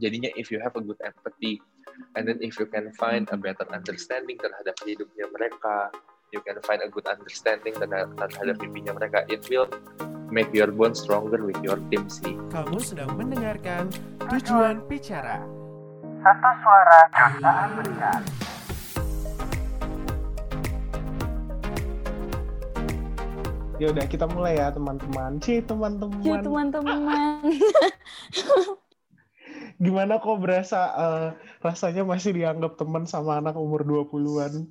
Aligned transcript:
jadinya 0.00 0.30
if 0.36 0.48
you 0.48 0.60
have 0.60 0.72
a 0.76 0.80
good 0.80 0.96
empathy 1.04 1.60
and 2.16 2.24
then 2.24 2.38
if 2.40 2.56
you 2.56 2.64
can 2.64 2.88
find 2.96 3.28
a 3.28 3.36
better 3.36 3.66
understanding 3.72 4.40
terhadap 4.40 4.72
hidupnya 4.84 5.28
mereka 5.28 5.92
you 6.32 6.40
can 6.40 6.56
find 6.64 6.80
a 6.80 6.88
good 6.88 7.04
understanding 7.04 7.76
terhadap 7.76 8.56
mimpinya 8.56 8.96
mereka 8.96 9.28
it 9.28 9.44
will 9.52 9.68
make 10.32 10.48
your 10.56 10.72
bond 10.72 10.96
stronger 10.96 11.44
with 11.44 11.58
your 11.60 11.76
team 11.92 12.08
sih 12.08 12.32
kamu 12.48 12.80
sedang 12.80 13.12
mendengarkan 13.20 13.92
tujuan 14.32 14.80
bicara 14.88 15.44
satu 16.24 16.50
suara 16.64 17.00
jutaan 17.12 17.68
mendengar 17.76 18.20
Ya 23.80 23.90
udah 23.90 24.06
kita 24.06 24.30
mulai 24.30 24.62
ya 24.62 24.70
teman-teman. 24.70 25.42
Ci 25.42 25.58
teman-teman. 25.58 26.22
Ci 26.22 26.30
teman-teman. 26.38 27.02
Gimana 29.82 30.22
kok 30.22 30.38
berasa 30.38 30.80
uh, 30.94 31.28
rasanya 31.58 32.06
masih 32.06 32.30
dianggap 32.30 32.78
teman 32.78 33.02
sama 33.02 33.42
anak 33.42 33.58
umur 33.58 33.82
20-an? 33.82 34.70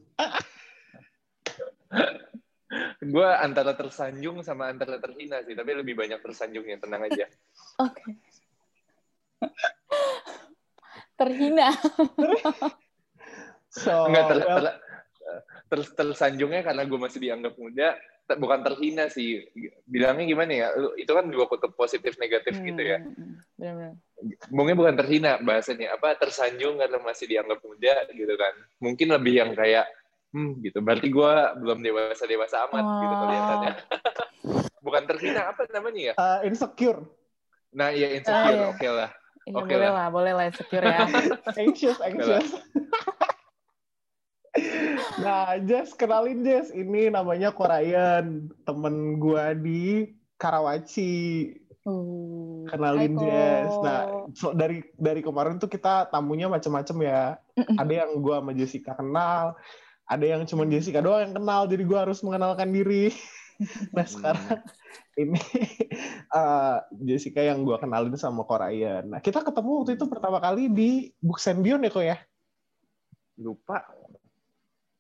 gue 3.02 3.30
antara 3.44 3.76
tersanjung 3.76 4.40
sama 4.40 4.72
antara 4.72 5.02
terhina 5.04 5.44
sih, 5.44 5.52
tapi 5.52 5.76
lebih 5.76 6.00
banyak 6.00 6.24
tersanjungnya, 6.24 6.80
tenang 6.80 7.12
aja. 7.12 7.28
Oke. 7.86 7.92
Okay. 7.92 8.14
terhina. 11.20 11.70
so, 13.84 14.08
Enggak, 14.08 14.24
ter, 14.32 14.40
ter, 14.40 14.64
ter, 15.68 15.80
tersanjungnya 15.92 16.62
karena 16.64 16.88
gue 16.88 17.00
masih 17.02 17.20
dianggap 17.20 17.54
muda, 17.60 18.00
bukan 18.38 18.60
terhina 18.64 19.10
sih. 19.10 19.48
Bilangnya 19.90 20.26
gimana 20.28 20.52
ya? 20.52 20.68
Itu 21.00 21.12
kan 21.18 21.28
dua 21.32 21.50
kutub 21.50 21.74
positif 21.74 22.16
negatif 22.22 22.60
hmm, 22.60 22.66
gitu 22.68 22.82
ya. 22.84 23.00
benar-benar 23.58 23.96
mungkin 24.54 24.76
bukan 24.78 24.96
terhina 24.98 25.42
bahasanya 25.42 25.98
apa 25.98 26.14
tersanjung 26.18 26.78
karena 26.78 27.02
masih 27.02 27.26
dianggap 27.26 27.60
muda 27.66 28.06
gitu 28.14 28.34
kan. 28.38 28.54
Mungkin 28.82 29.08
lebih 29.10 29.34
yang 29.42 29.52
kayak 29.58 29.90
hmm 30.32 30.62
gitu. 30.62 30.80
Berarti 30.82 31.08
gue 31.10 31.34
belum 31.62 31.80
dewasa 31.82 32.24
dewasa 32.30 32.56
amat 32.70 32.86
oh. 32.86 33.00
gitu 33.02 33.16
kelihatannya. 33.18 33.74
Bukan 34.86 35.04
terhina 35.06 35.42
apa 35.54 35.62
namanya 35.70 36.02
ya? 36.02 36.14
Uh, 36.18 36.40
insecure. 36.46 37.06
Nah 37.74 37.94
ya 37.94 38.18
insecure. 38.18 38.58
Uh, 38.58 38.72
oke 38.74 38.78
okay 38.78 38.90
lah. 38.90 39.10
Ya, 39.42 39.54
oke 39.58 39.66
okay 39.66 39.76
boleh 39.78 39.90
lah. 39.90 39.98
lah 39.98 40.08
boleh 40.10 40.32
lah 40.38 40.46
insecure 40.50 40.86
ya. 40.86 40.98
Anxious 41.62 42.00
anxious 42.02 42.50
Nah, 45.22 45.56
Jess, 45.64 45.96
kenalin 45.96 46.44
Jess. 46.44 46.76
Ini 46.76 47.12
namanya 47.12 47.56
Korean, 47.56 48.52
temen 48.68 49.22
gua 49.22 49.56
di 49.56 50.12
Karawaci. 50.36 51.56
Uh, 51.82 52.68
kenalin 52.70 53.16
Jess. 53.18 53.72
Nah, 53.80 54.28
so, 54.36 54.52
dari 54.52 54.84
dari 55.00 55.24
kemarin 55.24 55.58
tuh 55.58 55.72
kita 55.72 56.12
tamunya 56.12 56.52
macam-macam 56.52 56.98
ya. 57.02 57.24
Ada 57.80 57.94
yang 58.06 58.12
gua 58.20 58.44
sama 58.44 58.52
Jessica 58.52 58.92
kenal, 58.94 59.56
ada 60.06 60.26
yang 60.26 60.44
cuma 60.44 60.68
Jessica 60.68 61.00
doang 61.00 61.32
yang 61.32 61.36
kenal, 61.36 61.62
jadi 61.72 61.84
gua 61.88 62.00
harus 62.04 62.20
mengenalkan 62.22 62.70
diri. 62.76 63.16
nah, 63.96 64.04
sekarang 64.04 64.62
ini 65.16 65.42
uh, 66.36 66.84
Jessica 67.08 67.40
yang 67.40 67.64
gua 67.64 67.80
kenalin 67.80 68.20
sama 68.20 68.44
Korean. 68.44 69.16
Nah, 69.16 69.24
kita 69.24 69.42
ketemu 69.48 69.72
waktu 69.82 69.96
itu 69.96 70.06
pertama 70.12 70.44
kali 70.44 70.68
di 70.68 71.16
Buksenbion 71.24 71.88
ya 71.88 71.90
kok 71.90 72.04
ya? 72.04 72.18
Lupa 73.42 74.01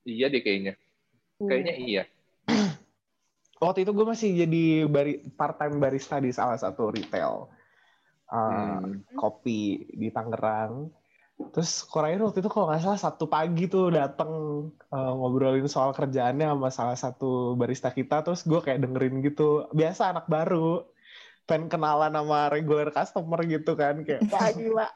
Iya 0.05 0.27
deh 0.33 0.41
kayaknya. 0.41 0.73
Hmm. 1.37 1.49
Kayaknya 1.49 1.73
iya. 1.77 2.03
Waktu 3.63 3.85
itu 3.85 3.91
gue 3.93 4.05
masih 4.05 4.29
jadi 4.33 4.63
bari, 4.89 5.13
part 5.37 5.61
time 5.61 5.77
barista 5.77 6.17
di 6.17 6.33
salah 6.33 6.57
satu 6.57 6.89
retail 6.89 7.45
uh, 8.33 8.81
hmm. 8.81 9.13
kopi 9.13 9.85
di 9.93 10.09
Tangerang. 10.09 10.89
Terus 11.41 11.81
Korea 11.89 12.21
waktu 12.21 12.45
itu 12.45 12.53
kalau 12.53 12.69
nggak 12.69 12.85
salah 12.85 13.01
satu 13.01 13.25
pagi 13.25 13.65
tuh 13.65 13.89
dateng 13.89 14.29
uh, 14.93 15.13
ngobrolin 15.17 15.65
soal 15.65 15.89
kerjaannya 15.89 16.45
sama 16.45 16.69
salah 16.69 16.97
satu 16.97 17.57
barista 17.57 17.89
kita. 17.89 18.21
Terus 18.21 18.45
gue 18.45 18.61
kayak 18.61 18.81
dengerin 18.85 19.25
gitu. 19.25 19.65
Biasa 19.73 20.13
anak 20.13 20.29
baru 20.29 20.85
pengen 21.49 21.67
kenalan 21.67 22.13
sama 22.13 22.47
regular 22.53 22.93
customer 22.93 23.41
gitu 23.43 23.73
kan 23.75 24.05
kayak 24.05 24.23
wah 24.29 24.49
gila 24.53 24.87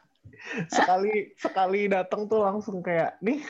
sekali 0.68 1.32
sekali 1.36 1.88
datang 1.90 2.28
tuh 2.30 2.44
langsung 2.44 2.82
kayak 2.84 3.18
nih 3.20 3.42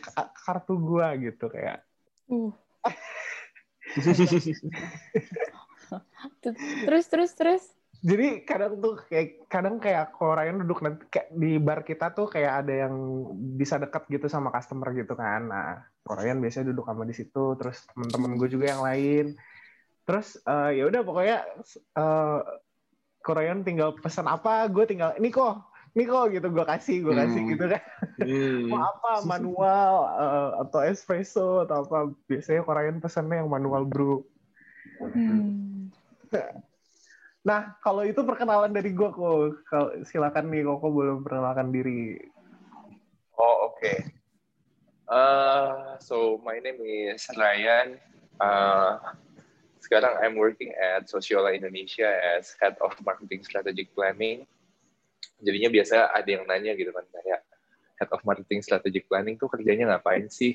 kartu 0.44 0.78
gua 0.78 1.14
gitu 1.18 1.50
kayak. 1.50 1.82
Uh. 2.30 2.52
terus 6.86 7.06
terus 7.06 7.32
terus. 7.34 7.64
Jadi 8.04 8.44
kadang 8.44 8.76
tuh 8.78 9.00
kayak 9.08 9.48
kadang 9.48 9.80
kayak 9.80 10.12
Korean 10.12 10.60
duduk 10.62 10.84
nanti 10.84 11.08
kayak 11.08 11.32
di 11.32 11.56
bar 11.56 11.80
kita 11.80 12.12
tuh 12.12 12.28
kayak 12.28 12.62
ada 12.62 12.86
yang 12.86 12.94
bisa 13.56 13.80
deket 13.80 14.04
gitu 14.12 14.28
sama 14.28 14.52
customer 14.52 14.92
gitu 14.92 15.16
kan. 15.16 15.48
Nah 15.48 15.80
Korean 16.04 16.38
biasanya 16.38 16.70
duduk 16.70 16.86
sama 16.86 17.08
di 17.08 17.16
situ 17.16 17.56
terus 17.56 17.82
temen-temen 17.90 18.36
gue 18.36 18.48
juga 18.52 18.66
yang 18.76 18.84
lain. 18.84 19.34
Terus 20.06 20.38
uh, 20.44 20.70
ya 20.70 20.86
udah 20.86 21.02
pokoknya 21.02 21.38
uh, 21.98 22.40
Korean 23.24 23.66
tinggal 23.66 23.96
pesan 23.98 24.30
apa 24.30 24.70
gue 24.70 24.84
tinggal 24.86 25.16
ini 25.18 25.32
kok 25.32 25.66
nih 25.96 26.04
kok 26.04 26.28
gitu 26.28 26.46
gue 26.52 26.66
kasih 26.68 26.96
gue 27.00 27.14
kasih 27.16 27.40
hmm. 27.40 27.50
gitu 27.56 27.64
kan 27.72 27.82
hmm. 28.20 28.68
mau 28.68 28.84
apa 28.84 29.24
manual 29.24 29.92
uh, 30.12 30.50
atau 30.60 30.84
espresso 30.84 31.64
atau 31.64 31.88
apa 31.88 32.12
biasanya 32.28 32.68
Korean 32.68 33.00
pesannya 33.00 33.40
yang 33.40 33.48
manual 33.48 33.88
brew 33.88 34.20
hmm. 35.00 35.88
nah 37.40 37.72
kalau 37.80 38.04
itu 38.04 38.20
perkenalan 38.20 38.76
dari 38.76 38.92
gue 38.92 39.08
kok 39.08 40.04
silakan 40.04 40.52
nih 40.52 40.68
kok 40.68 40.84
belum 40.84 41.24
perkenalkan 41.24 41.72
diri 41.72 42.20
oh 43.40 43.72
oke 43.72 43.80
okay. 43.80 44.12
uh, 45.08 45.96
so 45.96 46.36
my 46.44 46.60
name 46.60 46.76
is 46.84 47.24
Ryan 47.32 47.96
uh, 48.36 49.00
sekarang 49.80 50.12
I'm 50.20 50.36
working 50.36 50.76
at 50.76 51.08
Sociola 51.08 51.56
Indonesia 51.56 52.10
as 52.36 52.52
head 52.60 52.76
of 52.84 52.92
marketing 53.00 53.48
strategic 53.48 53.96
planning 53.96 54.44
jadinya 55.40 55.68
biasa 55.72 56.12
ada 56.12 56.28
yang 56.28 56.44
nanya 56.48 56.72
gitu 56.76 56.90
kan 56.92 57.04
kayak 57.12 57.40
head 57.96 58.10
of 58.12 58.20
marketing 58.28 58.60
strategic 58.60 59.08
planning 59.08 59.40
tuh 59.40 59.48
kerjanya 59.48 59.96
ngapain 59.96 60.28
sih? 60.28 60.52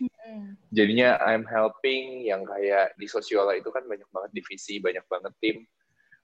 Jadinya 0.69 1.17
I'm 1.21 1.43
helping 1.43 2.29
yang 2.29 2.45
kayak 2.45 2.95
di 2.95 3.09
Sosiola 3.09 3.57
itu 3.57 3.73
kan 3.73 3.83
banyak 3.85 4.07
banget 4.13 4.31
divisi 4.31 4.77
banyak 4.77 5.05
banget 5.09 5.33
tim 5.41 5.57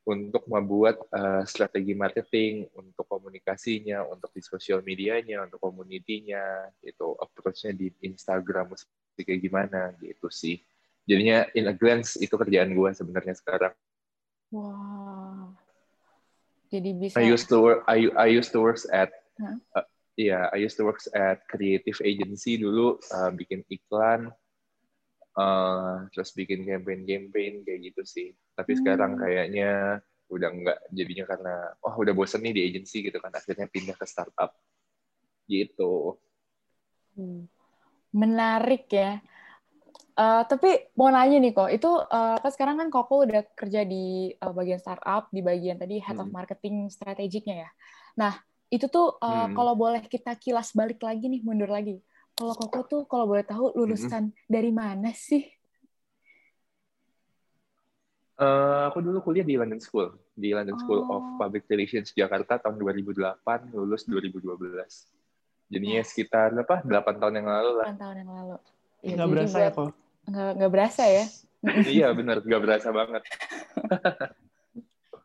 untuk 0.07 0.47
membuat 0.47 1.03
uh, 1.11 1.43
strategi 1.43 1.91
marketing 1.91 2.71
untuk 2.79 3.03
komunikasinya 3.11 4.07
untuk 4.07 4.31
di 4.31 4.39
sosial 4.39 4.79
medianya 4.79 5.43
untuk 5.43 5.59
komunitinya 5.59 6.71
itu 6.79 7.11
approach-nya 7.19 7.75
di 7.75 7.91
Instagram 8.07 8.71
kayak 9.19 9.41
gimana 9.43 9.91
gitu 9.99 10.31
sih. 10.31 10.63
Jadinya 11.03 11.43
in 11.59 11.67
a 11.67 11.75
glance 11.75 12.15
itu 12.15 12.39
kerjaan 12.39 12.71
gue 12.71 12.89
sebenarnya 12.95 13.35
sekarang. 13.35 13.75
Wow 14.47 15.66
jadi 16.67 16.89
bisa. 16.95 17.15
I 17.19 17.27
used 17.27 17.47
to 17.49 17.57
work. 17.63 17.81
I 17.87 18.11
I 18.15 18.27
used 18.31 18.51
to 18.55 18.59
work 18.59 18.79
at. 18.91 19.11
Huh? 19.37 19.57
Uh, 19.75 19.87
yeah, 20.17 20.49
I 20.49 20.57
used 20.59 20.75
to 20.81 20.83
work 20.83 20.99
at 21.13 21.45
creative 21.45 22.01
agency 22.01 22.57
dulu, 22.57 22.97
uh, 23.13 23.29
bikin 23.31 23.61
iklan, 23.69 24.33
uh, 25.37 26.09
terus 26.11 26.33
bikin 26.33 26.65
campaign-campaign 26.65 27.61
kayak 27.63 27.79
gitu 27.93 28.01
sih. 28.03 28.27
Tapi 28.57 28.73
hmm. 28.73 28.79
sekarang 28.81 29.11
kayaknya 29.21 30.01
udah 30.27 30.49
enggak 30.51 30.79
jadinya 30.91 31.23
karena 31.23 31.55
wah 31.79 31.95
oh, 31.95 32.03
udah 32.03 32.11
bosen 32.11 32.43
nih 32.43 32.51
di 32.51 32.61
agency 32.67 32.99
gitu 32.99 33.15
kan 33.23 33.31
akhirnya 33.31 33.63
pindah 33.71 33.95
ke 33.95 34.03
startup 34.03 34.51
gitu. 35.47 36.19
Hmm. 37.15 37.47
Menarik 38.11 38.91
ya. 38.91 39.23
Uh, 40.17 40.41
tapi 40.49 40.89
mau 40.97 41.13
nanya 41.13 41.37
nih 41.37 41.53
kok, 41.53 41.69
itu 41.69 41.93
uh, 41.93 42.41
kan 42.41 42.49
sekarang 42.49 42.81
kan 42.81 42.89
Koko 42.89 43.21
udah 43.21 43.45
kerja 43.53 43.85
di 43.85 44.33
uh, 44.41 44.49
bagian 44.49 44.81
startup, 44.81 45.29
di 45.29 45.45
bagian 45.45 45.77
tadi 45.77 46.01
head 46.01 46.17
hmm. 46.17 46.25
of 46.25 46.33
marketing 46.33 46.89
strategiknya 46.89 47.69
ya. 47.69 47.69
Nah, 48.17 48.33
itu 48.73 48.89
tuh 48.89 49.13
uh, 49.21 49.45
hmm. 49.45 49.53
kalau 49.53 49.77
boleh 49.77 50.01
kita 50.09 50.33
kilas 50.41 50.73
balik 50.73 51.05
lagi 51.05 51.29
nih, 51.29 51.45
mundur 51.45 51.69
lagi. 51.69 52.01
Kalau 52.33 52.57
Koko 52.57 52.81
tuh 52.89 53.01
kalau 53.05 53.29
boleh 53.29 53.45
tahu 53.45 53.77
lulusan 53.77 54.33
hmm. 54.33 54.49
dari 54.49 54.73
mana 54.73 55.13
sih? 55.13 55.45
Uh, 58.41 58.89
aku 58.89 59.05
dulu 59.05 59.21
kuliah 59.21 59.45
di 59.45 59.53
London 59.53 59.77
School, 59.77 60.17
di 60.33 60.49
London 60.49 60.81
School 60.81 61.05
oh. 61.05 61.13
of 61.13 61.21
Public 61.37 61.69
Relations 61.69 62.09
Jakarta 62.17 62.57
tahun 62.57 62.81
2008, 62.81 63.37
lulus 63.69 64.09
2012. 64.09 64.65
Jadinya 65.69 66.01
yes. 66.01 66.09
sekitar 66.09 66.57
apa? 66.57 66.81
8 66.81 67.21
tahun 67.21 67.33
yang 67.37 67.47
lalu 67.53 67.71
lah. 67.85 67.93
8 67.93 68.01
tahun 68.01 68.15
yang 68.25 68.31
lalu. 68.33 68.55
Ya, 69.05 69.13
nggak 69.13 69.29
berasa 69.29 69.57
ya 69.61 69.69
kok 69.69 70.06
nggak 70.27 70.51
nggak 70.59 70.71
berasa 70.71 71.03
ya? 71.07 71.25
Iya 71.97 72.13
benar 72.13 72.45
nggak 72.45 72.61
berasa 72.61 72.89
banget. 72.93 73.23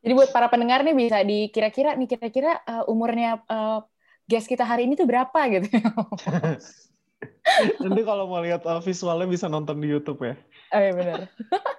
Jadi 0.02 0.12
buat 0.19 0.34
para 0.34 0.50
pendengar 0.50 0.82
nih 0.82 0.96
bisa 0.96 1.22
dikira-kira 1.22 1.94
nih 1.94 2.08
kira-kira 2.10 2.58
uh, 2.66 2.90
umurnya 2.90 3.38
uh, 3.46 3.87
guest 4.26 4.50
kita 4.50 4.66
hari 4.66 4.90
ini 4.90 4.99
tuh 4.99 5.06
berapa 5.06 5.40
gitu? 5.52 5.69
Nanti 7.84 8.00
kalau 8.02 8.26
mau 8.26 8.43
lihat 8.43 8.66
uh, 8.66 8.82
visualnya 8.82 9.31
bisa 9.31 9.46
nonton 9.46 9.78
di 9.78 9.93
YouTube 9.93 10.26
ya. 10.26 10.34
Oh 10.75 10.81
iya 10.81 10.93
benar 10.96 11.20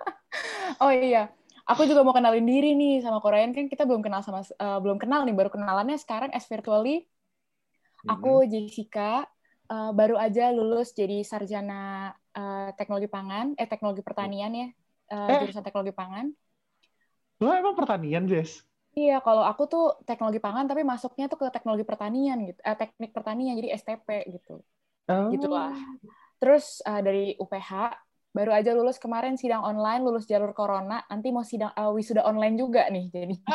oh 0.84 0.94
iya. 0.94 1.34
Aku 1.64 1.88
juga 1.88 2.04
mau 2.04 2.16
kenalin 2.16 2.44
diri 2.44 2.75
nih 2.75 3.04
sama 3.04 3.20
Korean. 3.20 3.52
Kan 3.52 3.68
kita 3.68 3.88
belum 3.88 4.04
kenal 4.04 4.24
sama 4.24 4.44
uh, 4.44 4.80
belum 4.80 5.00
kenal 5.00 5.28
nih. 5.28 5.36
Baru 5.36 5.50
kenalannya 5.52 6.00
sekarang 6.00 6.31
as 6.31 6.48
virtually. 6.48 7.08
Aku 8.04 8.44
Jessica 8.48 9.24
uh, 9.72 9.92
baru 9.96 10.20
aja 10.20 10.52
lulus 10.52 10.92
jadi 10.92 11.24
sarjana 11.24 12.12
uh, 12.38 12.70
teknologi 12.76 13.10
pangan, 13.10 13.58
eh 13.58 13.68
teknologi 13.70 14.02
pertanian 14.02 14.52
ya, 14.54 14.68
uh, 15.14 15.30
Eh. 15.30 15.40
jurusan 15.46 15.66
teknologi 15.66 15.94
pangan. 15.94 16.30
Lo 17.42 17.50
emang 17.54 17.74
pertanian, 17.74 18.26
Jess? 18.30 18.62
Iya, 18.94 19.26
kalau 19.26 19.42
aku 19.42 19.66
tuh 19.66 19.86
teknologi 20.06 20.38
pangan 20.38 20.70
tapi 20.70 20.86
masuknya 20.86 21.26
tuh 21.26 21.42
ke 21.42 21.48
teknologi 21.50 21.82
pertanian 21.82 22.38
gitu, 22.46 22.62
eh, 22.62 22.78
teknik 22.78 23.10
pertanian 23.10 23.58
jadi 23.58 23.74
STP 23.74 24.30
gitu. 24.30 24.62
Oh. 25.10 25.34
Gitulah. 25.34 25.74
Terus 26.38 26.84
uh, 26.86 27.02
dari 27.02 27.34
UPH 27.42 27.98
baru 28.34 28.52
aja 28.54 28.74
lulus 28.78 29.02
kemarin 29.02 29.34
sidang 29.34 29.66
online, 29.66 30.06
lulus 30.06 30.30
jalur 30.30 30.54
corona, 30.54 31.02
nanti 31.10 31.34
mau 31.34 31.42
sidang 31.42 31.74
uh, 31.74 31.90
wisuda 31.90 32.22
online 32.26 32.56
juga 32.58 32.86
nih 32.90 33.06
jadi. 33.10 33.36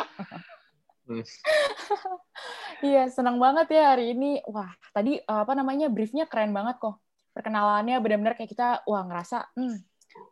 Iya, 2.79 3.11
senang 3.11 3.41
banget 3.41 3.75
ya 3.75 3.91
hari 3.91 4.15
ini. 4.15 4.39
Wah, 4.47 4.71
tadi 4.95 5.19
uh, 5.19 5.43
apa 5.43 5.51
namanya 5.57 5.91
briefnya 5.91 6.29
keren 6.29 6.53
banget 6.55 6.79
kok. 6.79 7.01
Perkenalannya 7.31 7.95
benar-benar 8.01 8.33
kayak 8.35 8.51
kita, 8.51 8.67
wah 8.89 9.05
ngerasa, 9.05 9.53
hmm, 9.55 9.77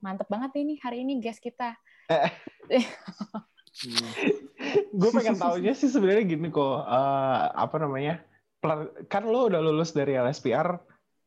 mantep 0.02 0.28
banget 0.28 0.52
ini 0.60 0.80
hari 0.82 1.06
ini 1.06 1.22
guest 1.22 1.40
kita. 1.40 1.78
gue 4.90 5.10
pengen 5.14 5.38
taunya 5.38 5.74
sih 5.78 5.90
sebenarnya 5.92 6.26
gini 6.26 6.50
kok 6.50 6.82
eh, 6.88 7.44
apa 7.54 7.76
namanya 7.78 8.26
kan 9.06 9.24
lo 9.30 9.48
udah 9.48 9.62
lulus 9.62 9.94
dari 9.94 10.18
LSPR 10.18 10.82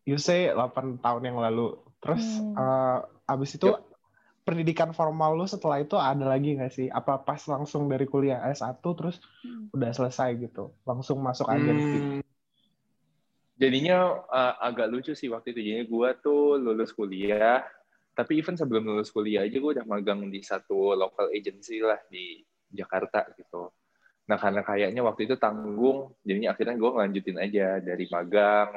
you 0.05 0.19
say 0.19 0.51
8 0.51 0.99
tahun 0.99 1.23
yang 1.31 1.39
lalu 1.39 1.79
terus 2.03 2.43
Hmm. 2.43 2.59
eh, 2.59 2.99
abis 3.31 3.55
itu 3.55 3.71
Yep. 3.71 3.81
pendidikan 4.43 4.91
formal 4.91 5.39
lo 5.39 5.47
setelah 5.47 5.79
itu 5.79 5.95
ada 5.95 6.27
lagi 6.27 6.59
nggak 6.59 6.73
sih 6.75 6.87
apa 6.91 7.23
pas 7.23 7.39
langsung 7.47 7.87
dari 7.87 8.09
kuliah 8.11 8.43
S1 8.51 8.83
terus 8.83 9.23
Hmm. 9.47 9.71
udah 9.71 9.91
selesai 9.95 10.35
gitu 10.43 10.75
langsung 10.83 11.23
masuk 11.23 11.47
agensi 11.47 12.01
Hmm, 12.03 12.21
jadinya 13.61 14.25
uh, 14.25 14.55
agak 14.65 14.89
lucu 14.89 15.12
sih 15.12 15.29
waktu 15.29 15.53
itu. 15.53 15.61
Jadinya 15.61 15.85
gue 15.85 16.09
tuh 16.25 16.57
lulus 16.57 16.97
kuliah, 16.97 17.61
tapi 18.17 18.41
even 18.41 18.57
sebelum 18.57 18.89
lulus 18.89 19.12
kuliah 19.12 19.45
aja 19.45 19.61
gue 19.61 19.73
udah 19.77 19.85
magang 19.85 20.25
di 20.33 20.41
satu 20.41 20.97
local 20.97 21.29
agency 21.29 21.85
lah 21.85 22.01
di 22.09 22.41
Jakarta 22.73 23.29
gitu. 23.37 23.69
Nah 24.33 24.41
karena 24.41 24.65
kayaknya 24.65 25.05
waktu 25.05 25.29
itu 25.29 25.37
tanggung, 25.37 26.17
jadinya 26.25 26.57
akhirnya 26.57 26.81
gue 26.81 26.91
ngelanjutin 26.97 27.39
aja 27.39 27.67
dari 27.85 28.07
magang, 28.09 28.71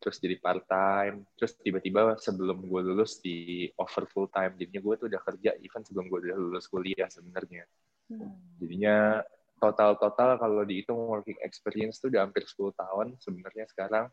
terus 0.00 0.16
jadi 0.16 0.36
part 0.40 0.64
time, 0.64 1.28
terus 1.36 1.52
tiba-tiba 1.60 2.16
sebelum 2.16 2.64
gue 2.64 2.80
lulus 2.80 3.20
di 3.20 3.68
offer 3.76 4.08
full 4.08 4.32
time. 4.32 4.56
Jadinya 4.56 4.80
gue 4.80 4.94
tuh 4.96 5.06
udah 5.12 5.20
kerja 5.20 5.50
even 5.60 5.82
sebelum 5.84 6.08
gue 6.08 6.18
udah 6.32 6.38
lulus 6.40 6.64
kuliah 6.72 7.10
sebenarnya. 7.12 7.68
Hmm. 8.08 8.32
Jadinya 8.62 9.20
total-total 9.56 10.36
kalau 10.36 10.62
dihitung 10.62 11.00
working 11.08 11.38
experience 11.40 11.96
tuh 12.00 12.12
udah 12.12 12.28
hampir 12.28 12.44
10 12.44 12.76
tahun 12.76 13.16
sebenarnya 13.20 13.64
sekarang 13.72 14.06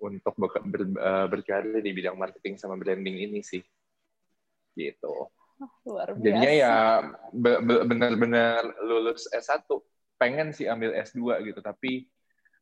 untuk 0.00 0.34
ber, 0.36 0.50
ber, 0.64 0.82
eh, 0.88 1.26
berkarir 1.30 1.78
di 1.80 1.92
bidang 1.94 2.16
marketing 2.18 2.58
sama 2.58 2.74
branding 2.74 3.20
ini 3.20 3.40
sih. 3.44 3.62
Gitu. 4.74 5.14
Luar 5.86 6.12
biasa. 6.12 6.20
Jadinya 6.20 6.50
ya 6.50 6.74
be- 7.30 7.62
be- 7.62 7.84
benar-benar 7.86 8.62
lulus 8.82 9.30
S1. 9.30 9.64
Pengen 10.18 10.50
sih 10.50 10.66
ambil 10.66 10.94
S2 10.98 11.42
gitu, 11.46 11.60
tapi 11.62 12.08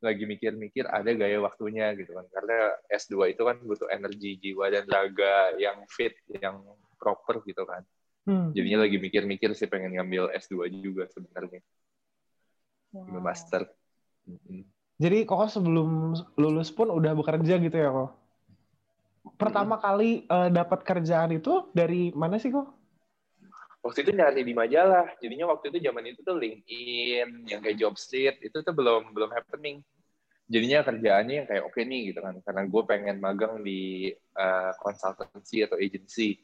lagi 0.03 0.27
mikir-mikir 0.27 0.91
ada 0.91 1.15
gaya 1.15 1.39
waktunya 1.41 1.95
gitu 1.95 2.13
kan. 2.13 2.27
Karena 2.29 2.75
S2 2.91 3.33
itu 3.33 3.43
kan 3.47 3.57
butuh 3.63 3.89
energi 3.89 4.37
jiwa 4.43 4.69
dan 4.69 4.85
raga 4.91 5.57
yang 5.57 5.87
fit, 5.89 6.19
yang 6.29 6.61
proper 6.99 7.41
gitu 7.47 7.65
kan. 7.65 7.87
Hmm. 8.23 8.55
Jadinya 8.55 8.87
lagi 8.87 9.03
mikir-mikir 9.03 9.51
sih 9.57 9.67
pengen 9.67 9.99
ngambil 9.99 10.31
S2 10.37 10.69
juga 10.71 11.09
sebenarnya. 11.11 11.63
Wow. 12.93 13.25
Master. 13.25 13.65
Mm-mm. 14.29 14.63
jadi 15.03 15.27
kok 15.27 15.51
sebelum 15.51 16.15
lulus 16.39 16.71
pun 16.71 16.93
udah 16.93 17.17
bekerja 17.19 17.59
gitu 17.59 17.75
ya 17.75 17.91
kok 17.91 18.11
pertama 19.35 19.81
kali 19.83 20.29
eh, 20.31 20.49
dapat 20.55 20.87
kerjaan 20.87 21.35
itu 21.35 21.73
dari 21.75 22.15
mana 22.15 22.39
sih 22.39 22.55
kok 22.55 22.83
Waktu 23.83 24.07
itu 24.07 24.13
nyari 24.15 24.47
di 24.47 24.55
majalah. 24.55 25.11
Jadinya 25.19 25.51
waktu 25.51 25.75
itu 25.75 25.79
zaman 25.83 26.07
itu 26.07 26.23
tuh 26.23 26.39
LinkedIn, 26.39 27.51
yang 27.51 27.59
kayak 27.59 27.77
Jobstreet, 27.83 28.39
itu 28.39 28.63
tuh 28.63 28.71
belum 28.71 29.11
belum 29.11 29.35
happening. 29.35 29.83
Jadinya 30.47 30.87
kerjaannya 30.87 31.35
yang 31.43 31.49
kayak 31.51 31.67
oke 31.67 31.83
nih 31.83 32.15
gitu 32.15 32.23
kan. 32.23 32.39
Karena 32.47 32.63
gue 32.63 32.83
pengen 32.87 33.19
magang 33.19 33.59
di 33.67 34.07
uh, 34.39 34.71
consultancy 34.79 35.67
atau 35.67 35.83
agency. 35.83 36.39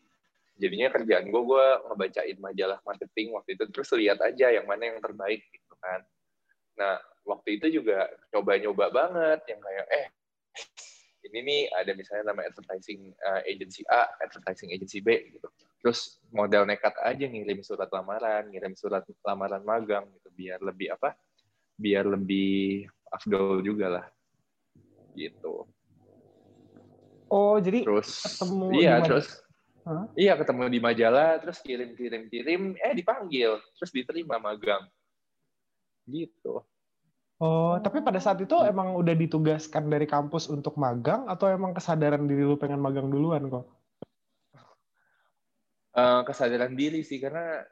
Jadinya 0.59 0.91
kerjaan 0.91 1.31
gue, 1.31 1.43
gue 1.47 1.67
ngebacain 1.87 2.39
majalah 2.43 2.79
marketing 2.83 3.31
waktu 3.31 3.55
itu. 3.55 3.65
Terus 3.71 3.89
lihat 3.95 4.19
aja 4.19 4.51
yang 4.51 4.67
mana 4.67 4.91
yang 4.91 4.99
terbaik 4.99 5.47
gitu 5.55 5.75
kan. 5.79 6.03
Nah, 6.79 7.03
waktu 7.27 7.59
itu 7.59 7.83
juga 7.83 8.07
coba-nyoba 8.31 8.89
banget. 8.95 9.43
Yang 9.51 9.61
kayak, 9.67 9.87
eh, 9.91 10.07
ini 11.27 11.39
nih 11.45 11.61
ada 11.75 11.93
misalnya 11.93 12.33
nama 12.33 12.47
advertising 12.47 13.13
uh, 13.27 13.43
agency 13.45 13.83
A, 13.91 14.07
advertising 14.23 14.71
agency 14.71 15.03
B 15.03 15.35
gitu. 15.35 15.51
Terus 15.83 16.23
model 16.31 16.67
nekat 16.67 16.95
aja 17.03 17.27
ngirim 17.27 17.61
surat 17.67 17.91
lamaran, 17.91 18.49
ngirim 18.51 18.75
surat 18.79 19.03
lamaran 19.27 19.63
magang 19.67 20.07
gitu 20.15 20.29
biar 20.35 20.59
lebih 20.63 20.95
apa? 20.95 21.19
Biar 21.79 22.07
lebih 22.07 22.87
afdol 23.11 23.63
juga 23.63 23.87
lah. 24.01 24.07
Gitu. 25.19 25.67
oh 27.29 27.57
jadi 27.59 27.83
Terus 27.83 28.23
Ketemu 28.23 28.67
iya, 28.79 29.03
terus 29.03 29.27
Hah? 29.89 30.05
Iya, 30.13 30.37
ketemu 30.37 30.69
di 30.69 30.81
majalah, 30.85 31.41
terus 31.41 31.65
kirim-kirim-kirim, 31.65 32.77
eh 32.77 32.93
dipanggil, 32.93 33.57
terus 33.73 33.89
diterima 33.89 34.37
magang. 34.37 34.85
Gitu. 36.09 36.65
Oh, 37.39 37.79
tapi 37.79 38.03
pada 38.03 38.19
saat 38.19 38.43
itu 38.43 38.57
emang 38.67 38.99
udah 38.99 39.15
ditugaskan 39.15 39.87
dari 39.87 40.11
kampus 40.11 40.51
untuk 40.51 40.75
magang 40.75 41.31
atau 41.31 41.47
emang 41.47 41.71
kesadaran 41.71 42.27
diri 42.27 42.43
lu 42.43 42.59
pengen 42.59 42.83
magang 42.83 43.07
duluan 43.07 43.47
kok? 43.47 43.67
Eh, 45.95 46.21
kesadaran 46.27 46.75
diri 46.75 47.07
sih 47.07 47.23
karena 47.23 47.63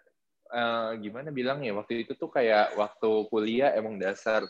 eh, 0.55 0.91
gimana 1.03 1.35
bilang 1.35 1.67
ya 1.67 1.75
waktu 1.75 2.07
itu 2.07 2.15
tuh 2.15 2.31
kayak 2.31 2.79
waktu 2.79 3.11
kuliah 3.27 3.75
emang 3.75 3.99
dasar 3.99 4.47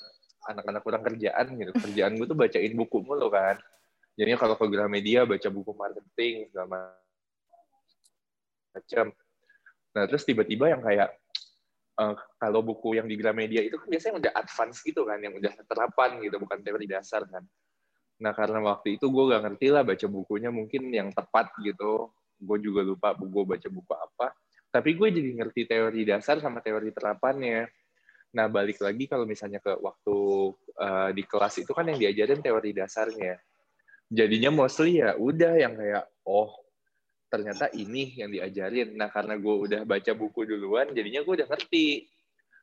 anak-anak 0.52 0.84
kurang 0.84 1.00
kerjaan 1.06 1.56
gitu. 1.56 1.72
Kerjaan 1.72 2.12
gue 2.20 2.26
tuh 2.28 2.36
bacain 2.36 2.76
buku 2.76 3.00
mulu 3.00 3.32
kan. 3.32 3.56
Jadinya 4.20 4.36
kalau 4.36 4.60
ke 4.60 4.68
Gramedia 4.68 5.24
baca 5.24 5.48
buku 5.48 5.72
marketing 5.72 6.52
segala 6.52 6.92
macam 8.76 9.08
nah 9.96 10.04
terus 10.04 10.28
tiba-tiba 10.28 10.68
yang 10.68 10.84
kayak 10.84 11.08
eh, 12.00 12.14
kalau 12.36 12.60
buku 12.60 12.96
yang 13.00 13.08
di 13.08 13.16
Gramedia 13.16 13.64
itu 13.64 13.80
kan 13.80 13.88
biasanya 13.88 14.14
udah 14.20 14.32
advance 14.36 14.78
gitu 14.84 15.04
kan 15.08 15.18
yang 15.20 15.34
udah 15.36 15.52
terapan 15.64 16.20
gitu 16.20 16.36
bukan 16.40 16.60
teori 16.60 16.86
dasar 16.88 17.24
kan. 17.28 17.44
Nah 18.16 18.32
karena 18.32 18.58
waktu 18.64 18.96
itu 18.96 19.12
gue 19.12 19.24
gak 19.28 19.42
ngerti 19.44 19.66
lah 19.68 19.84
baca 19.84 20.06
bukunya 20.08 20.48
mungkin 20.48 20.88
yang 20.88 21.12
tepat 21.12 21.52
gitu. 21.60 22.08
Gue 22.36 22.58
juga 22.60 22.84
lupa 22.84 23.12
gue 23.16 23.44
baca 23.44 23.68
buku 23.68 23.92
apa. 23.92 24.32
Tapi 24.72 24.90
gue 24.96 25.08
jadi 25.08 25.30
ngerti 25.40 25.62
teori 25.68 26.02
dasar 26.04 26.40
sama 26.40 26.60
teori 26.60 26.92
terapannya. 26.92 27.68
Nah 28.36 28.46
balik 28.48 28.80
lagi 28.80 29.08
kalau 29.08 29.24
misalnya 29.24 29.60
ke 29.60 29.72
waktu 29.80 30.16
uh, 30.76 31.10
di 31.12 31.22
kelas 31.24 31.64
itu 31.64 31.72
kan 31.72 31.88
yang 31.88 31.96
diajarin 32.00 32.40
teori 32.44 32.76
dasarnya. 32.76 33.40
Jadinya 34.06 34.52
mostly 34.52 35.00
ya 35.00 35.16
udah 35.16 35.52
yang 35.56 35.74
kayak 35.76 36.04
oh 36.28 36.52
ternyata 37.26 37.66
ini 37.74 38.14
yang 38.18 38.30
diajarin 38.30 38.94
nah 38.94 39.10
karena 39.10 39.34
gue 39.38 39.54
udah 39.66 39.80
baca 39.82 40.12
buku 40.14 40.46
duluan 40.46 40.90
jadinya 40.94 41.20
gue 41.26 41.34
udah 41.42 41.48
ngerti 41.50 42.06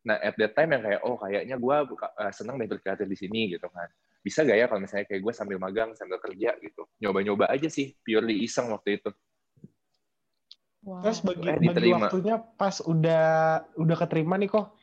nah 0.04 0.20
at 0.20 0.36
that 0.36 0.52
time 0.56 0.76
yang 0.76 0.84
kayak 0.84 1.02
oh 1.04 1.16
kayaknya 1.16 1.56
gue 1.56 1.76
uh, 1.96 2.32
seneng 2.36 2.60
deh 2.60 2.68
berkarir 2.68 3.08
di 3.08 3.16
sini 3.16 3.56
gitu 3.56 3.68
kan 3.72 3.88
bisa 4.24 4.44
gak 4.48 4.56
ya 4.56 4.66
kalau 4.72 4.82
misalnya 4.84 5.08
kayak 5.08 5.22
gue 5.24 5.34
sambil 5.36 5.58
magang 5.60 5.92
sambil 5.96 6.20
kerja 6.20 6.56
gitu 6.60 6.88
nyoba-nyoba 7.04 7.52
aja 7.52 7.68
sih 7.68 7.96
purely 8.04 8.44
iseng 8.44 8.72
waktu 8.72 9.00
itu 9.00 9.12
Wow. 10.84 11.00
Terus 11.00 11.20
bagi, 11.24 11.48
Eh, 11.48 11.60
bagi 11.64 11.88
waktunya 11.96 12.36
pas 12.60 12.76
udah 12.84 13.24
udah 13.80 13.96
keterima 14.04 14.36
nih 14.36 14.52
kok. 14.52 14.76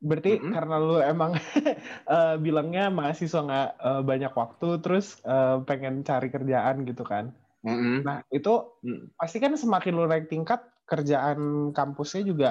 Berarti 0.00 0.40
Mm-mm. 0.40 0.52
karena 0.56 0.74
lu 0.80 0.96
emang 1.04 1.36
eh, 2.16 2.36
bilangnya 2.40 2.88
mahasiswa 2.88 3.40
nggak 3.44 3.68
eh, 3.76 4.02
banyak 4.08 4.32
waktu, 4.32 4.68
terus 4.80 5.20
eh, 5.24 5.56
pengen 5.68 6.00
cari 6.00 6.28
kerjaan 6.32 6.76
gitu 6.88 7.04
kan. 7.04 7.28
Mm-mm. 7.64 8.04
Nah 8.04 8.20
itu 8.28 8.52
Mm. 8.84 9.16
pasti 9.16 9.40
kan 9.40 9.56
semakin 9.56 9.92
lu 9.96 10.04
naik 10.04 10.28
tingkat, 10.28 10.60
kerjaan 10.84 11.72
kampusnya 11.72 12.22
juga 12.28 12.50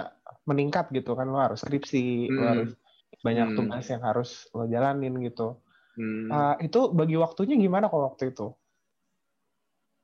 meningkat 0.49 0.89
gitu 0.89 1.13
kan. 1.13 1.29
Lu 1.29 1.37
harus 1.37 1.61
skripsi, 1.61 2.33
lu 2.33 2.41
Mm. 2.41 2.49
harus 2.49 2.69
banyak 3.21 3.47
Mm. 3.53 3.57
tugas 3.57 3.85
yang 3.87 4.01
harus 4.01 4.49
lo 4.51 4.65
jalanin 4.65 5.13
gitu. 5.21 5.61
Hmm. 5.93 6.25
Eh, 6.33 6.65
itu 6.65 6.89
bagi 6.89 7.13
waktunya 7.13 7.53
gimana 7.53 7.85
kok 7.85 8.01
waktu 8.01 8.33
itu? 8.33 8.49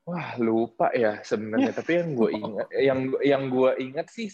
Wah 0.06 0.38
lupa 0.38 0.94
ya 0.94 1.22
sebenarnya. 1.25 1.74
Tapi 1.74 1.92
yang 1.98 2.10
gue 2.13 2.30
ingat, 2.46 2.68
yang 2.78 3.00
yang 3.25 3.44
gue 3.50 3.72
ingat 3.82 4.08
sih 4.13 4.30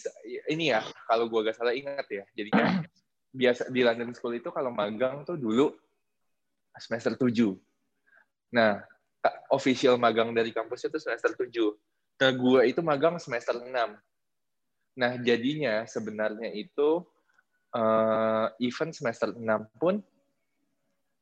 ini 0.52 0.72
ya. 0.72 0.84
Kalau 1.08 1.32
gue 1.32 1.40
gak 1.48 1.56
salah 1.56 1.72
ingat 1.72 2.04
ya. 2.12 2.24
Jadinya 2.36 2.84
biasa 3.40 3.72
di 3.72 3.80
London 3.84 4.12
School 4.12 4.36
itu 4.36 4.52
kalau 4.52 4.68
magang 4.72 5.24
tuh 5.24 5.40
dulu 5.40 5.72
semester 6.76 7.16
7. 7.16 7.56
Nah, 8.52 8.84
official 9.52 9.96
magang 9.96 10.32
dari 10.32 10.50
kampus 10.50 10.88
itu 10.88 10.98
semester 10.98 11.32
7. 11.34 11.52
Nah, 12.16 12.30
gue 12.32 12.60
itu 12.68 12.80
magang 12.80 13.20
semester 13.20 13.56
6. 13.60 13.70
Nah, 14.96 15.12
jadinya 15.20 15.84
sebenarnya 15.84 16.50
itu 16.56 17.04
eh, 17.76 18.46
event 18.64 18.92
semester 18.96 19.32
6 19.36 19.42
pun 19.76 20.00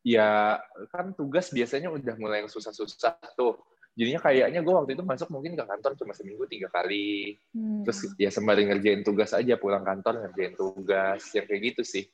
ya 0.04 0.60
kan 0.92 1.16
tugas 1.16 1.48
biasanya 1.48 1.88
udah 1.88 2.14
mulai 2.20 2.44
yang 2.44 2.50
susah-susah 2.52 3.18
tuh. 3.34 3.56
Jadinya 3.94 4.20
kayaknya 4.20 4.60
gue 4.60 4.74
waktu 4.74 4.98
itu 4.98 5.06
masuk 5.06 5.30
mungkin 5.30 5.54
ke 5.54 5.64
kantor 5.64 5.94
cuma 5.94 6.12
seminggu 6.12 6.44
tiga 6.50 6.68
kali. 6.68 7.38
Hmm. 7.54 7.86
Terus 7.86 8.10
ya 8.18 8.28
sembari 8.28 8.66
ngerjain 8.68 9.06
tugas 9.06 9.32
aja 9.32 9.54
pulang 9.54 9.86
kantor 9.86 10.28
ngerjain 10.28 10.54
tugas 10.58 11.22
yang 11.32 11.46
kayak 11.46 11.62
gitu 11.74 11.82
sih. 11.86 12.04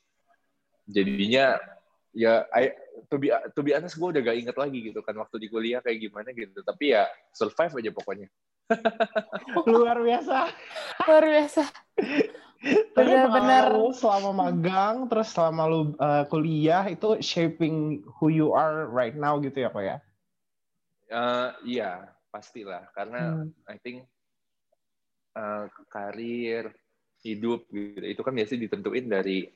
Jadinya 0.84 1.56
ya 2.10 2.46
I, 2.50 2.74
to 3.10 3.16
be 3.18 3.30
to 3.30 3.60
be 3.62 3.74
honest 3.74 3.96
gue 3.96 4.08
udah 4.10 4.22
gak 4.22 4.38
inget 4.38 4.56
lagi 4.58 4.78
gitu 4.90 5.00
kan 5.02 5.14
waktu 5.18 5.36
di 5.42 5.48
kuliah 5.50 5.80
kayak 5.82 5.98
gimana 5.98 6.30
gitu. 6.34 6.60
Tapi 6.62 6.94
ya 6.94 7.06
survive 7.34 7.78
aja 7.82 7.90
pokoknya. 7.94 8.28
Luar 9.70 9.98
biasa. 9.98 10.46
luar 11.10 11.24
biasa. 11.26 11.62
Tapi 12.92 13.10
lu 13.72 13.88
selama 13.96 14.30
magang, 14.36 15.08
terus 15.08 15.32
selama 15.32 15.64
lu 15.64 15.96
uh, 15.96 16.28
kuliah 16.28 16.84
itu 16.86 17.18
shaping 17.24 18.04
who 18.20 18.28
you 18.28 18.52
are 18.52 18.86
right 18.92 19.16
now 19.16 19.40
gitu 19.40 19.64
ya 19.64 19.72
kok 19.72 19.80
ya? 19.82 19.96
Eh, 21.10 21.48
iya 21.66 22.06
pastilah 22.30 22.86
karena 22.94 23.42
Hmm. 23.42 23.50
I 23.66 23.76
think 23.82 24.06
eh, 25.34 25.64
karir 25.90 26.70
hidup 27.26 27.66
gitu 27.74 28.06
itu 28.06 28.22
kan 28.22 28.30
biasanya 28.30 28.70
ditentuin 28.70 29.06
dari 29.10 29.50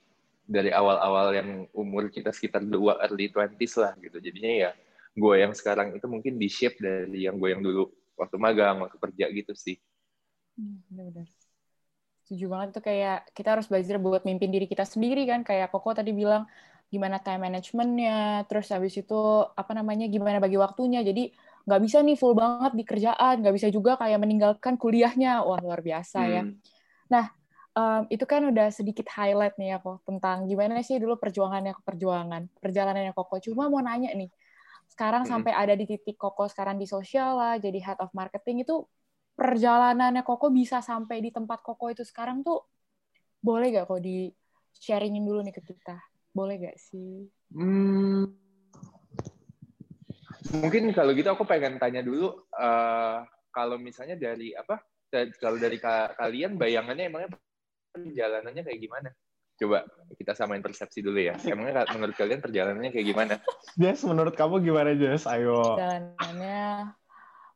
dari 0.44 0.70
awal-awal 0.72 1.32
yang 1.36 1.48
umur 1.72 2.08
kita 2.12 2.30
sekitar 2.32 2.62
dua 2.64 3.00
early 3.04 3.32
20s 3.32 3.74
lah 3.80 3.92
gitu 4.00 4.20
jadinya 4.20 4.52
ya 4.68 4.70
gue 5.16 5.34
yang 5.40 5.52
sekarang 5.56 5.94
itu 5.96 6.06
mungkin 6.10 6.36
di 6.36 6.48
shape 6.52 6.76
dari 6.82 7.24
yang 7.26 7.36
gue 7.40 7.50
yang 7.54 7.62
dulu 7.64 7.88
waktu 8.20 8.36
magang 8.38 8.76
waktu 8.84 8.98
kerja 9.00 9.26
gitu 9.32 9.52
sih 9.56 9.76
Hmm, 10.56 10.82
Benar-benar. 10.90 11.28
Setuju 12.24 12.44
banget 12.52 12.68
itu 12.72 12.80
kayak 12.88 13.16
kita 13.36 13.48
harus 13.54 13.66
belajar 13.70 13.96
buat 14.00 14.22
mimpin 14.28 14.50
diri 14.54 14.66
kita 14.72 14.84
sendiri 14.88 15.22
kan. 15.30 15.40
Kayak 15.48 15.68
Koko 15.72 15.90
tadi 15.98 16.10
bilang 16.16 16.42
gimana 16.92 17.18
time 17.24 17.40
managementnya, 17.48 18.12
terus 18.48 18.66
habis 18.74 18.94
itu 19.00 19.14
apa 19.60 19.72
namanya 19.78 20.06
gimana 20.14 20.38
bagi 20.44 20.56
waktunya. 20.64 21.00
Jadi 21.08 21.22
nggak 21.68 21.80
bisa 21.84 21.98
nih 22.06 22.16
full 22.20 22.34
banget 22.38 22.72
di 22.78 22.84
kerjaan, 22.90 23.34
nggak 23.44 23.54
bisa 23.58 23.68
juga 23.76 23.92
kayak 24.00 24.18
meninggalkan 24.24 24.74
kuliahnya. 24.82 25.44
Wah 25.48 25.60
luar 25.64 25.80
biasa 25.84 26.18
ya. 26.34 26.42
Hmm. 26.42 26.60
Um, 27.74 28.06
itu 28.06 28.22
kan 28.22 28.38
udah 28.46 28.70
sedikit 28.70 29.10
highlight 29.10 29.58
nih 29.58 29.74
ya 29.74 29.78
kok 29.82 29.98
tentang 30.06 30.46
gimana 30.46 30.78
sih 30.86 30.94
dulu 31.02 31.18
perjuangannya 31.18 31.74
perjuangan 31.82 32.46
perjalanannya 32.62 33.10
Koko. 33.10 33.42
Cuma 33.42 33.66
mau 33.66 33.82
nanya 33.82 34.14
nih, 34.14 34.30
sekarang 34.94 35.26
Mm-mm. 35.26 35.42
sampai 35.42 35.52
ada 35.58 35.74
di 35.74 35.82
titik 35.82 36.14
Koko 36.14 36.46
sekarang 36.46 36.78
di 36.78 36.86
sosial 36.86 37.34
lah, 37.34 37.54
jadi 37.58 37.74
head 37.82 37.98
of 37.98 38.14
marketing 38.14 38.62
itu 38.62 38.86
perjalanannya 39.34 40.22
Koko 40.22 40.54
bisa 40.54 40.78
sampai 40.86 41.18
di 41.18 41.34
tempat 41.34 41.66
Koko 41.66 41.90
itu 41.90 42.06
sekarang 42.06 42.46
tuh 42.46 42.62
boleh 43.42 43.74
gak 43.74 43.90
kok 43.90 43.98
di 43.98 44.30
sharingin 44.78 45.26
dulu 45.26 45.42
nih 45.42 45.58
ke 45.58 45.62
kita? 45.66 45.98
Boleh 46.30 46.62
gak 46.62 46.78
sih? 46.78 47.26
Hmm, 47.50 48.30
mungkin 50.62 50.94
kalau 50.94 51.10
gitu 51.10 51.26
aku 51.26 51.42
pengen 51.42 51.82
tanya 51.82 52.06
dulu 52.06 52.46
eh, 52.54 53.18
kalau 53.50 53.82
misalnya 53.82 54.14
dari 54.14 54.54
apa 54.54 54.78
kalau 55.42 55.58
dari 55.58 55.78
ka- 55.82 56.14
kalian 56.18 56.54
bayangannya 56.54 57.10
emangnya 57.10 57.34
perjalanannya 57.94 58.62
kayak 58.66 58.80
gimana? 58.82 59.08
Coba 59.54 59.86
kita 60.18 60.34
samain 60.34 60.58
persepsi 60.58 60.98
dulu 60.98 61.22
ya. 61.22 61.38
Emangnya 61.46 61.86
menurut 61.94 62.16
kalian 62.18 62.42
perjalanannya 62.42 62.90
kayak 62.90 63.06
gimana? 63.06 63.34
Jess, 63.78 64.02
menurut 64.02 64.34
kamu 64.34 64.66
gimana 64.66 64.98
Jess? 64.98 65.30
Ayo. 65.30 65.78
Perjalanannya 65.78 66.90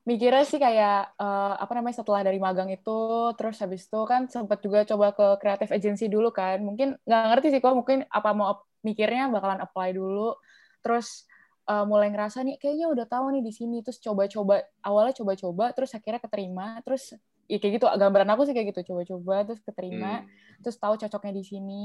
mikirnya 0.07 0.45
sih 0.47 0.57
kayak 0.57 1.19
eh, 1.21 1.55
apa 1.59 1.73
namanya 1.75 2.01
setelah 2.01 2.25
dari 2.25 2.41
magang 2.41 2.73
itu 2.73 3.29
terus 3.37 3.61
habis 3.61 3.85
itu 3.85 4.01
kan 4.09 4.25
sempat 4.25 4.65
juga 4.65 4.81
coba 4.89 5.13
ke 5.13 5.27
creative 5.43 5.75
agency 5.75 6.07
dulu 6.07 6.31
kan. 6.31 6.63
Mungkin 6.63 6.95
nggak 7.03 7.25
ngerti 7.35 7.59
sih 7.59 7.61
kok 7.61 7.75
mungkin 7.75 8.07
apa 8.07 8.31
mau 8.31 8.63
mikirnya 8.87 9.27
bakalan 9.35 9.59
apply 9.59 9.91
dulu. 9.91 10.39
Terus 10.87 11.27
eh, 11.67 11.83
mulai 11.83 12.15
ngerasa 12.15 12.47
nih 12.47 12.63
kayaknya 12.63 12.87
udah 12.95 13.07
tahu 13.11 13.35
nih 13.35 13.43
di 13.43 13.51
sini. 13.51 13.83
Terus 13.83 13.99
coba-coba 13.99 14.63
awalnya 14.87 15.19
coba-coba 15.19 15.75
terus 15.75 15.91
akhirnya 15.99 16.23
keterima. 16.23 16.79
Terus 16.87 17.19
ya 17.49 17.57
kayak 17.59 17.81
gitu. 17.81 17.87
Gambaran 17.89 18.29
aku 18.31 18.47
sih 18.47 18.55
kayak 18.55 18.77
gitu. 18.77 18.93
Coba-coba 18.93 19.49
terus 19.49 19.61
keterima. 19.65 20.23
Hmm, 20.23 20.29
terus 20.61 20.77
tahu 20.77 20.95
cocoknya 21.01 21.33
di 21.35 21.45
sini. 21.45 21.85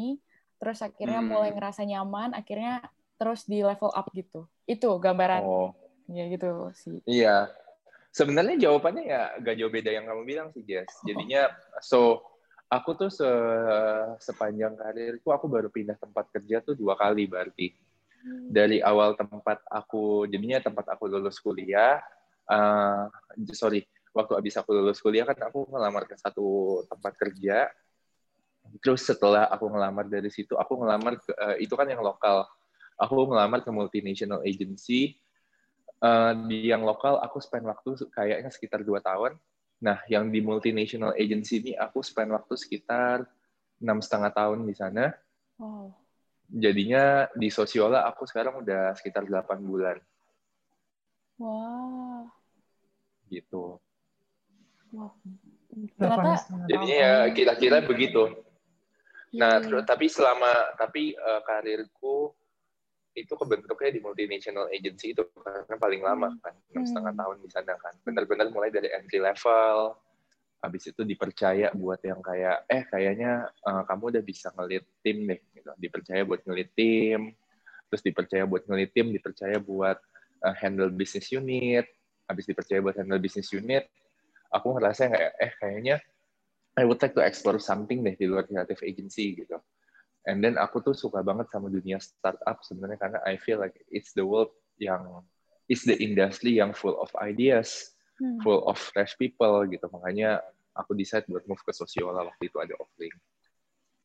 Terus 0.59 0.83
akhirnya 0.83 1.23
Hmm. 1.23 1.31
mulai 1.31 1.49
ngerasa 1.55 1.87
nyaman. 1.87 2.35
Akhirnya 2.35 2.83
terus 3.17 3.47
di 3.47 3.63
level 3.63 3.89
up 3.89 4.07
gitu. 4.11 4.45
Itu 4.67 4.99
gambaran. 4.99 5.41
Oh. 5.43 5.71
Ya 6.11 6.27
gitu 6.27 6.69
sih. 6.75 6.99
Iya. 7.07 7.47
Sebenarnya 8.13 8.69
jawabannya 8.69 9.03
ya 9.09 9.33
gak 9.41 9.55
jauh 9.57 9.73
beda 9.73 9.89
yang 9.89 10.05
kamu 10.05 10.21
bilang 10.27 10.47
sih 10.53 10.61
Jess. 10.61 10.91
Jadinya 11.01 11.49
so 11.81 12.21
aku 12.69 12.93
tuh 12.93 13.09
se 13.09 13.25
sepanjang 14.21 14.77
karirku 14.77 15.33
aku 15.33 15.49
baru 15.49 15.73
pindah 15.73 15.97
tempat 15.97 16.29
kerja 16.29 16.61
tuh 16.61 16.77
dua 16.77 16.93
kali 16.93 17.25
berarti. 17.25 17.73
Dari 18.53 18.79
awal 18.79 19.17
tempat 19.19 19.65
aku 19.67 20.29
jadinya 20.31 20.61
tempat 20.63 20.95
aku 20.95 21.09
lulus 21.11 21.41
kuliah 21.43 21.99
eh 22.43 23.03
sorry 23.55 23.87
waktu 24.13 24.33
abis 24.37 24.61
aku 24.61 24.69
lulus 24.77 25.01
kuliah 25.01 25.25
kan 25.25 25.35
aku 25.49 25.65
ngelamar 25.73 26.05
ke 26.05 26.15
satu 26.15 26.79
tempat 26.85 27.13
kerja. 27.17 27.67
Terus 28.79 29.03
setelah 29.03 29.49
aku 29.49 29.67
ngelamar 29.67 30.07
dari 30.07 30.29
situ 30.31 30.55
aku 30.55 30.79
ngelamar 30.79 31.19
ke, 31.19 31.33
eh, 31.33 31.65
itu 31.65 31.73
kan 31.73 31.89
yang 31.89 31.99
lokal. 31.99 32.45
Aku 32.95 33.27
ngelamar 33.27 33.65
ke 33.65 33.73
multinational 33.73 34.45
agency. 34.45 35.17
Eh, 35.99 36.33
di 36.47 36.69
yang 36.69 36.85
lokal 36.85 37.17
aku 37.19 37.41
spend 37.41 37.65
waktu 37.65 37.97
kayaknya 38.13 38.53
sekitar 38.53 38.85
dua 38.85 39.01
tahun. 39.01 39.35
Nah 39.83 39.99
yang 40.07 40.29
di 40.29 40.39
multinational 40.39 41.17
agency 41.17 41.59
ini 41.59 41.73
aku 41.75 42.05
spend 42.05 42.31
waktu 42.31 42.53
sekitar 42.55 43.25
enam 43.81 43.99
setengah 43.99 44.31
tahun 44.31 44.63
di 44.63 44.75
sana. 44.77 45.11
Wow. 45.57 45.91
Jadinya 46.53 47.25
di 47.33 47.49
sosiola 47.49 48.05
aku 48.05 48.29
sekarang 48.29 48.61
udah 48.61 48.93
sekitar 48.93 49.25
8 49.25 49.57
bulan. 49.65 49.97
Wah. 51.41 52.29
Gitu 53.27 53.82
wow. 54.93 55.11
Ternyata 55.97 56.37
jadinya 56.69 56.95
ya 56.95 57.13
kira-kira 57.33 57.81
begitu. 57.81 58.29
Nah 59.33 59.57
iya. 59.57 59.65
ter- 59.65 59.85
tapi 59.89 60.05
selama 60.05 60.77
tapi 60.77 61.17
eh, 61.17 61.41
karirku 61.41 62.29
itu 63.13 63.33
kebentuknya 63.37 63.89
di 63.93 64.01
multinational 64.01 64.69
agency 64.73 65.13
itu 65.13 65.21
karena 65.37 65.77
paling 65.77 66.01
lama 66.01 66.33
kan 66.41 66.53
enam 66.73 66.85
setengah 66.85 67.13
Hmm. 67.13 67.21
tahun 67.21 67.35
di 67.41 67.49
sana 67.49 67.73
kan. 67.77 67.93
Benar-benar 68.05 68.49
mulai 68.53 68.69
dari 68.73 68.89
entry 68.93 69.17
level. 69.21 69.97
Habis 70.63 70.95
itu 70.95 71.01
dipercaya 71.03 71.75
buat 71.75 71.99
yang 72.05 72.21
kayak 72.23 72.69
eh 72.69 72.85
kayaknya 72.85 73.49
eh, 73.49 73.83
kamu 73.89 74.03
udah 74.13 74.23
bisa 74.25 74.53
ngelit 74.53 74.85
tim 75.01 75.25
deh 75.25 75.41
gitu. 75.57 75.69
Dipercaya 75.77 76.21
buat 76.25 76.41
ngelit 76.45 76.69
tim 76.77 77.33
terus 77.89 78.01
dipercaya 78.01 78.41
buat 78.49 78.65
ngelit 78.65 78.89
tim 78.89 79.09
dipercaya 79.13 79.57
buat 79.57 79.97
eh, 80.45 80.55
handle 80.61 80.93
business 80.93 81.29
unit. 81.33 81.89
Habis 82.29 82.45
dipercaya 82.45 82.79
buat 82.81 82.95
handle 82.97 83.17
business 83.21 83.49
unit 83.49 83.89
aku 84.53 84.77
ngerasa 84.77 85.09
kayak 85.09 85.33
eh 85.41 85.53
kayaknya 85.57 85.95
I 86.77 86.85
would 86.85 87.01
like 87.01 87.13
to 87.17 87.21
explore 87.25 87.57
something 87.57 88.01
deh 88.05 88.13
di 88.13 88.25
luar 88.29 88.45
creative 88.45 88.81
agency 88.85 89.33
gitu 89.37 89.57
and 90.29 90.39
then 90.39 90.55
aku 90.55 90.79
tuh 90.79 90.95
suka 90.95 91.19
banget 91.25 91.49
sama 91.51 91.67
dunia 91.67 91.97
startup 91.99 92.61
sebenarnya 92.63 92.97
karena 93.01 93.19
I 93.25 93.35
feel 93.41 93.59
like 93.59 93.75
it's 93.91 94.13
the 94.15 94.23
world 94.23 94.53
yang 94.79 95.25
it's 95.67 95.83
the 95.83 95.97
industry 95.97 96.61
yang 96.61 96.71
full 96.71 96.95
of 97.01 97.09
ideas 97.19 97.91
Hmm. 98.21 98.37
full 98.45 98.61
of 98.69 98.77
fresh 98.77 99.17
people 99.17 99.65
gitu 99.65 99.89
makanya 99.89 100.37
aku 100.77 100.93
decide 100.93 101.25
buat 101.25 101.49
move 101.49 101.65
ke 101.65 101.73
sosiola 101.73 102.21
waktu 102.21 102.45
itu 102.45 102.61
ada 102.61 102.77
offering 102.77 103.17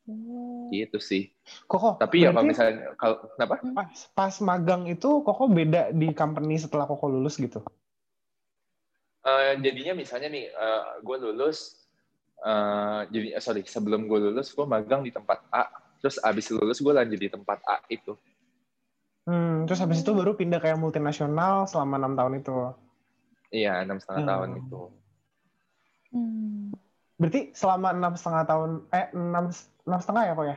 Oh. 0.09 0.73
gitu 0.73 0.97
sih 0.97 1.29
Koko, 1.69 2.01
tapi 2.01 2.25
ya 2.25 2.33
kalau 2.33 2.49
misalnya 2.49 2.97
kalau 2.97 3.29
kenapa 3.37 3.61
pas, 3.77 4.09
pas 4.17 4.35
magang 4.41 4.89
itu 4.89 5.21
Koko 5.21 5.45
beda 5.53 5.93
di 5.93 6.17
company 6.17 6.57
setelah 6.57 6.89
Koko 6.89 7.13
lulus 7.13 7.37
gitu? 7.37 7.61
Eh, 9.29 9.53
jadinya 9.61 9.93
misalnya 9.93 10.29
nih 10.33 10.49
gue 11.05 11.17
lulus 11.21 11.85
eh, 12.41 13.01
jadi 13.13 13.37
eh, 13.37 13.43
sorry 13.45 13.63
sebelum 13.69 14.09
gue 14.09 14.31
lulus 14.31 14.57
gue 14.57 14.65
magang 14.65 15.05
di 15.05 15.13
tempat 15.13 15.45
A 15.53 15.69
terus 16.01 16.17
abis 16.23 16.49
lulus 16.55 16.79
gue 16.81 16.95
lanjut 16.95 17.19
di 17.19 17.29
tempat 17.29 17.59
A 17.69 17.85
itu 17.93 18.17
Hmm, 19.29 19.69
terus 19.69 19.85
habis 19.85 20.01
itu 20.01 20.17
baru 20.17 20.33
pindah 20.41 20.57
kayak 20.57 20.81
multinasional 20.81 21.69
selama 21.69 22.01
enam 22.01 22.17
tahun 22.17 22.41
itu. 22.41 22.73
iya 23.53 23.85
enam 23.85 24.01
setengah 24.01 24.25
Hmm. 24.25 24.31
tahun 24.33 24.51
itu 24.65 24.81
Hmm. 26.09 26.73
Berarti 27.21 27.53
selama 27.53 27.93
enam 27.93 28.17
setengah 28.17 28.45
tahun, 28.49 28.71
eh 28.95 29.07
enam 29.13 29.53
enam 29.85 30.01
setengah 30.01 30.23
ya 30.25 30.33
kok 30.33 30.47
ya? 30.49 30.57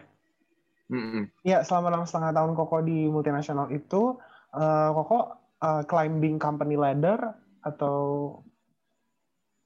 Iya, 1.42 1.58
selama 1.68 1.88
enam 1.92 2.06
setengah 2.08 2.32
tahun 2.32 2.51
Koko 2.56 2.78
di 2.86 3.10
multinasional 3.12 3.68
itu, 3.75 4.16
eh, 4.56 4.90
Koko 4.96 5.20
eh, 5.60 5.84
climbing 5.90 6.40
company 6.40 6.80
ladder 6.80 7.20
atau 7.66 7.98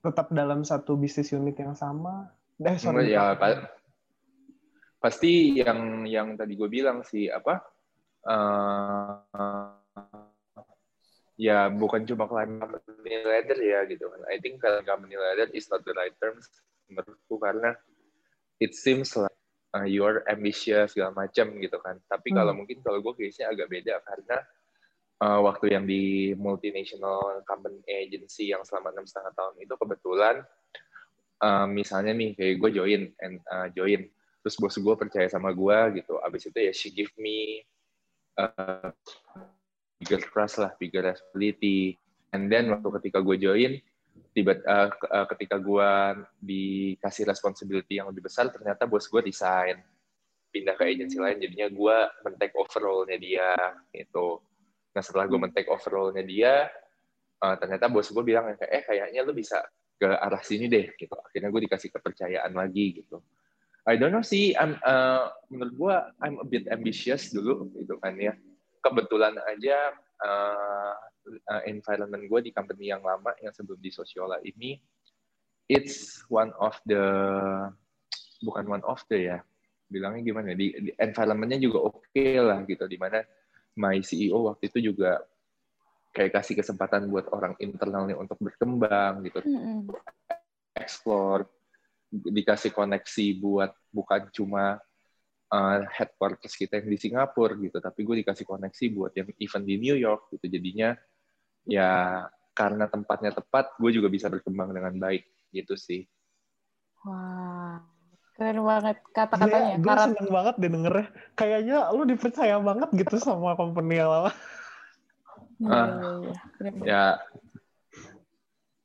tetap 0.06 0.30
dalam 0.30 0.62
satu 0.62 0.94
bisnis 0.94 1.34
unit 1.34 1.58
yang 1.58 1.74
sama? 1.74 2.30
Eh, 2.62 2.78
sorry. 2.78 3.12
ya 3.12 3.34
pa- 3.36 3.66
pasti 5.02 5.58
yang 5.60 6.06
yang 6.08 6.34
tadi 6.38 6.54
gue 6.56 6.70
bilang 6.70 7.02
sih 7.04 7.28
apa 7.30 7.62
eh, 8.26 9.14
ya 11.36 11.68
bukan 11.68 12.08
cuma 12.08 12.26
climb 12.32 12.58
company 12.64 13.14
ladder 13.28 13.60
ya 13.60 13.84
gitu 13.92 14.08
kan 14.08 14.22
I 14.32 14.40
think 14.40 14.64
kalau 14.64 14.82
company 14.88 15.20
ladder 15.20 15.52
is 15.52 15.68
not 15.68 15.84
the 15.84 15.94
right 15.94 16.16
terms 16.22 16.48
menurutku 16.88 17.36
karena 17.42 17.76
it 18.64 18.72
seems 18.72 19.12
like 19.20 19.36
uh, 19.76 19.84
you 19.84 20.08
are 20.08 20.24
ambitious 20.32 20.96
segala 20.96 21.28
macam 21.28 21.60
gitu 21.60 21.76
kan. 21.84 22.00
Tapi 22.08 22.32
kalau 22.32 22.56
Hmm. 22.56 22.64
mungkin 22.64 22.80
kalau 22.80 23.04
gue 23.04 23.14
case-nya 23.20 23.52
agak 23.52 23.68
beda 23.68 24.00
karena 24.08 24.40
uh, 25.22 25.40
waktu 25.46 25.76
yang 25.78 25.86
di 25.86 26.34
multinational 26.36 27.44
company 27.46 27.80
agency 27.88 28.52
yang 28.52 28.64
selama 28.68 28.92
enam 28.96 29.06
setengah 29.06 29.32
tahun 29.36 29.56
itu 29.62 29.74
kebetulan 29.78 30.36
uh, 31.44 31.68
misalnya 31.70 32.12
nih 32.16 32.32
kayak 32.36 32.56
gue 32.60 32.70
join 32.76 33.02
and 33.24 33.40
uh, 33.52 33.68
join 33.72 34.08
terus 34.46 34.56
bos 34.62 34.78
gue 34.78 34.96
percaya 34.98 35.28
sama 35.30 35.50
gue 35.54 36.04
gitu 36.04 36.22
abis 36.22 36.50
itu 36.50 36.60
ya 36.62 36.74
she 36.76 36.94
give 36.94 37.12
me 37.18 37.66
uh, 38.38 38.92
bigger 40.00 40.22
trust 40.22 40.62
lah 40.62 40.72
bigger 40.78 41.02
responsibility. 41.02 41.98
And 42.36 42.52
then 42.52 42.68
waktu 42.72 42.90
ketika 43.02 43.24
gue 43.24 43.40
join 43.40 43.80
tiba 44.36 44.60
uh, 44.68 44.92
ke- 44.92 45.12
ketika 45.36 45.56
gue 45.60 45.92
dikasih 46.44 47.24
responsibility 47.28 48.00
yang 48.00 48.12
lebih 48.12 48.28
besar 48.28 48.52
ternyata 48.52 48.84
bos 48.84 49.08
gue 49.08 49.24
resign. 49.24 49.80
Pindah 50.52 50.76
ke 50.76 50.88
agensi 50.88 51.20
lain 51.20 51.40
jadinya 51.40 51.68
gue 51.68 51.98
men-take 52.24 52.56
over 52.56 52.80
role-nya 52.80 53.18
dia 53.20 53.52
gitu 53.92 54.40
nah 54.96 55.04
setelah 55.04 55.28
gue 55.28 55.36
men-take 55.36 55.68
over 55.68 55.92
role-nya 55.92 56.24
dia 56.24 56.72
uh, 57.44 57.56
ternyata 57.60 57.92
bos 57.92 58.08
gue 58.08 58.24
bilang 58.24 58.56
kayak 58.56 58.72
eh 58.72 58.84
kayaknya 58.88 59.22
lu 59.28 59.36
bisa 59.36 59.60
ke 59.96 60.08
arah 60.08 60.44
sini 60.44 60.68
deh 60.68 60.92
gitu. 61.00 61.16
Akhirnya 61.16 61.50
gue 61.52 61.62
dikasih 61.68 61.90
kepercayaan 61.92 62.52
lagi 62.52 63.04
gitu. 63.04 63.24
I 63.86 63.96
don't 64.02 64.12
know 64.12 64.26
sih 64.26 64.52
I'm, 64.58 64.76
uh, 64.82 65.30
menurut 65.48 65.74
gue 65.78 65.96
I'm 66.26 66.36
a 66.42 66.48
bit 66.48 66.68
ambitious 66.68 67.32
dulu 67.32 67.72
gitu 67.80 67.96
kan 68.02 68.18
ya. 68.20 68.36
Kebetulan 68.84 69.40
aja 69.40 69.96
uh, 70.26 70.94
uh, 71.48 71.62
environment 71.70 72.28
gue 72.28 72.40
di 72.44 72.52
company 72.52 72.92
yang 72.92 73.02
lama 73.06 73.32
yang 73.40 73.56
sebelum 73.56 73.80
di 73.80 73.90
Sosiola 73.94 74.42
ini 74.44 74.78
it's 75.72 76.22
one 76.28 76.52
of 76.60 76.76
the 76.86 77.04
bukan 78.44 78.68
one 78.68 78.84
of 78.86 79.00
the 79.10 79.32
ya 79.32 79.40
bilangnya 79.86 80.22
gimana 80.26 80.54
ya, 80.54 80.58
di, 80.58 80.68
di 80.82 80.92
environmentnya 80.98 81.60
juga 81.62 81.88
oke 81.94 82.28
lah 82.42 82.66
gitu. 82.68 82.84
Di 82.90 82.98
mana 83.00 83.22
my 83.76 84.00
CEO 84.02 84.50
waktu 84.52 84.72
itu 84.72 84.92
juga 84.92 85.24
kayak 86.16 86.32
kasih 86.42 86.56
kesempatan 86.64 87.12
buat 87.12 87.28
orang 87.36 87.60
internalnya 87.60 88.16
untuk 88.16 88.40
berkembang 88.40 89.24
gitu. 89.28 89.44
Mm-mm. 89.44 89.92
explore 90.76 91.48
dikasih 92.12 92.72
koneksi 92.72 93.26
buat 93.40 93.72
bukan 93.92 94.28
cuma 94.32 94.80
uh, 95.52 95.80
headquarters 95.92 96.56
kita 96.56 96.80
yang 96.80 96.88
di 96.92 97.00
Singapura 97.00 97.56
gitu 97.60 97.80
tapi 97.80 98.04
gue 98.04 98.24
dikasih 98.24 98.44
koneksi 98.48 98.86
buat 98.96 99.12
yang 99.16 99.28
event 99.40 99.66
di 99.68 99.76
New 99.80 99.98
York 100.00 100.32
gitu. 100.36 100.48
Jadinya 100.48 100.96
ya 101.68 102.24
karena 102.56 102.88
tempatnya 102.88 103.36
tepat 103.36 103.76
gue 103.76 103.92
juga 103.92 104.08
bisa 104.08 104.32
berkembang 104.32 104.72
dengan 104.72 104.96
baik 104.96 105.28
gitu 105.52 105.76
sih. 105.76 106.08
Wah, 107.04 107.84
keren 108.36 108.60
banget 108.68 108.98
kata-katanya. 109.16 109.76
gue 109.80 109.88
Karena 109.88 110.06
seneng 110.12 110.30
banget 110.30 110.56
deh 110.60 110.72
dengernya. 110.72 111.08
Kayaknya 111.40 111.78
lu 111.96 112.04
dipercaya 112.04 112.56
banget 112.60 112.90
gitu 112.92 113.16
sama 113.18 113.56
company 113.56 114.04
yang 114.04 114.12
lama. 114.12 114.32
Bener-bener. 115.56 116.84
ya 116.84 117.04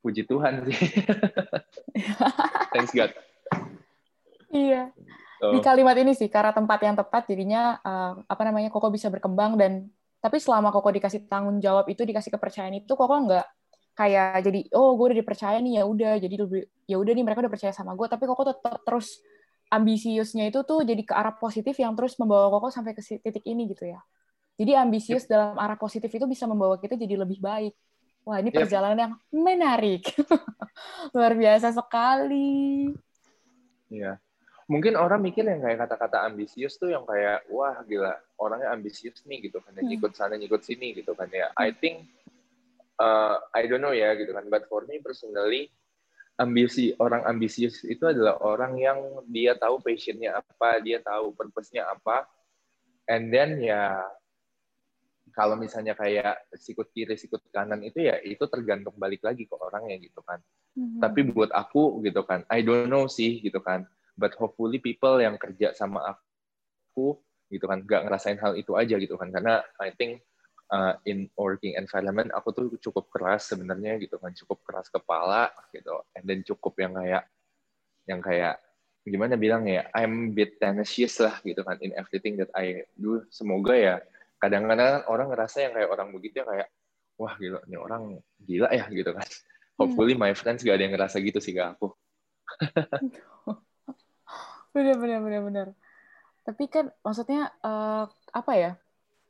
puji 0.01 0.25
Tuhan 0.25 0.65
sih 0.65 0.81
thanks 2.73 2.95
God 2.95 3.13
Iya. 4.51 4.91
So, 5.39 5.55
Di 5.55 5.63
kalimat 5.63 5.95
ini 5.95 6.11
sih, 6.11 6.27
karena 6.27 6.51
tempat 6.51 6.83
yang 6.83 6.99
tepat, 6.99 7.31
jadinya 7.31 7.79
eh, 7.87 8.13
apa 8.27 8.43
namanya, 8.43 8.67
Koko 8.67 8.91
bisa 8.91 9.07
berkembang 9.07 9.55
dan 9.55 9.87
tapi 10.19 10.43
selama 10.43 10.75
Koko 10.75 10.91
dikasih 10.91 11.31
tanggung 11.31 11.63
jawab 11.63 11.87
itu, 11.87 12.03
dikasih 12.03 12.35
kepercayaan 12.35 12.83
itu, 12.83 12.93
Koko 12.99 13.15
nggak 13.31 13.47
kayak 13.95 14.43
jadi 14.43 14.61
oh 14.75 14.99
gue 14.99 15.15
udah 15.15 15.19
dipercaya 15.23 15.63
nih 15.63 15.79
ya 15.79 15.85
udah 15.85 16.13
jadi 16.19 16.35
lebih 16.35 16.63
ya 16.89 16.97
udah 16.97 17.13
nih 17.13 17.25
mereka 17.27 17.45
udah 17.45 17.53
percaya 17.53 17.75
sama 17.75 17.93
gue 17.93 18.07
tapi 18.09 18.25
Koko 18.25 18.43
tetap 18.49 18.81
terus 18.81 19.21
ambisiusnya 19.71 20.51
itu 20.51 20.61
tuh 20.67 20.83
jadi 20.83 21.03
ke 21.07 21.15
arah 21.15 21.35
positif 21.35 21.79
yang 21.79 21.95
terus 21.95 22.19
membawa 22.19 22.51
Koko 22.51 22.69
sampai 22.75 22.93
ke 22.93 23.03
titik 23.03 23.45
ini 23.47 23.71
gitu 23.71 23.87
ya 23.87 24.03
jadi 24.61 24.83
ambisius 24.85 25.25
dalam 25.25 25.57
arah 25.57 25.79
positif 25.79 26.11
itu 26.11 26.27
bisa 26.27 26.45
membawa 26.51 26.77
kita 26.77 26.99
jadi 26.99 27.17
lebih 27.23 27.39
baik 27.41 27.73
wah 28.27 28.37
ini 28.43 28.51
Yep. 28.51 28.59
perjalanan 28.67 28.99
yang 28.99 29.13
menarik 29.33 30.11
luar 31.15 31.33
biasa 31.39 31.73
sekali 31.73 32.91
Iya. 33.91 34.23
Mungkin 34.71 34.95
orang 34.95 35.19
mikir 35.19 35.43
yang 35.43 35.59
kayak 35.67 35.83
kata-kata 35.83 36.23
ambisius 36.31 36.79
tuh 36.79 36.95
yang 36.95 37.03
kayak 37.03 37.43
wah 37.51 37.75
gila 37.83 38.15
orangnya 38.39 38.71
ambisius 38.71 39.19
nih 39.27 39.51
gitu 39.51 39.59
kan 39.59 39.75
ya, 39.75 39.83
Hmm. 39.83 39.91
nyikut 39.91 40.13
sana 40.15 40.39
nyikut 40.39 40.63
sini 40.63 40.95
gitu 40.95 41.11
kan 41.19 41.27
ya. 41.35 41.51
I 41.59 41.75
think 41.75 42.07
uh, 43.03 43.35
I 43.51 43.67
don't 43.67 43.83
know 43.83 43.91
ya 43.91 44.15
gitu 44.15 44.31
kan 44.31 44.47
but 44.47 44.71
for 44.71 44.87
me 44.87 45.03
personally 45.03 45.75
ambisi 46.41 46.97
orang 46.97 47.29
ambisius 47.29 47.85
itu 47.85 48.09
adalah 48.09 48.41
orang 48.41 48.81
yang 48.81 48.99
dia 49.29 49.53
tahu 49.61 49.77
passionnya 49.85 50.41
apa, 50.41 50.81
dia 50.81 51.05
tahu 51.05 51.37
purpose-nya 51.37 51.85
apa 51.85 52.25
and 53.13 53.29
then 53.29 53.61
ya 53.61 54.01
kalau 55.31 55.55
misalnya 55.55 55.95
kayak 55.95 56.43
sikut 56.59 56.91
kiri 56.91 57.15
sikut 57.15 57.43
kanan 57.55 57.81
itu 57.87 58.03
ya 58.03 58.19
itu 58.23 58.43
tergantung 58.51 58.95
balik 58.99 59.23
lagi 59.23 59.47
ke 59.47 59.55
orangnya 59.55 59.97
gitu 60.03 60.21
kan. 60.27 60.43
Hmm. 60.75 60.99
Tapi 60.99 61.27
buat 61.31 61.51
aku 61.55 62.03
gitu 62.03 62.23
kan, 62.27 62.43
I 62.51 62.63
don't 62.67 62.91
know 62.91 63.07
sih 63.07 63.39
gitu 63.43 63.63
kan. 63.63 63.87
But 64.19 64.37
hopefully 64.37 64.83
people 64.83 65.23
yang 65.23 65.39
kerja 65.39 65.73
sama 65.73 66.03
aku 66.03 67.19
gitu 67.51 67.65
kan, 67.67 67.83
gak 67.87 68.07
ngerasain 68.07 68.39
hal 68.43 68.59
itu 68.59 68.75
aja 68.75 68.99
gitu 68.99 69.15
kan. 69.17 69.31
Karena 69.31 69.63
I 69.79 69.95
think 69.95 70.23
uh, 70.73 70.95
in 71.07 71.29
working 71.37 71.75
environment 71.77 72.31
aku 72.35 72.55
tuh 72.55 72.67
cukup 72.79 73.11
keras 73.11 73.51
sebenarnya 73.51 73.99
gitu 74.01 74.17
kan, 74.17 74.33
cukup 74.35 74.63
keras 74.65 74.89
kepala 74.89 75.51
gitu. 75.75 76.03
And 76.17 76.25
then 76.25 76.41
cukup 76.47 76.79
yang 76.81 76.95
kayak 76.97 77.23
yang 78.09 78.21
kayak 78.23 78.57
gimana 79.05 79.35
bilang 79.35 79.67
ya, 79.67 79.87
I'm 79.95 80.31
a 80.31 80.35
bit 80.35 80.59
tenacious 80.63 81.19
lah 81.21 81.39
gitu 81.43 81.63
kan 81.67 81.79
in 81.83 81.95
everything 81.99 82.39
that 82.39 82.51
I 82.55 82.87
do. 82.97 83.27
Semoga 83.29 83.75
ya 83.77 83.97
kadang-kadang 84.41 85.05
orang 85.11 85.29
ngerasa 85.35 85.69
yang 85.69 85.73
kayak 85.77 85.91
orang 85.93 86.09
begitu 86.17 86.41
ya 86.41 86.47
kayak 86.49 86.69
wah 87.21 87.37
gila 87.37 87.61
ini 87.69 87.77
orang 87.77 88.03
gila 88.41 88.69
ya 88.73 88.87
gitu 88.89 89.11
kan. 89.13 89.29
Hopefully 89.81 90.13
my 90.13 90.37
friends 90.37 90.61
gak 90.61 90.77
ada 90.77 90.85
yang 90.85 90.95
ngerasa 90.97 91.17
gitu 91.25 91.41
sih 91.41 91.57
ke 91.57 91.63
aku. 91.65 91.93
bener 94.75 94.97
bener 94.99 95.19
bener 95.19 95.41
bener 95.43 95.69
tapi 96.47 96.67
kan 96.71 96.91
maksudnya 97.03 97.53
eh, 97.63 98.05
apa 98.11 98.53
ya 98.57 98.73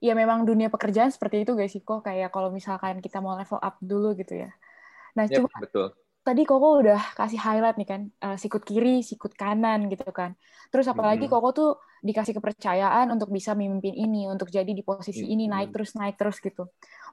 ya 0.00 0.12
memang 0.16 0.48
dunia 0.48 0.68
pekerjaan 0.72 1.12
seperti 1.12 1.44
itu 1.44 1.52
guys 1.58 1.72
sih 1.74 1.82
kok 1.84 2.00
kayak 2.08 2.28
kalau 2.34 2.48
misalkan 2.48 2.98
kita 3.04 3.20
mau 3.24 3.36
level 3.36 3.60
up 3.60 3.76
dulu 3.80 4.16
gitu 4.16 4.34
ya 4.44 4.50
nah 5.16 5.26
Yep, 5.28 5.36
cuma 5.44 5.50
betul. 5.60 5.86
tadi 6.24 6.42
Koko 6.48 6.68
udah 6.84 7.00
kasih 7.18 7.40
highlight 7.40 7.76
nih 7.80 7.88
kan 7.88 8.02
eh, 8.24 8.36
sikut 8.40 8.62
kiri 8.64 9.02
sikut 9.04 9.32
kanan 9.36 9.88
gitu 9.92 10.08
kan 10.12 10.36
terus 10.72 10.86
apalagi 10.88 11.26
Mhm. 11.26 11.32
Koko 11.32 11.48
tuh 11.52 11.70
dikasih 12.00 12.32
kepercayaan 12.40 13.06
untuk 13.12 13.28
bisa 13.28 13.52
memimpin 13.52 13.92
ini 13.92 14.24
untuk 14.32 14.48
jadi 14.48 14.68
di 14.72 14.80
posisi 14.80 15.28
ini 15.28 15.44
Mhm. 15.48 15.52
naik 15.52 15.68
terus 15.74 15.90
naik 16.00 16.16
terus 16.20 16.40
gitu 16.40 16.68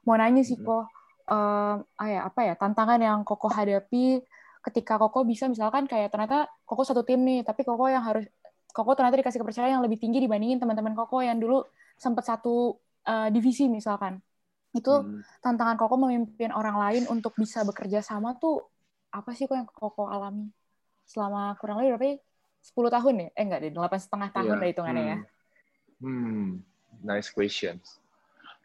mau 0.07 0.15
nanya 0.19 0.43
sih 0.47 0.57
kok 0.59 0.87
eh, 1.27 1.75
ah 2.01 2.07
ya, 2.07 2.19
apa 2.29 2.41
ya 2.47 2.53
tantangan 2.55 2.99
yang 3.03 3.19
Koko 3.27 3.47
hadapi 3.51 4.23
ketika 4.63 4.95
Koko 5.01 5.23
bisa 5.27 5.47
misalkan 5.51 5.87
kayak 5.91 6.11
ternyata 6.13 6.47
Koko 6.67 6.83
satu 6.87 7.03
tim 7.07 7.19
nih 7.27 7.43
tapi 7.47 7.63
Koko 7.67 7.87
yang 7.91 8.03
harus 8.07 8.23
Koko 8.71 8.91
ternyata 8.95 9.17
dikasih 9.19 9.39
kepercayaan 9.43 9.79
yang 9.79 9.83
lebih 9.85 9.97
tinggi 9.99 10.19
dibandingin 10.23 10.59
teman-teman 10.61 10.93
Koko 10.95 11.19
yang 11.23 11.39
dulu 11.39 11.65
sempat 11.97 12.23
satu 12.25 12.77
eh, 13.03 13.29
divisi 13.33 13.67
misalkan 13.67 14.21
itu 14.75 14.93
Hmm. 14.93 15.25
tantangan 15.41 15.73
Koko 15.79 15.97
memimpin 15.97 16.53
orang 16.53 16.77
lain 16.77 17.03
untuk 17.09 17.33
bisa 17.33 17.65
bekerja 17.65 18.05
sama 18.05 18.37
tuh 18.37 18.61
apa 19.09 19.33
sih 19.33 19.49
kok 19.49 19.57
yang 19.57 19.65
Koko 19.65 20.05
alami 20.05 20.51
selama 21.07 21.55
kurang 21.57 21.81
lebih 21.81 21.97
berapa 21.97 22.05
ya? 22.05 22.15
10 22.61 22.91
tahun 22.91 23.13
ya? 23.15 23.27
Eh 23.33 23.43
enggak 23.47 23.59
deh, 23.63 23.71
8 23.73 23.97
setengah 23.97 24.29
tahun 24.35 24.53
Iya. 24.53 24.59
lah 24.61 24.67
hitungannya 24.69 25.03
ya. 25.03 25.17
Hmm. 25.17 25.25
Hmm, 25.97 26.47
nice 27.01 27.31
questions. 27.33 27.97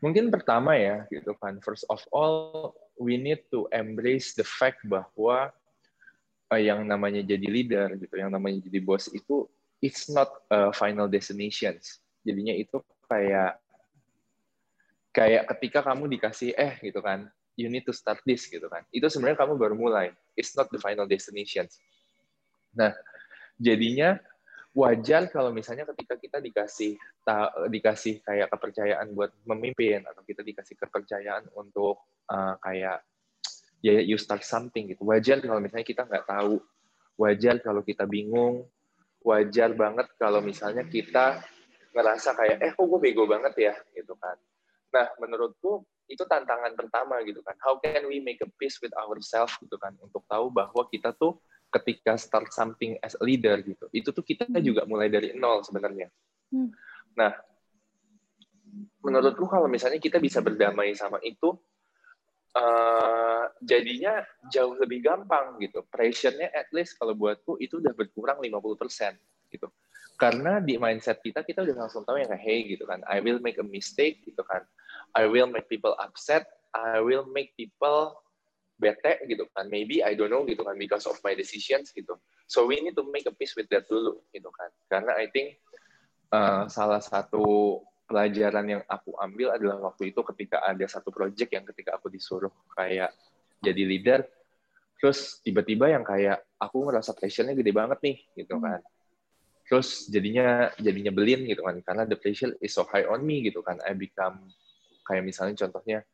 Mungkin 0.02 0.28
pertama 0.28 0.74
ya, 0.74 1.06
gitu 1.08 1.32
kan. 1.38 1.62
First 1.62 1.86
of 1.88 2.02
all, 2.10 2.74
we 2.98 3.14
need 3.16 3.46
to 3.54 3.70
embrace 3.70 4.34
the 4.34 4.44
fact 4.44 4.82
bahwa 4.84 5.54
eh, 6.52 6.62
yang 6.68 6.84
namanya 6.84 7.22
jadi 7.24 7.46
leader, 7.48 7.94
gitu, 7.96 8.12
yang 8.20 8.28
namanya 8.34 8.60
jadi 8.68 8.82
bos 8.84 9.08
itu, 9.14 9.48
it's 9.80 10.10
not 10.12 10.28
a 10.52 10.74
final 10.74 11.06
destinations. 11.08 12.02
Jadinya 12.26 12.52
itu 12.52 12.82
kayak 13.12 13.60
kayak 15.12 15.44
ketika 15.56 15.84
kamu 15.84 16.08
dikasih 16.16 16.56
eh 16.56 16.80
gitu 16.80 17.04
kan, 17.04 17.28
you 17.60 17.68
need 17.68 17.84
to 17.84 17.92
start 17.92 18.24
this 18.24 18.48
gitu 18.48 18.64
kan. 18.72 18.88
Itu 18.88 19.12
sebenarnya 19.12 19.44
kamu 19.44 19.60
baru 19.60 19.76
mulai. 19.76 20.16
It's 20.32 20.56
not 20.56 20.72
the 20.72 20.80
final 20.80 21.04
destinations. 21.04 21.76
Nah, 22.72 22.96
jadinya 23.60 24.16
wajar 24.72 25.28
kalau 25.28 25.52
misalnya 25.52 25.84
ketika 25.92 26.16
kita 26.16 26.38
dikasih 26.40 26.96
ta- 27.28 27.52
dikasih 27.68 28.24
kayak 28.24 28.48
kepercayaan 28.48 29.12
buat 29.12 29.28
memimpin 29.44 30.00
atau 30.08 30.24
kita 30.24 30.40
dikasih 30.40 30.80
kepercayaan 30.80 31.44
untuk 31.52 32.00
uh, 32.32 32.56
kayak 32.64 33.04
ya 33.84 34.00
you 34.00 34.16
start 34.16 34.40
something 34.40 34.88
gitu 34.88 35.04
wajar 35.04 35.44
kalau 35.44 35.60
misalnya 35.60 35.84
kita 35.84 36.08
nggak 36.08 36.24
tahu 36.24 36.56
wajar 37.20 37.60
kalau 37.60 37.84
kita 37.84 38.08
bingung 38.08 38.64
wajar 39.20 39.76
banget 39.76 40.08
kalau 40.16 40.40
misalnya 40.40 40.88
kita 40.88 41.44
ngerasa 41.92 42.34
kayak 42.36 42.56
eh 42.60 42.72
kok 42.72 42.84
gue 42.88 43.00
bego 43.00 43.24
banget 43.28 43.54
ya 43.56 43.74
gitu 43.96 44.16
kan 44.16 44.36
nah 44.92 45.08
menurutku 45.20 45.84
itu 46.08 46.24
tantangan 46.28 46.76
pertama 46.76 47.24
gitu 47.24 47.40
kan 47.40 47.56
how 47.64 47.80
can 47.80 48.04
we 48.08 48.20
make 48.20 48.40
a 48.44 48.48
peace 48.60 48.76
with 48.84 48.92
ourselves 48.96 49.56
gitu 49.60 49.76
kan 49.80 49.96
untuk 50.00 50.24
tahu 50.28 50.52
bahwa 50.52 50.84
kita 50.92 51.16
tuh 51.16 51.40
ketika 51.72 52.20
start 52.20 52.52
something 52.52 53.00
as 53.00 53.16
a 53.16 53.24
leader 53.24 53.56
gitu, 53.64 53.88
itu 53.96 54.12
tuh 54.12 54.20
kita 54.20 54.44
Hmm. 54.44 54.60
juga 54.60 54.84
mulai 54.84 55.08
dari 55.08 55.32
nol 55.32 55.64
sebenarnya. 55.64 56.12
Hmm. 56.52 56.68
Nah, 57.16 57.32
menurutku 59.00 59.48
kalau 59.48 59.66
misalnya 59.72 59.96
kita 59.96 60.20
bisa 60.20 60.44
berdamai 60.44 60.92
sama 60.92 61.16
itu, 61.24 61.56
eh, 62.52 63.44
jadinya 63.64 64.20
jauh 64.52 64.76
lebih 64.76 65.00
gampang 65.00 65.56
gitu. 65.64 65.80
Pressure-nya 65.88 66.52
at 66.52 66.68
least 66.76 67.00
kalau 67.00 67.16
buatku 67.16 67.56
itu 67.56 67.80
udah 67.80 67.96
berkurang 67.96 68.36
50% 68.44 69.16
gitu. 69.48 69.72
Karena 70.22 70.62
di 70.62 70.78
mindset 70.78 71.18
kita, 71.18 71.42
kita 71.42 71.66
udah 71.66 71.82
langsung 71.82 72.06
tahu 72.06 72.22
yang 72.22 72.30
kayak, 72.30 72.46
hey 72.46 72.62
gitu 72.62 72.86
kan, 72.86 73.02
I 73.10 73.18
will 73.18 73.42
make 73.42 73.58
a 73.58 73.66
mistake 73.66 74.22
gitu 74.22 74.46
kan. 74.46 74.62
I 75.18 75.26
will 75.26 75.50
make 75.50 75.66
people 75.66 75.98
upset, 75.98 76.46
I 76.70 77.02
will 77.02 77.26
make 77.26 77.58
people 77.58 78.22
bete 78.78 79.18
gitu 79.26 79.50
kan. 79.50 79.66
Maybe 79.66 79.98
I 79.98 80.14
don't 80.14 80.30
know 80.30 80.46
gitu 80.46 80.62
kan 80.62 80.78
because 80.78 81.10
of 81.10 81.18
my 81.26 81.34
decisions 81.34 81.90
gitu. 81.90 82.22
So 82.46 82.70
we 82.70 82.78
need 82.78 82.94
to 82.94 83.02
make 83.10 83.26
a 83.26 83.34
peace 83.34 83.58
with 83.58 83.66
that 83.74 83.90
dulu 83.90 84.22
gitu 84.30 84.46
kan. 84.54 84.70
Karena 84.86 85.18
I 85.18 85.26
think 85.26 85.58
uh, 86.30 86.70
salah 86.70 87.02
satu 87.02 87.82
pelajaran 88.06 88.78
yang 88.78 88.82
aku 88.86 89.18
ambil 89.18 89.58
adalah 89.58 89.90
waktu 89.90 90.14
itu 90.14 90.22
ketika 90.22 90.62
ada 90.62 90.86
satu 90.86 91.10
project 91.10 91.50
yang 91.50 91.66
ketika 91.66 91.98
aku 91.98 92.06
disuruh 92.06 92.54
kayak 92.78 93.10
jadi 93.58 93.82
leader, 93.82 94.20
terus 95.02 95.42
tiba-tiba 95.42 95.90
yang 95.90 96.06
kayak 96.06 96.46
aku 96.62 96.86
ngerasa 96.86 97.10
pressure-nya 97.18 97.58
gede 97.58 97.74
banget 97.74 97.98
nih 98.06 98.16
gitu 98.38 98.62
kan. 98.62 98.78
Terus 99.72 100.04
jadinya 100.12 100.68
jadi 100.76 101.08
nyebelin 101.08 101.48
gitu 101.48 101.64
kan 101.64 101.80
karena 101.80 102.04
the 102.04 102.12
pressure 102.12 102.52
is 102.60 102.76
so 102.76 102.84
high 102.92 103.08
on 103.08 103.24
me 103.24 103.40
gitu 103.40 103.64
kan. 103.64 103.80
I 103.88 103.96
become 103.96 104.52
kayak 105.08 105.24
misalnya 105.24 105.56
contohnya 105.64 106.04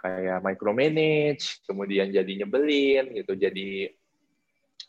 kayak 0.00 0.40
micromanage, 0.40 1.60
kemudian 1.68 2.08
jadi 2.08 2.32
nyebelin 2.40 3.12
gitu, 3.20 3.36
jadi 3.36 3.92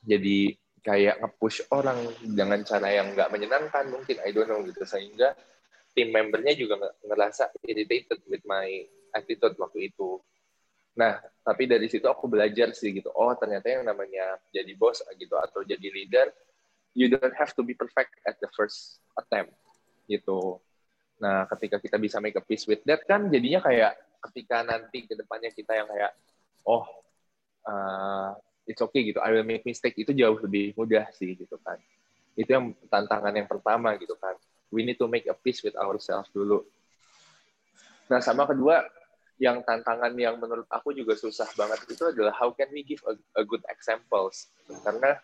jadi 0.08 0.56
kayak 0.88 1.20
nge-push 1.20 1.68
orang 1.76 2.00
dengan 2.24 2.64
cara 2.64 2.96
yang 2.96 3.12
nggak 3.12 3.28
menyenangkan 3.28 3.92
mungkin 3.92 4.24
I 4.24 4.32
don't 4.32 4.48
know 4.48 4.64
gitu 4.64 4.88
sehingga 4.88 5.36
tim 5.92 6.16
membernya 6.16 6.56
juga 6.56 6.80
nge- 6.80 7.12
ngerasa 7.12 7.52
irritated 7.68 8.24
with 8.32 8.40
my 8.48 8.88
attitude 9.12 9.60
waktu 9.60 9.92
itu. 9.92 10.24
Nah, 10.96 11.20
tapi 11.44 11.68
dari 11.68 11.92
situ 11.92 12.08
aku 12.08 12.32
belajar 12.32 12.72
sih 12.72 12.96
gitu. 12.96 13.12
Oh, 13.12 13.36
ternyata 13.36 13.68
yang 13.68 13.84
namanya 13.84 14.40
jadi 14.56 14.72
bos 14.80 15.04
gitu 15.20 15.36
atau 15.36 15.68
jadi 15.68 15.92
leader, 15.92 16.32
you 16.98 17.14
don't 17.14 17.38
have 17.38 17.54
to 17.54 17.62
be 17.62 17.78
perfect 17.78 18.18
at 18.26 18.42
the 18.42 18.50
first 18.58 18.98
attempt 19.14 19.54
gitu. 20.10 20.58
Nah, 21.22 21.46
ketika 21.54 21.78
kita 21.78 22.02
bisa 22.02 22.18
make 22.18 22.34
a 22.34 22.42
peace 22.42 22.66
with 22.66 22.82
that 22.90 23.06
kan 23.06 23.30
jadinya 23.30 23.62
kayak 23.62 23.94
ketika 24.30 24.66
nanti 24.66 25.06
ke 25.06 25.14
depannya 25.14 25.54
kita 25.54 25.78
yang 25.78 25.86
kayak 25.86 26.18
oh 26.66 26.90
uh, 27.70 28.34
it's 28.66 28.82
okay 28.82 29.06
gitu, 29.06 29.22
I 29.22 29.30
will 29.30 29.46
make 29.46 29.62
mistake 29.62 29.94
itu 29.94 30.10
jauh 30.18 30.42
lebih 30.42 30.74
mudah 30.74 31.06
sih 31.14 31.38
gitu 31.38 31.62
kan. 31.62 31.78
Itu 32.34 32.50
yang 32.50 32.74
tantangan 32.90 33.34
yang 33.34 33.46
pertama 33.46 33.94
gitu 34.02 34.18
kan. 34.18 34.34
We 34.74 34.82
need 34.84 34.98
to 35.00 35.08
make 35.08 35.30
a 35.30 35.38
peace 35.38 35.62
with 35.62 35.78
ourselves 35.78 36.28
dulu. 36.34 36.66
Nah, 38.10 38.20
sama 38.20 38.50
kedua 38.50 38.84
yang 39.38 39.62
tantangan 39.62 40.12
yang 40.18 40.42
menurut 40.42 40.66
aku 40.74 40.98
juga 40.98 41.14
susah 41.14 41.46
banget 41.54 41.86
itu 41.94 42.04
adalah 42.10 42.34
how 42.34 42.50
can 42.52 42.68
we 42.74 42.82
give 42.82 43.00
a, 43.06 43.14
a 43.38 43.44
good 43.46 43.62
examples. 43.70 44.50
Karena 44.82 45.22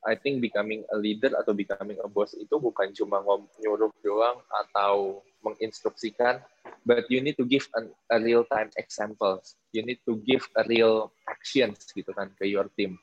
I 0.00 0.16
think 0.16 0.40
becoming 0.40 0.88
a 0.88 0.96
leader 0.96 1.36
atau 1.36 1.52
becoming 1.52 2.00
a 2.00 2.08
boss 2.08 2.32
itu 2.32 2.56
bukan 2.56 2.88
cuma 2.96 3.20
nyuruh 3.60 3.92
doang 4.00 4.40
atau 4.48 5.20
menginstruksikan, 5.44 6.40
but 6.88 7.04
you 7.12 7.20
need 7.20 7.36
to 7.36 7.44
give 7.44 7.68
an, 7.76 7.92
a 8.08 8.16
real 8.16 8.44
time 8.48 8.72
examples. 8.80 9.56
You 9.72 9.84
need 9.84 10.00
to 10.08 10.16
give 10.24 10.44
a 10.56 10.64
real 10.64 11.12
actions 11.28 11.84
gitu 11.92 12.12
kan 12.16 12.32
ke 12.36 12.48
your 12.48 12.68
team. 12.72 12.96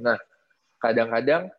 Nah, 0.00 0.16
kadang-kadang 0.80 1.52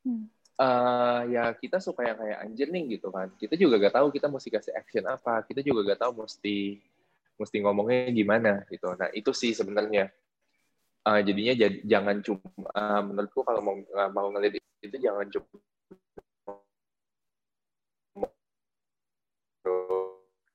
Hmm. 0.00 0.32
uh, 0.56 1.28
ya 1.28 1.52
kita 1.52 1.76
suka 1.76 2.08
yang 2.08 2.16
kayak 2.16 2.38
anjir 2.40 2.68
nih 2.72 2.96
gitu 2.96 3.12
kan. 3.12 3.28
Kita 3.36 3.52
juga 3.52 3.76
gak 3.76 4.00
tahu 4.00 4.08
kita 4.08 4.32
mesti 4.32 4.48
kasih 4.48 4.72
action 4.72 5.04
apa. 5.04 5.44
Kita 5.44 5.60
juga 5.60 5.92
gak 5.92 6.00
tahu 6.08 6.24
mesti 6.24 6.80
mesti 7.36 7.56
ngomongnya 7.64 8.08
gimana 8.12 8.52
gitu. 8.68 8.92
Nah 8.96 9.08
itu 9.12 9.32
sih 9.32 9.52
sebenarnya. 9.52 10.08
Uh, 11.00 11.20
jadinya 11.24 11.56
jad, 11.56 11.80
jangan 11.88 12.20
cuma 12.20 12.44
uh, 12.76 13.00
menurutku 13.00 13.40
kalau 13.40 13.64
mau 13.64 13.76
uh, 13.80 14.10
mau 14.12 14.28
ngeliat 14.28 14.60
itu 14.84 14.96
jangan 15.00 15.26
cuma 15.32 15.48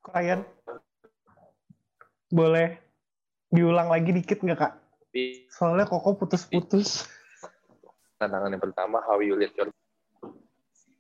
Ryan, 0.05 0.45
boleh 2.29 2.77
diulang 3.49 3.89
lagi 3.89 4.15
dikit 4.15 4.45
nggak 4.45 4.59
kak? 4.61 4.73
Soalnya 5.49 5.89
koko 5.89 6.13
putus-putus. 6.13 7.09
tantangan 8.15 8.53
yang 8.55 8.63
pertama 8.63 9.03
how 9.03 9.19
you 9.19 9.35
lead 9.35 9.51
your 9.59 9.67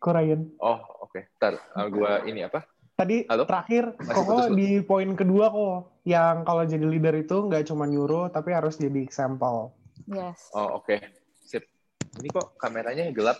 Ryan? 0.03 0.51
oh 0.59 0.79
oke 1.01 1.15
okay. 1.15 1.31
ntar 1.39 1.57
uh, 1.73 1.87
gua 1.87 2.21
ini 2.27 2.45
apa 2.45 2.67
Tadi 2.95 3.27
Halo? 3.27 3.43
terakhir 3.43 3.91
Masih 3.99 4.23
putus-putus. 4.23 4.55
di 4.55 4.69
poin 4.79 5.09
kedua 5.13 5.51
kok 5.51 5.99
yang 6.03 6.47
kalau 6.47 6.63
jadi 6.63 6.79
leader 6.81 7.11
itu 7.17 7.43
nggak 7.43 7.67
cuma 7.67 7.83
nyuruh 7.83 8.31
tapi 8.31 8.49
harus 8.49 8.79
jadi 8.79 8.95
example. 8.97 9.75
Yes. 10.05 10.51
oh 10.51 10.79
oke 10.79 10.95
sip 11.39 11.65
ini 12.15 12.29
kok 12.29 12.55
kameranya 12.55 13.09
gelap 13.09 13.35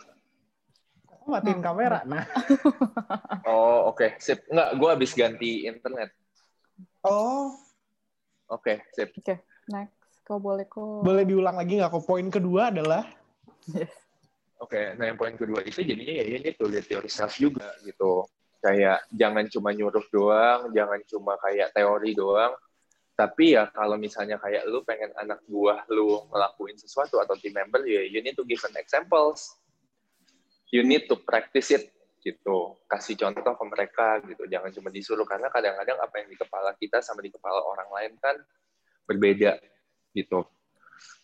Kok 1.05 1.29
matiin 1.29 1.57
Hmm. 1.57 1.63
kamera? 1.63 1.99
Nah, 2.03 2.25
oh 3.47 3.89
oke 3.89 4.17
sip 4.17 4.43
nggak 4.45 4.69
gua 4.75 4.89
habis 4.91 5.13
ganti 5.13 5.63
internet 5.63 6.11
oh 7.01 7.55
oke 8.47 8.75
sip 8.91 9.15
Next. 9.65 9.95
Kau 10.21 10.37
boleh 10.37 10.65
kok. 10.65 10.99
boleh 11.01 11.23
diulang 11.23 11.55
lagi 11.55 11.77
nggak 11.77 11.89
kok? 11.91 12.03
Poin 12.03 12.27
kedua 12.27 12.69
adalah 12.69 13.07
Yes. 13.67 13.93
Oke, 14.57 14.93
nah 14.93 15.05
yang 15.05 15.15
poin 15.15 15.33
kedua 15.33 15.59
itu 15.61 15.79
jadinya 15.79 16.13
ya 16.13 16.25
ini 16.31 16.49
to 16.51 16.65
lead 16.65 16.85
yourself 16.85 17.35
juga 17.35 17.71
gitu. 17.81 18.23
Kayak 18.65 19.05
jangan 19.13 19.45
cuma 19.45 19.69
nyuruh 19.77 20.05
doang, 20.09 20.73
jangan 20.73 20.97
cuma 21.05 21.37
kayak 21.37 21.69
teori 21.69 22.17
doang. 22.17 22.57
Tapi 23.13 23.53
ya 23.53 23.69
kalau 23.69 23.93
misalnya 24.01 24.41
kayak 24.41 24.65
lu 24.65 24.81
pengen 24.81 25.13
anak 25.21 25.39
buah 25.45 25.85
lu 25.93 26.25
ngelakuin 26.33 26.73
sesuatu 26.81 27.21
atau 27.21 27.37
team 27.37 27.53
member, 27.53 27.85
ya 27.85 28.01
you 28.09 28.25
need 28.25 28.33
to 28.33 28.41
give 28.41 28.59
an 28.65 28.73
examples. 28.81 29.53
You 30.73 30.81
need 30.81 31.05
to 31.05 31.15
practice 31.21 31.69
it 31.77 31.93
gitu. 32.25 32.73
Kasih 32.89 33.13
contoh 33.21 33.53
ke 33.53 33.65
mereka 33.69 34.07
gitu. 34.25 34.49
Jangan 34.49 34.73
cuma 34.73 34.89
disuruh 34.89 35.29
karena 35.29 35.53
kadang-kadang 35.53 36.01
apa 36.01 36.25
yang 36.25 36.27
di 36.33 36.37
kepala 36.41 36.73
kita 36.73 37.05
sama 37.05 37.21
di 37.21 37.29
kepala 37.29 37.61
orang 37.61 37.87
lain 37.93 38.13
kan 38.17 38.35
berbeda 39.05 39.61
gitu. 40.17 40.41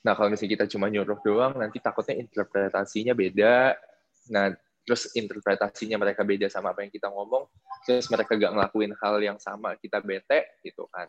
Nah, 0.05 0.13
kalau 0.13 0.29
misalnya 0.29 0.61
kita 0.61 0.65
cuma 0.69 0.93
nyuruh 0.93 1.17
doang, 1.25 1.57
nanti 1.57 1.81
takutnya 1.81 2.21
interpretasinya 2.21 3.17
beda. 3.17 3.73
Nah, 4.29 4.53
terus 4.81 5.13
interpretasinya 5.13 6.01
mereka 6.01 6.25
beda 6.25 6.49
sama 6.49 6.73
apa 6.73 6.81
yang 6.81 6.93
kita 6.93 7.07
ngomong, 7.13 7.45
terus 7.85 8.09
mereka 8.09 8.33
gak 8.37 8.53
ngelakuin 8.53 8.93
hal 8.97 9.15
yang 9.21 9.37
sama, 9.37 9.77
kita 9.77 10.01
bete, 10.01 10.57
gitu 10.65 10.89
kan. 10.89 11.05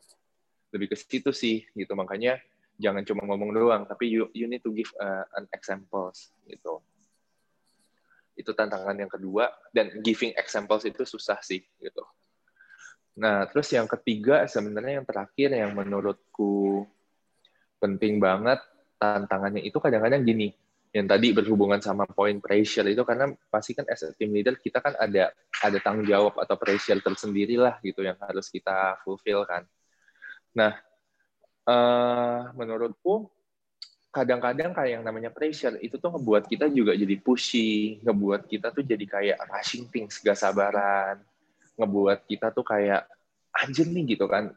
Lebih 0.72 0.92
ke 0.92 0.96
situ 0.96 1.32
sih, 1.32 1.64
gitu. 1.72 1.92
Makanya 1.96 2.37
jangan 2.76 3.04
cuma 3.04 3.24
ngomong 3.24 3.50
doang, 3.52 3.82
tapi 3.88 4.12
you, 4.12 4.28
you 4.37 4.44
need 4.48 4.61
to 4.61 4.72
give 4.72 4.88
uh, 5.00 5.24
an 5.37 5.48
examples, 5.56 6.32
gitu. 6.44 6.85
Itu 8.37 8.52
tantangan 8.52 8.96
yang 8.96 9.12
kedua, 9.12 9.48
dan 9.72 10.00
giving 10.04 10.37
examples 10.37 10.85
itu 10.85 11.04
susah 11.08 11.40
sih, 11.40 11.64
gitu. 11.80 12.04
Nah, 13.12 13.44
terus 13.48 13.68
yang 13.72 13.85
ketiga 13.85 14.48
sebenarnya 14.48 15.04
yang 15.04 15.08
terakhir 15.08 15.52
yang 15.52 15.76
menurutku 15.76 16.88
penting 17.76 18.16
banget 18.16 18.56
tantangannya 18.96 19.61
itu 19.61 19.76
kadang-kadang 19.76 20.24
gini 20.24 20.54
yang 20.92 21.09
tadi 21.09 21.33
berhubungan 21.33 21.81
sama 21.81 22.05
point 22.05 22.37
pressure 22.37 22.85
itu 22.85 23.00
karena 23.00 23.33
pasti 23.48 23.72
kan 23.72 23.88
as 23.88 24.05
a 24.05 24.12
team 24.12 24.37
leader 24.37 24.61
kita 24.61 24.76
kan 24.85 24.92
ada 25.00 25.33
ada 25.64 25.78
tanggung 25.81 26.05
jawab 26.05 26.37
atau 26.37 26.52
pressure 26.61 27.00
tersendiri 27.00 27.57
lah 27.57 27.81
gitu 27.81 28.05
yang 28.05 28.20
harus 28.20 28.52
kita 28.52 29.00
fulfill 29.00 29.48
kan. 29.48 29.64
Nah, 30.52 30.76
eh, 31.64 32.40
menurutku 32.52 33.33
kadang-kadang 34.12 34.76
kayak 34.76 35.00
yang 35.00 35.05
namanya 35.09 35.33
pressure 35.33 35.81
itu 35.81 35.96
tuh 35.96 36.12
ngebuat 36.12 36.44
kita 36.44 36.68
juga 36.68 36.92
jadi 36.92 37.16
pushy, 37.16 37.96
ngebuat 38.05 38.44
kita 38.44 38.68
tuh 38.68 38.85
jadi 38.85 39.05
kayak 39.09 39.38
rushing 39.48 39.88
things, 39.88 40.20
gak 40.20 40.37
sabaran, 40.37 41.16
ngebuat 41.81 42.28
kita 42.28 42.52
tuh 42.52 42.68
kayak 42.68 43.09
anjir 43.57 43.88
nih 43.88 44.12
gitu 44.12 44.28
kan, 44.28 44.52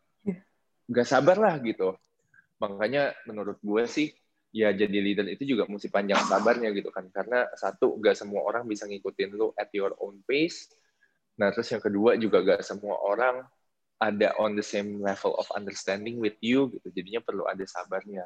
gak 0.92 1.08
sabar 1.08 1.40
lah 1.40 1.56
gitu. 1.64 1.96
Makanya 2.60 3.16
menurut 3.24 3.56
gue 3.64 3.84
sih 3.88 4.12
ya 4.56 4.72
jadi 4.72 5.04
leader 5.04 5.28
itu 5.28 5.44
juga 5.44 5.68
mesti 5.68 5.92
panjang 5.92 6.24
sabarnya 6.24 6.72
gitu 6.72 6.88
kan. 6.96 7.12
Karena 7.12 7.44
satu 7.60 8.00
gak 8.00 8.16
semua 8.16 8.48
orang 8.48 8.64
bisa 8.64 8.88
ngikutin 8.88 9.36
lu 9.36 9.52
at 9.60 9.68
your 9.76 9.92
own 10.00 10.24
pace. 10.24 10.72
Nah 11.36 11.52
terus 11.52 11.68
yang 11.76 11.84
kedua 11.84 12.16
juga 12.16 12.40
gak 12.40 12.64
semua 12.64 12.96
orang 13.04 13.44
ada 14.00 14.32
on 14.40 14.56
the 14.56 14.64
same 14.64 15.04
level 15.04 15.36
of 15.36 15.44
understanding 15.52 16.16
with 16.24 16.40
you 16.40 16.72
gitu. 16.72 16.88
Jadinya 16.96 17.20
perlu 17.20 17.44
ada 17.44 17.68
sabarnya 17.68 18.24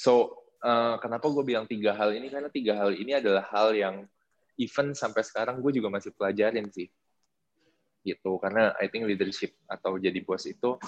so 0.00 0.32
uh, 0.64 0.96
kenapa 0.96 1.28
gue 1.28 1.44
bilang 1.44 1.68
tiga 1.68 1.92
hal 1.92 2.16
ini? 2.16 2.32
Karena 2.32 2.48
tiga 2.48 2.72
hal 2.80 2.96
ini 2.96 3.12
adalah 3.12 3.44
hal 3.52 3.76
yang 3.76 4.08
even 4.56 4.96
sampai 4.96 5.20
sekarang 5.20 5.60
gue 5.60 5.76
juga 5.76 5.92
masih 5.92 6.16
pelajarin 6.16 6.72
sih. 6.72 6.88
Gitu 8.00 8.32
karena 8.40 8.72
I 8.80 8.88
think 8.88 9.04
leadership 9.04 9.52
atau 9.68 10.00
jadi 10.00 10.16
bos 10.24 10.48
itu 10.48 10.80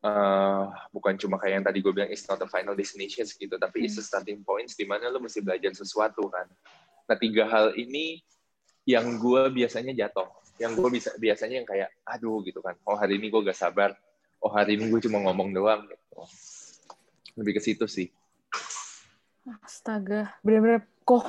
eh, 0.00 0.64
bukan 0.92 1.14
cuma 1.20 1.36
kayak 1.36 1.60
yang 1.60 1.66
tadi 1.66 1.78
gue 1.84 1.92
bilang 1.92 2.08
it's 2.08 2.24
not 2.24 2.40
a 2.40 2.48
final 2.48 2.72
destination 2.72 3.24
gitu, 3.28 3.56
tapi 3.60 3.84
it's 3.84 4.00
a 4.00 4.04
starting 4.04 4.40
points 4.40 4.76
di 4.76 4.88
mana 4.88 5.12
lo 5.12 5.20
mesti 5.20 5.44
belajar 5.44 5.76
sesuatu 5.76 6.28
kan. 6.32 6.48
Nah 7.08 7.16
tiga 7.20 7.44
hal 7.48 7.76
ini 7.76 8.24
yang 8.88 9.20
gue 9.20 9.52
biasanya 9.52 9.92
jatuh, 9.92 10.28
yang 10.56 10.72
gue 10.72 10.88
bisa 10.88 11.12
biasanya 11.20 11.62
yang 11.62 11.68
kayak 11.68 11.88
aduh 12.08 12.40
gitu 12.42 12.64
kan, 12.64 12.74
oh 12.88 12.96
hari 12.96 13.20
ini 13.20 13.28
gue 13.28 13.40
gak 13.44 13.58
sabar, 13.58 13.92
oh 14.40 14.50
hari 14.50 14.80
ini 14.80 14.88
gue 14.88 15.00
cuma 15.04 15.20
ngomong 15.20 15.52
doang 15.52 15.84
gitu. 15.84 16.20
Lebih 17.36 17.56
ke 17.56 17.62
situ 17.62 17.84
sih. 17.86 18.08
Astaga, 19.64 20.36
bener-bener 20.44 20.84
kok 21.04 21.24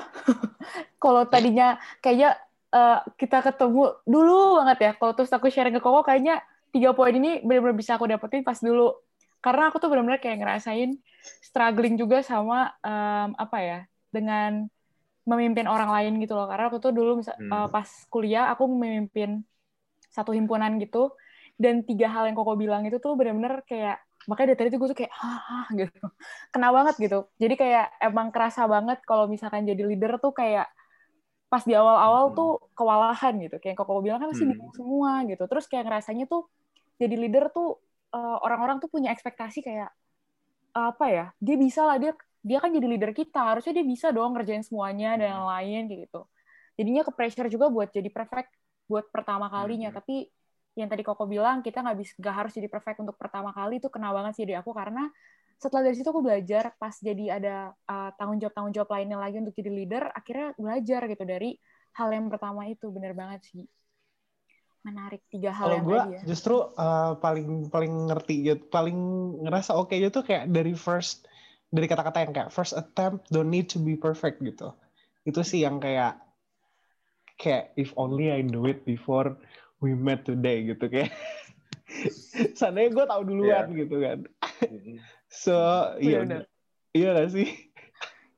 kalau 1.03 1.25
tadinya 1.27 1.79
kayaknya 2.03 2.37
eh, 2.71 2.99
kita 3.19 3.43
ketemu 3.43 3.99
dulu 4.07 4.63
banget 4.63 4.77
ya. 4.79 4.91
Kalau 4.95 5.13
terus 5.15 5.31
aku 5.31 5.47
sharing 5.47 5.75
ke 5.75 5.81
Koko 5.83 6.03
kayaknya 6.03 6.43
tiga 6.73 6.89
poin 6.97 7.13
ini 7.19 7.29
bener-bener 7.47 7.77
bisa 7.81 7.95
aku 7.97 8.05
dapetin 8.11 8.41
pas 8.47 8.59
dulu. 8.59 8.83
Karena 9.43 9.61
aku 9.69 9.77
tuh 9.81 9.89
bener-bener 9.91 10.19
kayak 10.23 10.37
ngerasain 10.41 10.89
struggling 11.47 11.95
juga 12.01 12.17
sama 12.25 12.55
em, 12.85 13.29
apa 13.43 13.57
ya 13.61 13.77
dengan 14.15 14.65
memimpin 15.29 15.67
orang 15.69 15.89
lain 15.95 16.13
gitu 16.23 16.33
loh. 16.37 16.47
Karena 16.51 16.65
aku 16.71 16.77
tuh 16.83 16.91
dulu 16.97 17.11
Hmm. 17.37 17.53
eh, 17.55 17.67
pas 17.75 17.89
kuliah 18.13 18.45
aku 18.53 18.63
memimpin 18.69 19.43
satu 20.11 20.31
himpunan 20.37 20.71
gitu 20.83 21.15
dan 21.61 21.75
tiga 21.87 22.07
hal 22.13 22.23
yang 22.27 22.35
Koko 22.39 22.53
bilang 22.59 22.83
itu 22.87 22.97
tuh 22.99 23.13
bener-bener 23.19 23.63
kayak 23.69 24.01
makanya 24.29 24.47
dari 24.53 24.59
tadi 24.59 24.69
tuh 24.73 24.79
gue 24.81 24.89
tuh 24.93 24.99
kayak 25.01 25.13
hah 25.17 25.65
gitu 25.79 25.97
kena 26.53 26.67
banget 26.75 26.95
gitu 27.03 27.17
jadi 27.41 27.53
kayak 27.61 27.85
emang 28.05 28.27
kerasa 28.33 28.61
banget 28.69 28.97
kalau 29.09 29.25
misalkan 29.33 29.63
jadi 29.69 29.81
leader 29.89 30.11
tuh 30.23 30.33
kayak 30.35 30.67
pas 31.51 31.63
di 31.67 31.73
awal-awal 31.75 32.25
Hmm. 32.25 32.35
tuh 32.37 32.49
kewalahan 32.77 33.33
gitu 33.43 33.55
kayak 33.63 33.75
koko 33.79 33.99
bilang 34.05 34.19
kan 34.23 34.29
masih 34.31 34.45
Hmm. 34.45 34.51
bingung 34.51 34.71
semua 34.79 35.11
gitu 35.29 35.43
terus 35.51 35.65
kayak 35.71 35.83
ngerasanya 35.87 36.25
tuh 36.31 36.41
jadi 37.01 37.15
leader 37.17 37.49
tuh 37.49 37.81
eh, 38.13 38.37
orang-orang 38.45 38.77
tuh 38.77 38.89
punya 38.93 39.09
ekspektasi 39.09 39.65
kayak 39.65 39.89
apa 40.71 41.05
ya 41.11 41.25
dia 41.43 41.55
bisa 41.59 41.83
lah 41.83 41.97
dia 41.99 42.15
dia 42.41 42.57
kan 42.63 42.71
jadi 42.73 42.87
leader 42.89 43.11
kita 43.13 43.53
harusnya 43.53 43.73
dia 43.81 43.85
bisa 43.85 44.09
dong 44.09 44.33
ngerjain 44.33 44.65
semuanya 44.65 45.13
dan 45.19 45.27
yang 45.37 45.45
lain 45.45 45.81
kayak 45.89 45.99
gitu. 46.09 46.21
Jadinya 46.77 47.01
ke 47.05 47.11
pressure 47.13 47.49
juga 47.53 47.69
buat 47.69 47.89
jadi 47.93 48.09
perfect 48.09 48.49
buat 48.89 49.05
pertama 49.13 49.47
kalinya. 49.51 49.93
Hmm. 49.93 49.97
tapi 50.01 50.15
yang 50.79 50.87
tadi 50.87 51.03
Koko 51.03 51.27
bilang 51.27 51.59
kita 51.61 51.83
nggak 51.83 51.97
bisa 51.99 52.13
nggak 52.17 52.35
harus 52.35 52.51
jadi 52.55 52.67
perfect 52.71 52.97
untuk 53.03 53.19
pertama 53.19 53.51
kali 53.51 53.77
itu 53.77 53.91
kena 53.93 54.09
banget 54.15 54.33
sih 54.41 54.45
di 54.49 54.55
aku. 54.57 54.71
Karena 54.73 55.05
setelah 55.61 55.85
dari 55.85 55.95
situ 55.99 56.09
aku 56.09 56.23
belajar 56.25 56.73
pas 56.81 56.95
jadi 56.97 57.37
ada 57.37 57.55
uh, 57.85 58.09
tanggung 58.17 58.41
jawab 58.41 58.53
tanggung 58.57 58.73
jawab 58.73 58.89
lainnya 58.97 59.17
lagi 59.21 59.37
untuk 59.37 59.53
jadi 59.53 59.69
leader 59.69 60.03
akhirnya 60.09 60.57
belajar 60.57 61.01
gitu 61.05 61.23
dari 61.27 61.49
hal 61.99 62.09
yang 62.09 62.25
pertama 62.33 62.65
itu. 62.65 62.89
Bener 62.89 63.13
banget 63.13 63.45
sih 63.45 63.69
menarik 64.81 65.21
tiga 65.29 65.53
hal 65.53 65.65
Kalau 65.69 65.77
yang 65.77 65.85
gue 65.85 65.99
tadi 65.99 66.11
ya 66.17 66.21
justru 66.25 66.55
uh, 66.57 67.13
paling 67.21 67.69
paling 67.69 67.93
ngerti 68.09 68.35
gitu, 68.49 68.63
paling 68.73 68.97
ngerasa 69.45 69.77
oke 69.77 69.93
nya 69.93 70.09
tuh 70.09 70.25
kayak 70.25 70.49
dari 70.49 70.73
first 70.73 71.29
dari 71.71 71.87
kata-kata 71.87 72.25
yang 72.25 72.33
kayak 72.33 72.49
first 72.51 72.73
attempt 72.75 73.29
don't 73.29 73.49
need 73.49 73.69
to 73.69 73.77
be 73.77 73.93
perfect 73.93 74.41
gitu. 74.41 74.73
Itu 75.23 75.45
sih 75.45 75.63
yang 75.63 75.77
kayak 75.77 76.17
kayak 77.37 77.73
if 77.77 77.93
only 77.97 78.33
I 78.33 78.41
knew 78.41 78.65
it 78.65 78.83
before 78.83 79.37
we 79.79 79.93
met 79.93 80.25
today 80.25 80.65
gitu 80.65 80.89
kayak. 80.89 81.13
Seandainya 82.57 82.91
gue 82.91 83.05
tahu 83.05 83.21
duluan 83.25 83.69
gitu 83.77 83.95
kan. 84.01 84.19
So 85.29 85.55
iya 86.01 86.43
iya 86.91 87.09
gak 87.15 87.31
sih? 87.31 87.70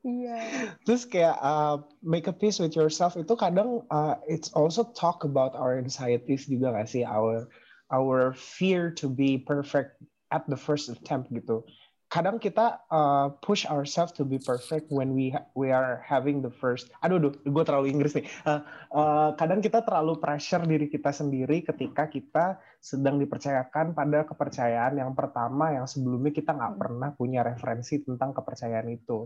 Iya 0.04 0.38
Terus 0.84 1.08
kayak 1.08 1.40
uh, 1.40 1.80
make 2.04 2.28
a 2.28 2.36
peace 2.36 2.60
with 2.60 2.76
yourself 2.76 3.16
itu 3.16 3.34
kadang 3.40 3.88
uh, 3.88 4.20
it's 4.28 4.52
also 4.52 4.84
talk 4.92 5.24
about 5.24 5.56
our 5.56 5.80
anxieties 5.80 6.46
juga 6.48 6.76
gak 6.76 6.92
sih 6.92 7.08
our 7.08 7.48
our 7.92 8.34
fear 8.36 8.92
to 8.92 9.08
be 9.08 9.40
perfect 9.40 9.96
at 10.34 10.44
the 10.50 10.58
first 10.58 10.90
attempt 10.90 11.30
gitu. 11.30 11.62
Kadang 12.10 12.38
kita 12.38 12.78
uh, 12.94 13.34
push 13.42 13.66
ourselves 13.66 14.14
to 14.14 14.22
be 14.22 14.38
perfect 14.38 14.90
when 14.94 15.18
we 15.18 15.34
we 15.58 15.74
are 15.74 15.98
having 16.06 16.46
the 16.46 16.50
first. 16.50 16.94
Aduh, 17.02 17.18
aduh, 17.18 17.34
gue 17.42 17.64
terlalu 17.66 17.90
Inggris 17.90 18.14
nih. 18.14 18.26
Uh, 18.46 18.62
uh, 18.94 19.30
kadang 19.34 19.66
kita 19.66 19.82
terlalu 19.82 20.22
pressure 20.22 20.62
diri 20.62 20.94
kita 20.94 21.10
sendiri 21.10 21.66
ketika 21.66 22.06
kita 22.06 22.46
sedang 22.78 23.18
dipercayakan 23.18 23.98
pada 23.98 24.30
kepercayaan 24.30 25.02
yang 25.02 25.18
pertama 25.18 25.74
yang 25.74 25.90
sebelumnya 25.90 26.30
kita 26.30 26.54
nggak 26.54 26.74
Hmm. 26.78 26.82
pernah 26.82 27.10
punya 27.18 27.42
referensi 27.42 28.02
tentang 28.06 28.30
kepercayaan 28.38 28.94
itu. 28.94 29.26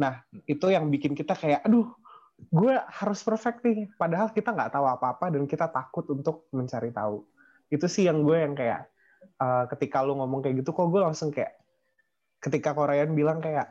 Nah, 0.00 0.24
itu 0.48 0.66
yang 0.72 0.88
bikin 0.88 1.12
kita 1.12 1.36
kayak, 1.36 1.60
aduh, 1.68 1.92
gue 2.48 2.72
harus 2.72 3.20
perfect 3.20 3.60
nih. 3.60 3.92
Padahal 4.00 4.32
kita 4.32 4.56
nggak 4.56 4.72
tahu 4.72 4.88
apa-apa 4.88 5.28
dan 5.28 5.44
kita 5.44 5.68
takut 5.68 6.08
untuk 6.08 6.48
mencari 6.56 6.88
tahu. 6.88 7.28
Itu 7.68 7.84
sih 7.84 8.08
yang 8.08 8.24
gue 8.24 8.40
yang 8.40 8.56
kayak, 8.56 8.88
uh, 9.36 9.68
ketika 9.76 10.00
lu 10.00 10.16
ngomong 10.16 10.40
kayak 10.40 10.64
gitu, 10.64 10.72
kok 10.72 10.88
gue 10.88 11.04
langsung 11.04 11.28
kayak, 11.28 11.60
ketika 12.40 12.72
Korean 12.72 13.12
bilang 13.12 13.44
kayak, 13.44 13.68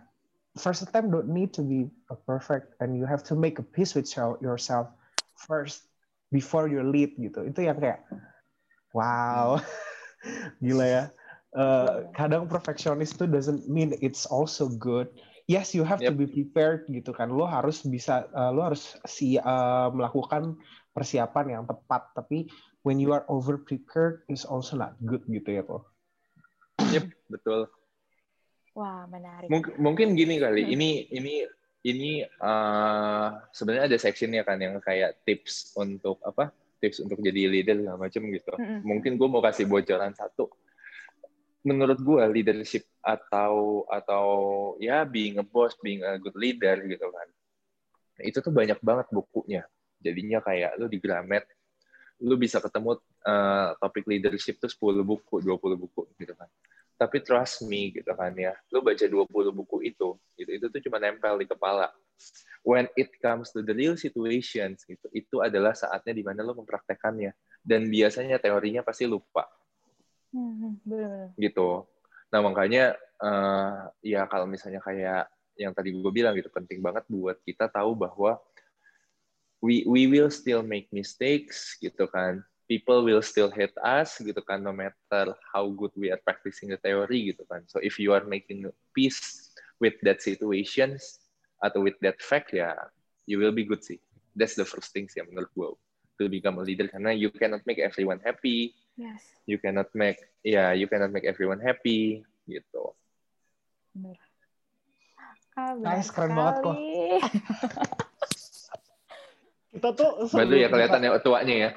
first 0.53 0.85
attempt 0.85 1.09
don't 1.09 1.33
need 1.33 1.49
to 1.49 1.65
be 1.65 1.89
perfect 2.29 2.77
and 2.81 2.93
you 2.93 3.09
have 3.09 3.25
to 3.25 3.33
make 3.33 3.57
a 3.57 3.65
peace 3.65 3.97
with 3.97 4.05
your- 4.13 4.37
yourself 4.41 4.89
first 5.33 5.89
before 6.29 6.69
you 6.69 6.85
lead 6.85 7.17
gitu. 7.17 7.49
Itu 7.49 7.65
yang 7.65 7.81
kayak, 7.81 8.05
wow, 8.93 9.57
gila 10.63 10.85
ya. 10.85 11.03
Uh, 11.49 12.05
kadang 12.13 12.45
perfectionist 12.45 13.17
itu 13.17 13.25
doesn't 13.25 13.65
mean 13.65 13.97
it's 14.05 14.29
also 14.29 14.69
good. 14.69 15.09
Yes, 15.49 15.73
you 15.73 15.81
have 15.81 15.97
to 16.05 16.13
Yep. 16.13 16.21
be 16.21 16.27
prepared 16.29 16.85
gitu 16.93 17.09
kan. 17.09 17.33
Lo 17.33 17.49
harus 17.49 17.81
bisa, 17.81 18.29
uh, 18.37 18.53
lo 18.53 18.69
harus 18.69 18.93
si 19.09 19.33
uh, 19.41 19.89
melakukan 19.89 20.53
persiapan 20.93 21.57
yang 21.57 21.63
tepat. 21.65 22.13
Tapi 22.13 22.45
when 22.85 23.01
you 23.01 23.09
are 23.09 23.25
over 23.25 23.57
prepared 23.57 24.21
is 24.29 24.45
also 24.45 24.77
not 24.77 24.93
good 25.01 25.25
gitu 25.25 25.57
ya 25.57 25.65
kok. 25.65 25.89
Yep, 26.93 27.09
betul. 27.33 27.65
wah 28.77 29.03
menarik 29.09 29.49
Mungkin, 29.51 29.73
mungkin 29.81 30.07
gini 30.13 30.37
kali. 30.37 30.63
Hmm. 30.63 30.73
Ini 30.77 30.89
ini 31.17 31.35
ini 31.89 32.11
eh, 32.23 33.27
sebenarnya 33.51 33.89
ada 33.89 33.97
sectionnya 33.97 34.45
kan 34.45 34.61
yang 34.61 34.77
kayak 34.79 35.25
tips 35.25 35.73
untuk 35.75 36.21
apa? 36.21 36.53
Tips 36.79 37.03
untuk 37.03 37.19
jadi 37.19 37.49
leader 37.49 37.75
segala 37.81 37.99
macam 37.99 38.21
gitu. 38.31 38.53
Mm-mm. 38.55 38.79
Mungkin 38.85 39.19
gue 39.19 39.27
mau 39.27 39.43
kasih 39.43 39.67
bocoran 39.67 40.13
satu. 40.15 40.47
Menurut 41.67 41.99
gue 41.99 42.23
leadership 42.31 42.87
atau 43.03 43.83
atau 43.91 44.25
ya 44.79 45.03
being 45.03 45.39
a 45.39 45.45
boss, 45.45 45.75
being 45.83 46.03
a 46.03 46.15
good 46.15 46.35
leader 46.35 46.79
gitu 46.87 47.07
kan. 47.09 47.27
Itu 48.19 48.39
tuh 48.39 48.51
banyak 48.51 48.79
banget 48.79 49.07
bukunya. 49.11 49.63
Jadinya 49.99 50.39
kayak 50.39 50.79
lu 50.79 50.87
di 50.87 50.99
Gramet 50.99 51.43
lu 52.19 52.35
bisa 52.35 52.59
ketemu 52.59 52.99
eh, 53.23 53.69
topik 53.79 54.03
leadership 54.03 54.59
tuh 54.59 54.67
10 54.67 55.07
buku, 55.07 55.39
20 55.39 55.79
buku 55.79 56.03
gitu 56.19 56.35
kan 56.35 56.51
tapi 56.99 57.23
trust 57.23 57.63
me 57.63 57.95
gitu 57.95 58.11
kan 58.11 58.35
ya 58.35 58.51
lu 58.75 58.83
baca 58.83 59.07
20 59.07 59.31
buku 59.31 59.87
itu 59.87 60.19
itu 60.35 60.51
itu 60.51 60.65
tuh 60.67 60.83
cuma 60.83 60.99
nempel 60.99 61.39
di 61.39 61.47
kepala 61.47 61.87
when 62.67 62.91
it 62.99 63.07
comes 63.23 63.55
to 63.55 63.63
the 63.63 63.71
real 63.71 63.95
situations 63.95 64.83
gitu 64.83 65.07
itu 65.15 65.39
adalah 65.39 65.71
saatnya 65.71 66.11
di 66.11 66.27
mana 66.27 66.43
lu 66.43 66.51
mempraktekannya 66.59 67.31
dan 67.63 67.87
biasanya 67.87 68.35
teorinya 68.43 68.83
pasti 68.83 69.07
lupa 69.07 69.47
Hmm, 70.29 70.77
bener-bener. 70.85 71.33
gitu. 71.39 71.85
Nah 72.29 72.39
makanya 72.45 72.93
eh, 73.21 73.77
ya 74.05 74.29
kalau 74.29 74.45
misalnya 74.45 74.81
kayak 74.83 75.25
yang 75.59 75.73
tadi 75.75 75.91
gue 75.91 76.11
bilang 76.13 76.37
gitu 76.37 76.47
penting 76.53 76.79
banget 76.79 77.03
buat 77.11 77.35
kita 77.43 77.67
tahu 77.67 77.91
bahwa 77.97 78.39
we 79.59 79.83
we 79.89 80.07
will 80.07 80.31
still 80.31 80.63
make 80.63 80.87
mistakes 80.93 81.75
gitu 81.81 82.07
kan. 82.07 82.43
People 82.69 83.01
will 83.01 83.25
still 83.25 83.49
hate 83.49 83.73
us 83.81 84.21
gitu 84.21 84.39
kan 84.45 84.61
no 84.61 84.69
matter 84.69 85.33
how 85.49 85.65
good 85.73 85.89
we 85.97 86.13
are 86.13 86.21
practicing 86.21 86.69
the 86.69 86.77
theory 86.79 87.33
gitu 87.33 87.41
kan. 87.49 87.65
So 87.65 87.81
if 87.81 87.97
you 87.97 88.13
are 88.13 88.23
making 88.23 88.69
peace 88.93 89.49
with 89.81 89.97
that 90.05 90.21
situations 90.21 91.17
atau 91.59 91.81
with 91.83 91.97
that 92.05 92.21
fact 92.21 92.53
ya 92.53 92.77
you 93.25 93.41
will 93.41 93.51
be 93.51 93.65
good 93.65 93.81
sih. 93.81 93.97
That's 94.37 94.53
the 94.53 94.69
first 94.69 94.93
thing 94.93 95.09
sih 95.09 95.25
menurut 95.25 95.49
gue 95.57 95.69
to 96.21 96.29
become 96.29 96.61
a 96.61 96.63
leader. 96.63 96.85
Karena 96.87 97.11
you 97.11 97.33
cannot 97.33 97.65
make 97.65 97.81
everyone 97.81 98.21
happy 98.21 98.77
yes 98.99 99.23
you 99.47 99.55
cannot 99.55 99.87
make 99.95 100.19
ya 100.43 100.75
you 100.75 100.91
cannot 100.91 101.09
make 101.15 101.23
everyone 101.23 101.63
happy 101.63 102.19
gitu 102.43 102.91
bener 103.95 104.19
ah, 105.55 105.71
benar 105.79 105.97
Nice, 105.99 106.09
keren 106.11 106.31
banget 106.35 106.55
kok. 106.63 106.75
sekali. 106.75 107.19
Kita 109.69 109.89
tuh 109.93 110.09
baru 110.25 110.49
sebelum 110.49 110.65
ya 110.65 110.69
kelihatan 110.73 111.05
ya 111.05 111.21
tuanya 111.21 111.55
ya 111.55 111.69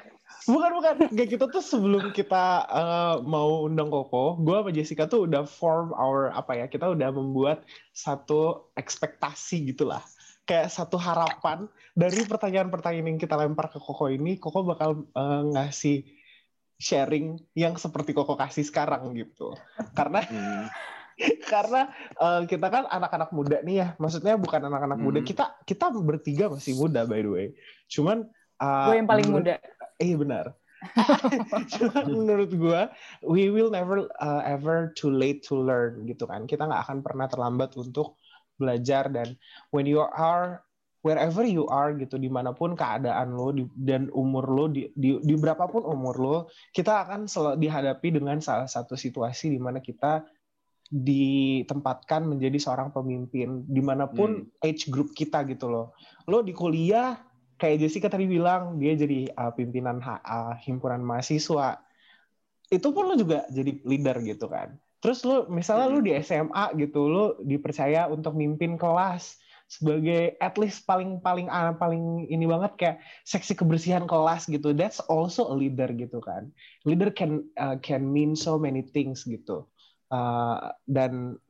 Bukan 0.43 0.71
bukan. 0.75 0.93
Kayak 1.15 1.29
kita 1.39 1.45
tuh 1.47 1.63
sebelum 1.63 2.11
kita 2.11 2.67
uh, 2.67 3.15
mau 3.23 3.63
undang 3.63 3.87
Koko, 3.87 4.35
gue 4.43 4.55
sama 4.59 4.71
Jessica 4.75 5.03
tuh 5.07 5.23
udah 5.23 5.47
form 5.47 5.95
our 5.95 6.35
apa 6.35 6.59
ya? 6.59 6.65
Kita 6.67 6.91
udah 6.91 7.09
membuat 7.15 7.63
satu 7.95 8.67
ekspektasi 8.75 9.71
gitulah. 9.71 10.03
Kayak 10.43 10.75
satu 10.75 10.99
harapan 10.99 11.71
dari 11.95 12.27
pertanyaan-pertanyaan 12.27 13.15
yang 13.15 13.19
kita 13.21 13.39
lempar 13.39 13.71
ke 13.71 13.79
Koko 13.79 14.11
ini, 14.11 14.35
Koko 14.35 14.67
bakal 14.67 15.07
uh, 15.15 15.47
ngasih 15.55 16.03
sharing 16.83 17.39
yang 17.55 17.79
seperti 17.79 18.11
Koko 18.11 18.35
kasih 18.35 18.67
sekarang 18.67 19.15
gitu. 19.15 19.55
Karena 19.95 20.19
Hmm. 20.27 20.67
karena 21.53 21.93
uh, 22.17 22.41
kita 22.43 22.67
kan 22.73 22.83
anak-anak 22.89 23.29
muda 23.31 23.61
nih 23.63 23.75
ya. 23.79 23.87
Maksudnya 24.01 24.35
bukan 24.35 24.67
anak-anak 24.67 24.99
muda. 24.99 25.23
Hmm. 25.23 25.27
Kita 25.29 25.45
kita 25.63 25.93
bertiga 25.95 26.51
masih 26.51 26.75
muda 26.75 27.07
by 27.07 27.21
the 27.23 27.31
way. 27.31 27.47
Cuman 27.87 28.27
uh, 28.59 28.91
gue 28.91 28.97
yang 28.99 29.07
paling 29.07 29.31
menurut- 29.31 29.47
muda 29.47 29.55
Iya 30.01 30.15
benar. 30.19 30.45
Cuma 31.79 32.03
menurut 32.03 32.51
gue, 32.51 32.81
we 33.23 33.47
will 33.47 33.71
never 33.71 34.03
uh, 34.19 34.43
ever 34.43 34.91
too 34.99 35.07
late 35.07 35.39
to 35.47 35.55
learn 35.55 36.03
gitu 36.03 36.27
kan. 36.27 36.43
Kita 36.43 36.67
nggak 36.67 36.91
akan 36.91 36.99
pernah 36.99 37.31
terlambat 37.31 37.79
untuk 37.79 38.19
belajar 38.59 39.07
dan 39.07 39.37
when 39.71 39.87
you 39.87 40.01
are 40.03 40.59
wherever 41.03 41.43
you 41.43 41.67
are 41.67 41.91
gitu 41.99 42.15
di 42.15 42.31
mana 42.31 42.55
pun 42.55 42.73
keadaan 42.73 43.35
lo 43.35 43.51
di, 43.51 43.67
dan 43.75 44.07
umur 44.15 44.47
lo 44.47 44.65
di, 44.71 44.87
di, 44.95 45.19
di 45.19 45.35
berapapun 45.35 45.83
umur 45.83 46.15
lo 46.17 46.37
kita 46.71 47.03
akan 47.05 47.27
selalu 47.27 47.59
dihadapi 47.59 48.07
dengan 48.17 48.39
salah 48.39 48.65
satu 48.71 48.95
situasi 48.95 49.51
di 49.51 49.59
mana 49.59 49.83
kita 49.83 50.23
ditempatkan 50.93 52.23
menjadi 52.23 52.57
seorang 52.61 52.93
pemimpin 52.93 53.65
di 53.65 53.81
mana 53.81 54.05
pun 54.05 54.47
hmm. 54.47 54.63
age 54.63 54.93
group 54.93 55.11
kita 55.17 55.41
gitu 55.49 55.65
loh. 55.65 55.97
Lo 56.29 56.45
di 56.45 56.53
kuliah 56.53 57.17
kayak 57.57 57.81
Jessica 57.81 58.13
tadi 58.13 58.29
bilang 58.29 58.77
dia 58.77 58.93
jadi 58.93 59.25
uh, 59.33 59.49
pimpinan 59.57 59.97
uh, 60.05 60.53
himpunan 60.61 61.01
mahasiswa. 61.01 61.81
Itu 62.69 62.93
pun 62.93 63.09
lo 63.09 63.15
juga 63.17 63.49
jadi 63.49 63.81
leader 63.81 64.21
gitu 64.21 64.45
kan. 64.45 64.77
Terus 65.01 65.25
lo 65.25 65.49
misalnya 65.49 65.89
lo 65.89 65.99
di 65.99 66.13
SMA 66.21 66.77
gitu 66.77 67.09
lo 67.09 67.41
dipercaya 67.41 68.05
untuk 68.07 68.37
mimpin 68.37 68.77
kelas 68.77 69.41
sebagai 69.73 70.37
at 70.37 70.53
least 70.61 70.85
paling 70.85 71.17
paling 71.17 71.49
uh, 71.49 71.73
paling 71.73 72.29
ini 72.29 72.45
banget 72.45 72.71
kayak 72.77 72.97
seksi 73.25 73.57
kebersihan 73.57 74.05
kelas 74.05 74.45
gitu. 74.45 74.69
That's 74.69 75.01
also 75.09 75.49
a 75.49 75.55
leader 75.57 75.89
gitu 75.89 76.21
kan. 76.21 76.53
Leader 76.85 77.09
can 77.09 77.49
uh, 77.57 77.81
can 77.81 78.05
mean 78.05 78.37
so 78.37 78.61
many 78.61 78.85
things 78.85 79.25
gitu. 79.25 79.65
Uh, 80.13 80.69
dan 80.85 81.41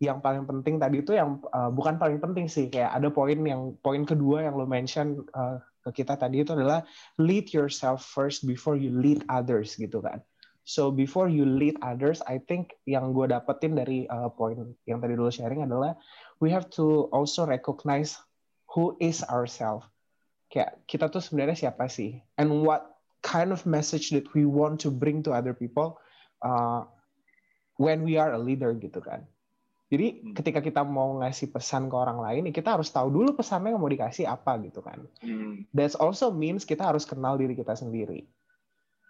yang 0.00 0.18
paling 0.18 0.48
penting 0.48 0.80
tadi 0.80 1.04
itu 1.04 1.14
yang 1.14 1.38
uh, 1.52 1.70
bukan 1.70 2.00
paling 2.00 2.18
penting 2.18 2.48
sih 2.48 2.72
kayak 2.72 2.90
ada 2.90 3.12
poin 3.12 3.36
yang 3.36 3.76
poin 3.84 4.02
kedua 4.02 4.48
yang 4.48 4.56
lo 4.56 4.64
mention 4.64 5.22
uh, 5.36 5.60
ke 5.84 6.02
kita 6.02 6.16
tadi 6.16 6.40
itu 6.40 6.56
adalah 6.56 6.82
lead 7.20 7.52
yourself 7.52 8.00
first 8.02 8.48
before 8.48 8.74
you 8.74 8.88
lead 8.96 9.20
others 9.28 9.76
gitu 9.76 10.00
kan 10.00 10.24
So 10.64 10.92
before 10.92 11.26
you 11.26 11.48
lead 11.48 11.80
others, 11.82 12.22
I 12.28 12.38
think 12.38 12.76
yang 12.86 13.16
gue 13.16 13.26
dapetin 13.32 13.74
dari 13.74 14.06
uh, 14.06 14.30
poin 14.30 14.76
yang 14.86 15.00
tadi 15.00 15.16
dulu 15.16 15.32
sharing 15.32 15.66
adalah 15.66 15.96
we 16.38 16.52
have 16.52 16.68
to 16.78 17.10
also 17.10 17.48
recognize 17.48 18.14
who 18.70 18.94
is 19.02 19.24
ourselves. 19.26 19.88
Kayak 20.50 20.82
kita 20.86 21.10
tuh 21.10 21.22
sebenarnya 21.22 21.68
siapa 21.68 21.86
sih? 21.90 22.20
And 22.38 22.62
what 22.62 22.90
kind 23.20 23.52
of 23.52 23.64
message 23.68 24.10
that 24.10 24.26
we 24.32 24.44
want 24.48 24.80
to 24.84 24.88
bring 24.88 25.22
to 25.24 25.30
other 25.32 25.52
people 25.52 26.00
uh, 26.42 26.84
when 27.76 28.04
we 28.04 28.16
are 28.16 28.32
a 28.36 28.40
leader 28.40 28.72
gitu 28.76 29.00
kan. 29.00 29.24
Jadi 29.90 30.22
hmm. 30.22 30.32
ketika 30.38 30.62
kita 30.62 30.82
mau 30.86 31.18
ngasih 31.18 31.50
pesan 31.50 31.90
ke 31.90 31.96
orang 31.98 32.22
lain, 32.22 32.46
ya 32.46 32.52
kita 32.54 32.78
harus 32.78 32.94
tahu 32.94 33.10
dulu 33.10 33.34
pesannya 33.34 33.74
yang 33.74 33.82
mau 33.82 33.90
dikasih 33.90 34.30
apa 34.30 34.54
gitu 34.62 34.80
kan. 34.80 35.02
Hmm. 35.18 35.66
That 35.74 35.98
also 35.98 36.30
means 36.30 36.62
kita 36.62 36.86
harus 36.86 37.02
kenal 37.02 37.34
diri 37.34 37.58
kita 37.58 37.74
sendiri. 37.74 38.22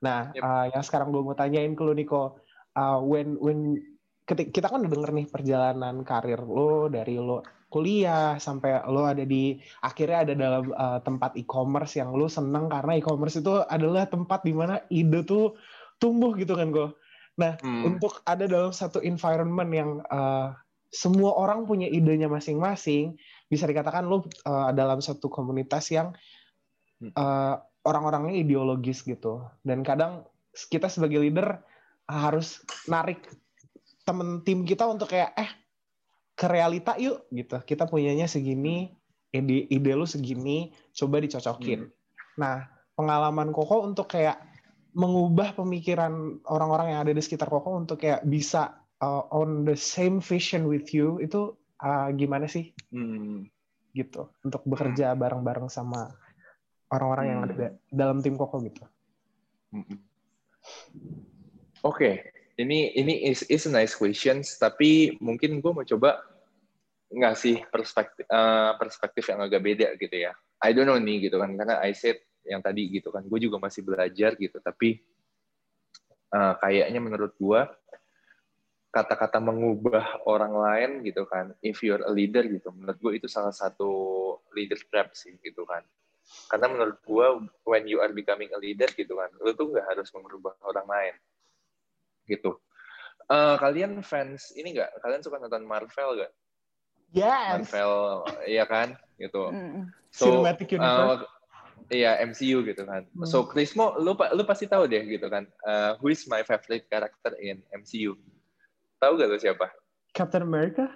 Nah, 0.00 0.32
yep. 0.32 0.42
uh, 0.42 0.66
yang 0.72 0.84
sekarang 0.84 1.12
gue 1.12 1.20
mau 1.20 1.36
tanyain 1.36 1.72
ke 1.76 1.82
lu 1.84 1.92
Niko, 1.92 2.40
uh, 2.76 2.98
when 3.04 3.36
when 3.40 3.76
ketika 4.24 4.50
kita 4.50 4.66
kan 4.70 4.86
udah 4.86 4.92
denger 4.92 5.10
nih 5.10 5.26
perjalanan 5.26 6.06
karir 6.06 6.38
lo 6.38 6.86
dari 6.86 7.18
lo 7.18 7.42
kuliah 7.66 8.38
sampai 8.38 8.82
lo 8.86 9.06
ada 9.06 9.26
di 9.26 9.58
akhirnya 9.82 10.18
ada 10.26 10.34
dalam 10.34 10.70
uh, 10.70 10.98
tempat 11.02 11.34
e-commerce 11.38 11.98
yang 11.98 12.14
lo 12.14 12.30
seneng 12.30 12.70
karena 12.70 12.98
e-commerce 12.98 13.42
itu 13.42 13.62
adalah 13.66 14.06
tempat 14.06 14.42
di 14.46 14.54
mana 14.54 14.82
ide 14.90 15.22
tuh 15.26 15.54
tumbuh 15.98 16.34
gitu 16.38 16.54
kan 16.54 16.70
gue. 16.70 16.88
Nah, 17.38 17.56
hmm. 17.62 17.86
untuk 17.86 18.20
ada 18.26 18.44
dalam 18.44 18.74
satu 18.74 19.00
environment 19.00 19.70
yang 19.70 19.90
uh, 20.10 20.54
semua 20.90 21.38
orang 21.38 21.64
punya 21.70 21.86
idenya 21.86 22.26
masing-masing, 22.26 23.14
bisa 23.46 23.64
dikatakan 23.64 24.10
lo 24.10 24.26
uh, 24.46 24.74
dalam 24.74 24.98
satu 24.98 25.30
komunitas 25.30 25.86
yang 25.94 26.10
uh, 27.14 27.54
orang-orangnya 27.84 28.36
ideologis 28.36 29.04
gitu. 29.04 29.44
Dan 29.64 29.80
kadang 29.86 30.26
kita 30.52 30.90
sebagai 30.90 31.22
leader 31.22 31.60
harus 32.10 32.60
narik 32.90 33.22
temen 34.02 34.42
tim 34.42 34.66
kita 34.66 34.88
untuk 34.90 35.14
kayak 35.14 35.30
eh 35.38 35.50
ke 36.34 36.46
realita 36.48 36.96
yuk 36.96 37.28
gitu. 37.30 37.60
Kita 37.62 37.86
punyanya 37.86 38.26
segini 38.26 38.90
ide 39.30 39.70
ide 39.70 39.92
lu 39.94 40.06
segini 40.08 40.74
coba 40.90 41.22
dicocokin. 41.22 41.86
Hmm. 41.86 41.98
nah 42.38 42.56
pengalaman 42.98 43.54
koko 43.54 43.84
untuk 43.84 44.10
kayak 44.10 44.40
mengubah 44.96 45.54
pemikiran 45.54 46.42
orang-orang 46.50 46.96
yang 46.96 47.00
ada 47.06 47.12
di 47.14 47.22
sekitar 47.22 47.46
koko 47.46 47.78
untuk 47.78 48.02
kayak 48.02 48.26
bisa 48.26 48.80
uh, 48.98 49.22
on 49.30 49.62
the 49.62 49.78
same 49.78 50.18
vision 50.18 50.66
with 50.66 50.90
you 50.90 51.22
itu 51.22 51.54
uh, 51.78 52.10
gimana 52.10 52.50
sih? 52.50 52.74
Hmm. 52.90 53.46
gitu. 53.94 54.30
Untuk 54.42 54.62
bekerja 54.66 55.14
bareng-bareng 55.18 55.70
sama 55.70 56.10
orang-orang 56.90 57.24
hmm. 57.24 57.33
yang 57.33 57.40
ada 57.46 57.55
hmm. 57.55 57.76
dalam 57.88 58.18
tim 58.20 58.35
Koko 58.35 58.59
gitu. 58.66 58.83
Hmm. 59.70 59.98
Oke, 61.81 61.96
okay. 61.96 62.14
ini 62.61 62.92
ini 62.92 63.24
is 63.31 63.46
is 63.48 63.64
a 63.64 63.72
nice 63.72 63.96
questions, 63.96 64.59
tapi 64.61 65.16
mungkin 65.22 65.62
gue 65.64 65.72
mau 65.72 65.87
coba 65.87 66.20
ngasih 67.11 67.64
perspektif 67.72 68.29
uh, 68.29 68.76
perspektif 68.76 69.24
yang 69.31 69.40
agak 69.40 69.62
beda 69.64 69.88
gitu 69.96 70.29
ya. 70.29 70.37
I 70.61 70.76
don't 70.76 70.85
know 70.85 71.00
nih 71.00 71.31
gitu 71.31 71.40
kan, 71.40 71.57
karena 71.57 71.81
I 71.81 71.96
said 71.96 72.20
yang 72.44 72.61
tadi 72.61 72.92
gitu 72.92 73.09
kan, 73.09 73.24
gue 73.24 73.40
juga 73.40 73.57
masih 73.57 73.81
belajar 73.87 74.37
gitu, 74.37 74.61
tapi 74.61 75.00
uh, 76.37 76.53
kayaknya 76.61 77.00
menurut 77.00 77.33
gue 77.40 77.61
kata-kata 78.90 79.38
mengubah 79.40 80.26
orang 80.29 80.53
lain 80.53 80.90
gitu 81.07 81.24
kan, 81.24 81.55
if 81.64 81.81
you're 81.81 82.03
a 82.05 82.12
leader 82.12 82.44
gitu, 82.44 82.68
menurut 82.74 82.98
gue 83.00 83.12
itu 83.22 83.29
salah 83.31 83.55
satu 83.55 83.88
leader 84.53 84.76
trap 84.90 85.16
sih 85.16 85.38
gitu 85.40 85.64
kan 85.64 85.81
karena 86.50 86.66
menurut 86.70 86.98
gue 87.02 87.26
when 87.66 87.84
you 87.86 87.98
are 88.02 88.10
becoming 88.10 88.50
a 88.54 88.58
leader 88.58 88.86
gitu 88.92 89.18
kan 89.18 89.30
lu 89.42 89.54
tuh 89.54 89.70
nggak 89.70 89.86
harus 89.86 90.10
mengubah 90.14 90.54
orang 90.66 90.86
lain 90.86 91.14
gitu 92.30 92.58
uh, 93.30 93.58
kalian 93.58 94.02
fans 94.02 94.54
ini 94.54 94.74
nggak 94.78 94.90
kalian 95.02 95.22
suka 95.22 95.42
nonton 95.42 95.66
Marvel 95.66 96.26
gak 96.26 96.32
yes 97.10 97.70
Marvel 97.70 98.26
iya 98.46 98.64
kan 98.66 98.94
gitu 99.18 99.50
so, 100.10 100.26
cinematic 100.26 100.74
universe 100.74 101.26
uh, 101.26 101.38
Iya 101.90 102.22
MCU 102.22 102.62
gitu 102.62 102.86
kan. 102.86 103.02
Hmm. 103.02 103.26
So 103.26 103.42
Krismo, 103.42 103.98
lu 103.98 104.14
lu 104.14 104.42
pasti 104.46 104.70
tahu 104.70 104.86
deh 104.86 105.02
gitu 105.10 105.26
kan. 105.26 105.42
Uh, 105.66 105.98
who 105.98 106.14
is 106.14 106.22
my 106.30 106.46
favorite 106.46 106.86
character 106.86 107.34
in 107.42 107.66
MCU? 107.74 108.14
Tahu 109.02 109.12
gak 109.18 109.26
lu 109.26 109.38
siapa? 109.42 109.66
Captain 110.14 110.46
America. 110.46 110.86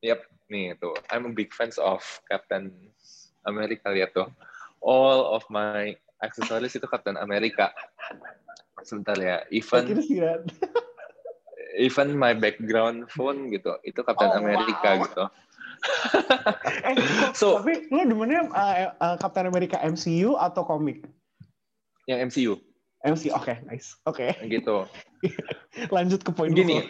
Yep, 0.00 0.24
nih 0.48 0.80
tuh. 0.80 0.96
I'm 1.12 1.28
a 1.28 1.32
big 1.36 1.52
fans 1.52 1.76
of 1.76 2.00
Captain 2.32 2.72
Amerika 3.48 3.88
lihat 3.88 4.12
tuh. 4.12 4.28
All 4.84 5.34
of 5.34 5.42
my 5.48 5.96
accessories 6.20 6.76
itu 6.76 6.84
Captain 6.84 7.16
America. 7.16 7.72
Sebentar 8.84 9.16
ya. 9.18 9.42
Even 9.48 9.88
even 11.78 12.08
my 12.18 12.34
background 12.34 13.06
phone 13.08 13.54
gitu, 13.54 13.78
itu 13.86 14.00
Captain 14.02 14.34
oh, 14.34 14.40
America 14.42 14.90
wow. 14.98 15.04
gitu. 15.06 15.24
eh, 16.90 16.96
so, 17.38 17.62
tapi 17.62 17.86
lu 17.94 18.02
demennya 18.02 18.50
uh, 18.50 18.90
uh, 18.98 19.16
Captain 19.22 19.46
America 19.46 19.78
MCU 19.78 20.34
atau 20.34 20.66
komik? 20.66 21.06
Yang 22.10 22.18
MCU. 22.26 22.52
MCU, 23.06 23.30
oke, 23.30 23.46
okay, 23.46 23.56
nice. 23.70 23.94
Oke. 24.10 24.34
Okay. 24.34 24.58
Gitu. 24.58 24.76
Lanjut 25.94 26.26
ke 26.26 26.34
poin 26.34 26.50
Gini, 26.50 26.82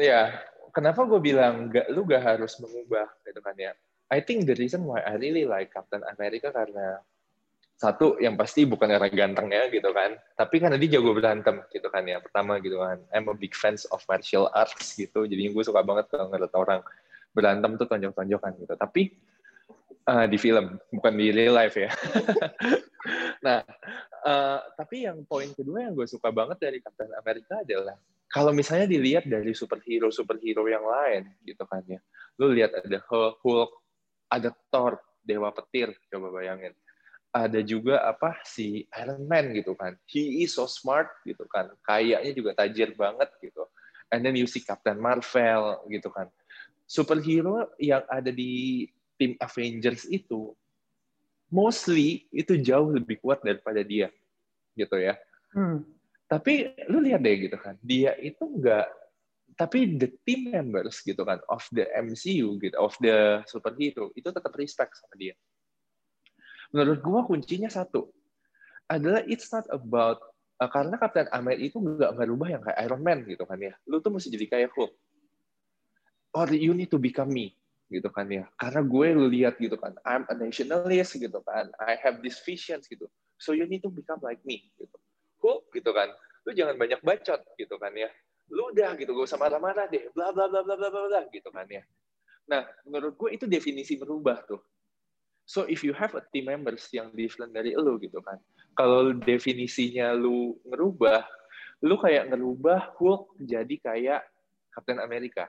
ya, 0.00 0.40
kenapa 0.72 1.04
gue 1.04 1.20
bilang 1.20 1.68
gak, 1.68 1.92
lu 1.92 2.08
gak 2.08 2.24
harus 2.24 2.56
mengubah 2.56 3.04
gitu 3.28 3.40
kan 3.44 3.56
ya? 3.60 3.72
I 4.08 4.24
think 4.24 4.48
the 4.48 4.56
reason 4.56 4.88
why 4.88 5.04
I 5.04 5.20
really 5.20 5.44
like 5.44 5.72
Captain 5.72 6.00
America 6.16 6.48
karena 6.48 7.04
satu 7.78 8.18
yang 8.18 8.34
pasti 8.34 8.66
bukan 8.66 8.90
karena 8.90 9.06
gantengnya 9.06 9.70
gitu 9.70 9.94
kan, 9.94 10.18
tapi 10.34 10.58
karena 10.58 10.74
dia 10.74 10.98
jago 10.98 11.14
berantem 11.14 11.62
gitu 11.70 11.86
kan 11.86 12.02
ya. 12.10 12.18
Pertama 12.18 12.58
gitu 12.58 12.82
kan, 12.82 12.98
I'm 13.14 13.30
a 13.30 13.36
big 13.38 13.54
fans 13.54 13.86
of 13.94 14.02
martial 14.10 14.50
arts 14.50 14.98
gitu, 14.98 15.30
jadi 15.30 15.54
gue 15.54 15.62
suka 15.62 15.86
banget 15.86 16.10
kalau 16.10 16.26
ngeliat 16.26 16.54
orang 16.58 16.80
berantem 17.30 17.78
tuh 17.78 17.86
tonjok-tonjokan 17.86 18.52
gitu. 18.58 18.74
Tapi 18.74 19.14
uh, 20.10 20.26
di 20.26 20.38
film, 20.42 20.74
bukan 20.90 21.12
di 21.14 21.30
real 21.30 21.54
life 21.54 21.78
ya. 21.78 21.94
nah, 23.46 23.62
uh, 24.26 24.58
tapi 24.74 25.06
yang 25.06 25.22
poin 25.22 25.54
kedua 25.54 25.86
yang 25.86 25.94
gue 25.94 26.10
suka 26.10 26.34
banget 26.34 26.58
dari 26.58 26.82
Captain 26.82 27.14
America 27.14 27.62
adalah 27.62 27.94
kalau 28.26 28.50
misalnya 28.50 28.90
dilihat 28.90 29.24
dari 29.30 29.54
superhero 29.54 30.10
superhero 30.10 30.66
yang 30.66 30.82
lain 30.82 31.30
gitu 31.46 31.62
kan 31.62 31.86
ya, 31.86 32.02
lu 32.42 32.50
lihat 32.50 32.74
ada 32.74 32.98
Hulk, 33.06 33.70
ada 34.28 34.52
Thor 34.72 35.00
dewa 35.24 35.52
petir 35.52 35.92
coba 36.08 36.40
bayangin. 36.40 36.72
Ada 37.28 37.60
juga 37.60 38.00
apa 38.08 38.40
si 38.44 38.88
Iron 38.96 39.28
Man 39.28 39.52
gitu 39.52 39.76
kan. 39.76 39.92
He 40.08 40.44
is 40.44 40.56
so 40.56 40.64
smart 40.64 41.12
gitu 41.28 41.44
kan. 41.44 41.68
Kayaknya 41.84 42.32
juga 42.32 42.50
tajir 42.56 42.96
banget 42.96 43.28
gitu. 43.44 43.68
And 44.08 44.24
then 44.24 44.32
you 44.40 44.48
see 44.48 44.64
Captain 44.64 44.96
Marvel 44.96 45.84
gitu 45.92 46.08
kan. 46.08 46.32
Superhero 46.88 47.68
yang 47.76 48.00
ada 48.08 48.32
di 48.32 48.88
tim 49.20 49.36
Avengers 49.44 50.08
itu 50.08 50.56
mostly 51.52 52.24
itu 52.32 52.56
jauh 52.56 52.88
lebih 52.88 53.20
kuat 53.20 53.44
daripada 53.44 53.84
dia 53.84 54.08
gitu 54.72 54.96
ya. 54.96 55.16
Hmm. 55.48 55.80
tapi 56.28 56.76
lu 56.92 57.00
lihat 57.00 57.24
deh 57.24 57.48
gitu 57.48 57.56
kan. 57.56 57.80
Dia 57.80 58.12
itu 58.20 58.44
enggak 58.44 58.84
tapi 59.58 59.98
the 59.98 60.08
team 60.22 60.54
members 60.54 61.02
gitu 61.02 61.26
kan 61.26 61.42
of 61.50 61.66
the 61.74 61.84
MCU 61.98 62.62
gitu 62.62 62.78
of 62.78 62.94
the 63.02 63.42
superhero 63.50 64.14
itu 64.14 64.30
tetap 64.30 64.54
respect 64.54 64.94
sama 64.94 65.18
dia 65.18 65.34
menurut 66.70 67.02
gua 67.02 67.26
kuncinya 67.26 67.66
satu 67.66 68.06
adalah 68.88 69.20
it's 69.28 69.50
not 69.52 69.68
about 69.68 70.22
uh, 70.58 70.70
karena 70.70 70.96
Captain 70.98 71.28
America 71.30 71.62
itu 71.70 71.78
nggak 71.78 72.12
merubah 72.18 72.48
yang 72.50 72.62
kayak 72.64 72.78
Iron 72.82 73.02
Man 73.02 73.18
gitu 73.28 73.44
kan 73.46 73.58
ya. 73.60 73.74
Lu 73.86 74.02
tuh 74.02 74.10
mesti 74.10 74.28
jadi 74.32 74.46
kayak 74.48 74.70
Hulk. 74.74 74.92
Or 76.36 76.46
you 76.52 76.76
need 76.76 76.92
to 76.92 77.00
become 77.00 77.32
me 77.32 77.56
gitu 77.88 78.08
kan 78.12 78.28
ya. 78.28 78.44
Karena 78.60 78.84
gue 78.84 79.06
lu 79.16 79.26
lihat 79.32 79.56
gitu 79.56 79.80
kan, 79.80 79.96
I'm 80.04 80.28
a 80.28 80.34
nationalist 80.36 81.16
gitu 81.16 81.40
kan. 81.40 81.72
I 81.80 81.96
have 82.00 82.20
these 82.20 82.36
visions 82.44 82.84
gitu. 82.84 83.08
So 83.40 83.56
you 83.56 83.64
need 83.64 83.80
to 83.86 83.90
become 83.92 84.20
like 84.20 84.42
me 84.44 84.68
gitu. 84.76 84.96
Hulk 85.40 85.72
gitu 85.72 85.90
kan. 85.94 86.12
Lu 86.44 86.52
jangan 86.52 86.76
banyak 86.76 87.00
bacot 87.00 87.40
gitu 87.56 87.76
kan 87.80 87.92
ya. 87.96 88.10
Lu 88.48 88.72
udah 88.72 88.96
gitu, 88.96 89.12
gak 89.12 89.28
usah 89.28 89.40
marah-marah 89.40 89.86
deh. 89.88 90.08
Bla 90.16 90.32
bla 90.32 90.48
bla 90.48 90.64
bla 90.64 90.76
bla 90.76 90.88
bla 90.88 91.20
gitu 91.28 91.48
kan 91.52 91.68
ya. 91.68 91.84
Nah, 92.48 92.64
menurut 92.88 93.14
gue 93.20 93.36
itu 93.36 93.44
definisi 93.44 94.00
merubah 94.00 94.40
tuh. 94.48 94.60
So 95.48 95.64
if 95.64 95.80
you 95.80 95.96
have 95.96 96.12
a 96.12 96.24
team 96.32 96.52
members 96.52 96.88
yang 96.92 97.12
different 97.16 97.56
dari 97.56 97.72
lu 97.72 97.96
gitu 98.00 98.20
kan, 98.20 98.36
kalau 98.76 99.16
definisinya 99.16 100.12
lu 100.12 100.56
ngerubah, 100.68 101.24
lu 101.84 101.96
kayak 101.96 102.28
ngerubah 102.32 102.96
Hulk 103.00 103.36
jadi 103.40 103.74
kayak 103.80 104.20
Captain 104.72 105.00
America. 105.00 105.48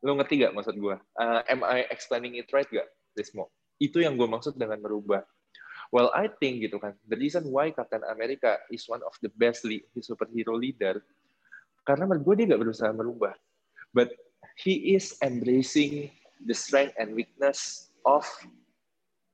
Lu 0.00 0.16
ngerti 0.16 0.44
gak 0.44 0.56
maksud 0.56 0.76
gue? 0.80 0.96
Uh, 1.16 1.40
am 1.48 1.60
I 1.64 1.84
explaining 1.92 2.40
it 2.40 2.48
right 2.56 2.68
gak, 2.72 2.88
Rismo? 3.16 3.52
Itu 3.76 4.00
yang 4.00 4.16
gue 4.16 4.28
maksud 4.28 4.56
dengan 4.56 4.80
merubah. 4.80 5.24
Well, 5.88 6.12
I 6.12 6.28
think 6.28 6.60
gitu 6.60 6.76
kan, 6.76 6.96
the 7.08 7.16
reason 7.16 7.48
why 7.48 7.72
Captain 7.72 8.04
America 8.04 8.60
is 8.68 8.84
one 8.84 9.00
of 9.04 9.16
the 9.24 9.32
best 9.32 9.64
superhero 10.04 10.52
leader, 10.52 11.00
karena 11.88 12.04
menurut 12.04 12.24
gue 12.28 12.34
dia 12.44 12.52
gak 12.52 12.62
berusaha 12.68 12.92
merubah. 12.92 13.32
But 13.96 14.12
he 14.60 14.92
is 14.92 15.16
embracing 15.24 16.12
the 16.44 16.52
strength 16.52 16.92
and 17.00 17.16
weakness 17.16 17.88
of 18.04 18.28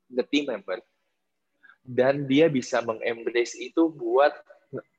the 0.07 0.22
team 0.30 0.46
member. 0.46 0.78
Dan 1.82 2.30
dia 2.30 2.46
bisa 2.46 2.78
mengembrace 2.86 3.59
itu 3.59 3.90
buat 3.90 4.30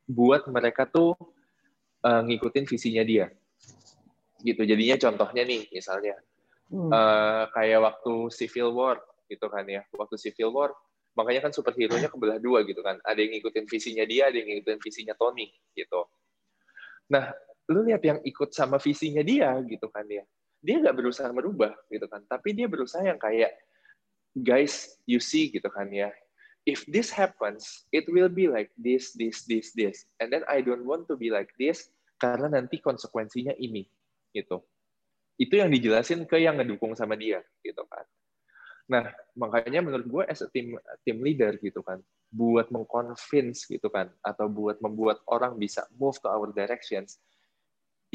buat 0.05 0.45
mereka 0.51 0.83
tuh 0.83 1.15
uh, 2.03 2.21
ngikutin 2.27 2.67
visinya 2.67 3.07
dia. 3.07 3.31
Gitu 4.43 4.59
jadinya 4.67 4.99
contohnya 4.99 5.47
nih 5.47 5.71
misalnya. 5.71 6.19
Hmm. 6.65 6.89
uh, 6.89 7.45
kayak 7.53 7.77
waktu 7.77 8.13
Civil 8.35 8.75
War 8.75 8.99
gitu 9.31 9.47
kan 9.47 9.63
ya. 9.63 9.87
Waktu 9.95 10.19
Civil 10.19 10.51
War 10.51 10.75
makanya 11.15 11.47
kan 11.47 11.55
superhero 11.55 11.95
nya 11.95 12.11
kebelah 12.11 12.37
dua 12.43 12.67
gitu 12.67 12.83
kan. 12.83 12.99
Ada 13.07 13.23
yang 13.23 13.39
ngikutin 13.39 13.65
visinya 13.71 14.03
dia 14.03 14.27
ada 14.27 14.35
yang 14.35 14.51
ngikutin 14.51 14.81
visinya 14.83 15.15
Tony 15.15 15.49
gitu. 15.77 16.03
Nah 17.09 17.33
lu 17.71 17.81
lihat 17.85 18.01
yang 18.05 18.19
ikut 18.21 18.53
sama 18.53 18.77
visinya 18.77 19.25
dia 19.25 19.53
gitu 19.65 19.89
kan 19.89 20.05
ya 20.05 20.21
dia 20.61 20.81
nggak 20.81 20.97
berusaha 20.97 21.29
merubah 21.33 21.73
gitu 21.89 22.05
kan 22.05 22.21
tapi 22.29 22.53
dia 22.53 22.69
berusaha 22.69 23.01
yang 23.01 23.17
kayak 23.17 23.53
guys, 24.35 24.99
you 25.07 25.23
see 25.23 25.47
gitu 25.47 25.71
kan 25.71 25.87
ya. 25.87 26.11
If 26.67 26.83
this 26.89 27.13
happens, 27.13 27.87
it 27.93 28.09
will 28.09 28.27
be 28.27 28.49
like 28.49 28.73
this, 28.75 29.13
this, 29.15 29.45
this, 29.45 29.71
this. 29.77 30.03
And 30.19 30.33
then 30.33 30.43
I 30.49 30.65
don't 30.65 30.83
want 30.83 31.07
to 31.07 31.15
be 31.15 31.29
like 31.31 31.53
this 31.55 31.87
karena 32.19 32.51
nanti 32.51 32.81
konsekuensinya 32.81 33.55
ini 33.55 33.85
gitu. 34.33 34.65
Itu 35.37 35.61
yang 35.61 35.69
dijelasin 35.71 36.25
ke 36.25 36.41
yang 36.41 36.57
ngedukung 36.59 36.97
sama 36.97 37.15
dia 37.15 37.45
gitu 37.61 37.85
kan. 37.85 38.03
Nah, 38.85 39.05
makanya 39.37 39.81
menurut 39.81 40.05
gue 40.05 40.23
as 40.29 40.41
a 40.45 40.49
team 40.49 40.77
team 41.05 41.21
leader 41.21 41.57
gitu 41.61 41.85
kan, 41.85 42.01
buat 42.33 42.69
mengconvince 42.73 43.69
gitu 43.69 43.89
kan 43.89 44.09
atau 44.25 44.49
buat 44.49 44.77
membuat 44.81 45.21
orang 45.29 45.57
bisa 45.57 45.85
move 45.97 46.17
to 46.21 46.29
our 46.29 46.49
directions, 46.53 47.21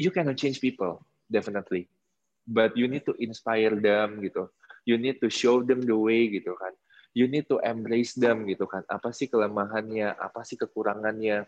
you 0.01 0.09
cannot 0.09 0.41
change 0.41 0.57
people 0.57 1.05
definitely. 1.29 1.85
But 2.49 2.73
you 2.73 2.89
need 2.89 3.05
to 3.05 3.13
inspire 3.21 3.77
them 3.77 4.25
gitu. 4.25 4.49
You 4.89 4.97
need 4.97 5.21
to 5.21 5.29
show 5.29 5.61
them 5.61 5.85
the 5.85 5.93
way 5.93 6.25
gitu 6.33 6.57
kan. 6.57 6.73
You 7.13 7.29
need 7.29 7.45
to 7.53 7.61
embrace 7.61 8.17
them 8.17 8.49
gitu 8.49 8.65
kan. 8.65 8.81
Apa 8.89 9.13
sih 9.13 9.29
kelemahannya? 9.29 10.17
Apa 10.17 10.41
sih 10.41 10.57
kekurangannya? 10.57 11.45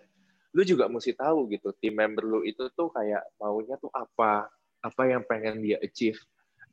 Lu 0.54 0.62
juga 0.62 0.86
mesti 0.86 1.18
tahu 1.18 1.50
gitu 1.50 1.74
tim 1.82 1.98
member 1.98 2.22
lu 2.22 2.40
itu 2.46 2.70
tuh 2.78 2.94
kayak 2.94 3.26
maunya 3.42 3.74
tuh 3.82 3.90
apa? 3.90 4.54
Apa 4.86 5.02
yang 5.10 5.26
pengen 5.26 5.66
dia 5.66 5.82
achieve? 5.82 6.22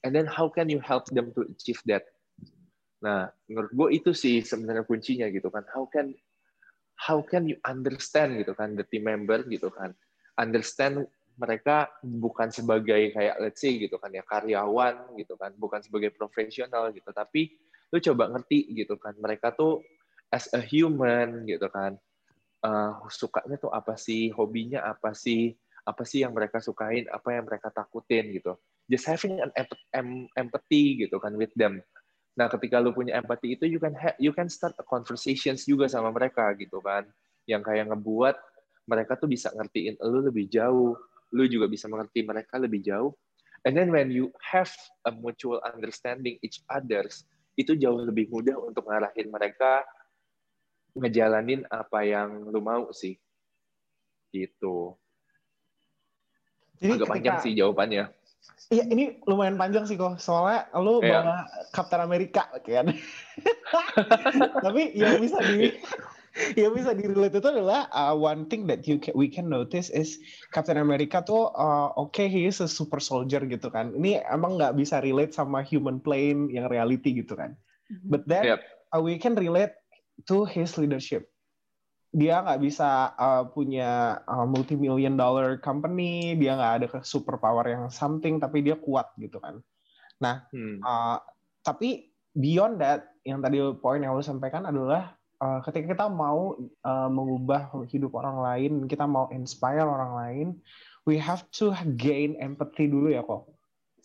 And 0.04 0.12
then 0.12 0.28
how 0.28 0.52
can 0.52 0.68
you 0.68 0.84
help 0.84 1.08
them 1.08 1.32
to 1.32 1.48
achieve 1.48 1.80
that? 1.88 2.04
Nah 3.00 3.32
menurut 3.48 3.72
gue 3.72 3.88
itu 3.96 4.12
sih 4.12 4.44
sebenarnya 4.44 4.84
kuncinya 4.84 5.32
gitu 5.32 5.48
kan. 5.48 5.64
How 5.72 5.88
can 5.88 6.12
how 7.00 7.24
can 7.24 7.48
you 7.48 7.56
understand 7.64 8.36
gitu 8.36 8.52
kan 8.52 8.76
the 8.76 8.84
team 8.84 9.08
member 9.08 9.40
gitu 9.48 9.72
kan? 9.72 9.96
Understand 10.36 11.08
mereka 11.40 11.88
bukan 12.04 12.52
sebagai 12.52 13.16
kayak 13.16 13.40
let's 13.40 13.64
say 13.64 13.80
gitu 13.80 13.96
kan 13.96 14.12
ya 14.12 14.20
karyawan 14.20 15.16
gitu 15.16 15.40
kan 15.40 15.56
bukan 15.56 15.80
sebagai 15.80 16.12
profesional 16.12 16.92
gitu 16.92 17.08
tapi 17.16 17.56
lu 17.88 17.98
coba 17.98 18.28
ngerti 18.36 18.76
gitu 18.76 19.00
kan 19.00 19.16
mereka 19.16 19.56
tuh 19.56 19.80
as 20.28 20.52
a 20.52 20.60
human 20.60 21.48
gitu 21.48 21.66
kan 21.72 21.96
uh, 22.60 23.00
sukanya 23.08 23.56
tuh 23.56 23.72
apa 23.72 23.96
sih 23.96 24.28
hobinya 24.36 24.84
apa 24.84 25.16
sih 25.16 25.56
apa 25.84 26.02
sih 26.04 26.22
yang 26.22 26.36
mereka 26.36 26.60
sukain 26.60 27.08
apa 27.08 27.34
yang 27.34 27.44
mereka 27.48 27.72
takutin 27.72 28.30
gitu. 28.36 28.56
Just 28.90 29.06
having 29.06 29.38
an 29.40 29.50
empathy 30.34 31.06
gitu 31.06 31.16
kan 31.22 31.32
with 31.38 31.52
them. 31.56 31.80
Nah 32.36 32.50
ketika 32.50 32.82
lu 32.82 32.92
punya 32.92 33.18
empathy 33.18 33.56
itu 33.56 33.64
you 33.66 33.80
can 33.80 33.94
you 34.20 34.34
can 34.34 34.50
start 34.50 34.76
a 34.76 34.84
conversations 34.84 35.64
juga 35.64 35.88
sama 35.88 36.12
mereka 36.12 36.52
gitu 36.58 36.82
kan. 36.82 37.06
Yang 37.48 37.62
kayak 37.70 37.84
ngebuat 37.90 38.36
mereka 38.90 39.16
tuh 39.16 39.30
bisa 39.30 39.48
ngertiin 39.54 39.98
lu 40.02 40.26
lebih 40.26 40.50
jauh 40.50 40.98
lu 41.30 41.46
juga 41.46 41.66
bisa 41.70 41.86
mengerti 41.86 42.26
mereka 42.26 42.58
lebih 42.58 42.82
jauh. 42.82 43.14
And 43.62 43.76
then 43.76 43.92
when 43.92 44.08
you 44.08 44.32
have 44.40 44.72
a 45.04 45.12
mutual 45.12 45.60
understanding 45.62 46.40
each 46.40 46.64
others, 46.72 47.28
itu 47.60 47.76
jauh 47.76 48.00
lebih 48.00 48.32
mudah 48.32 48.56
untuk 48.56 48.88
ngarahin 48.88 49.28
mereka 49.28 49.84
ngejalanin 50.96 51.68
apa 51.68 52.02
yang 52.02 52.48
lu 52.48 52.64
mau 52.64 52.88
sih. 52.90 53.20
Gitu. 54.32 54.96
Jadi 56.80 56.92
Agak 56.96 56.98
ketika, 57.04 57.12
panjang 57.12 57.36
sih 57.44 57.52
jawabannya. 57.52 58.04
Iya, 58.72 58.84
ini 58.88 59.20
lumayan 59.28 59.60
panjang 59.60 59.84
sih 59.84 60.00
kok. 60.00 60.16
Soalnya 60.16 60.72
lu 60.80 61.04
yeah. 61.04 61.20
bawa 61.20 61.36
Captain 61.76 62.00
America 62.00 62.48
kan. 62.64 62.88
Tapi 64.64 64.96
yang 64.96 65.20
bisa 65.20 65.36
di 65.44 65.76
yang 66.54 66.72
bisa 66.74 66.94
direlate 66.94 67.34
itu 67.34 67.48
adalah 67.50 67.90
uh, 67.90 68.14
one 68.14 68.46
thing 68.46 68.62
that 68.70 68.86
you 68.86 69.02
can, 69.02 69.10
we 69.18 69.26
can 69.26 69.50
notice 69.50 69.90
is 69.90 70.22
Captain 70.54 70.78
America 70.78 71.18
tuh 71.26 71.50
uh, 71.58 71.90
oke 71.98 72.14
okay, 72.14 72.30
he 72.30 72.46
is 72.46 72.62
a 72.62 72.70
super 72.70 73.02
soldier 73.02 73.42
gitu 73.46 73.66
kan. 73.66 73.90
Ini 73.98 74.22
emang 74.30 74.54
nggak 74.54 74.78
bisa 74.78 75.02
relate 75.02 75.34
sama 75.34 75.66
human 75.66 75.98
plane 75.98 76.46
yang 76.54 76.70
reality 76.70 77.18
gitu 77.18 77.34
kan. 77.34 77.58
Mm-hmm. 77.90 78.08
But 78.08 78.22
then 78.30 78.44
yep. 78.56 78.60
uh, 78.94 79.02
we 79.02 79.18
can 79.18 79.34
relate 79.34 79.74
to 80.30 80.46
his 80.46 80.78
leadership. 80.78 81.26
Dia 82.10 82.42
nggak 82.42 82.62
bisa 82.62 83.14
uh, 83.14 83.46
punya 83.50 84.22
uh, 84.26 84.46
multi 84.46 84.74
million 84.74 85.14
dollar 85.14 85.58
company, 85.58 86.34
dia 86.38 86.58
nggak 86.58 86.72
ada 86.78 86.86
super 87.06 87.38
power 87.38 87.66
yang 87.66 87.86
something, 87.90 88.42
tapi 88.42 88.66
dia 88.66 88.74
kuat 88.78 89.10
gitu 89.18 89.38
kan. 89.38 89.62
Nah, 90.18 90.46
hmm. 90.50 90.82
uh, 90.82 91.22
tapi 91.62 92.10
beyond 92.34 92.82
that, 92.82 93.14
yang 93.22 93.38
tadi 93.38 93.62
poin 93.78 94.02
yang 94.02 94.14
lo 94.14 94.22
sampaikan 94.22 94.66
adalah 94.66 95.19
uh, 95.40 95.58
ketika 95.64 95.96
kita 95.96 96.06
mau 96.06 96.54
uh, 96.60 97.08
mengubah 97.10 97.72
hidup 97.88 98.14
orang 98.14 98.38
lain, 98.44 98.72
kita 98.86 99.08
mau 99.08 99.26
inspire 99.32 99.82
orang 99.82 100.12
lain, 100.14 100.46
we 101.08 101.16
have 101.16 101.42
to 101.50 101.72
gain 101.96 102.36
empathy 102.38 102.86
dulu 102.86 103.10
ya 103.10 103.24
kok. 103.24 103.48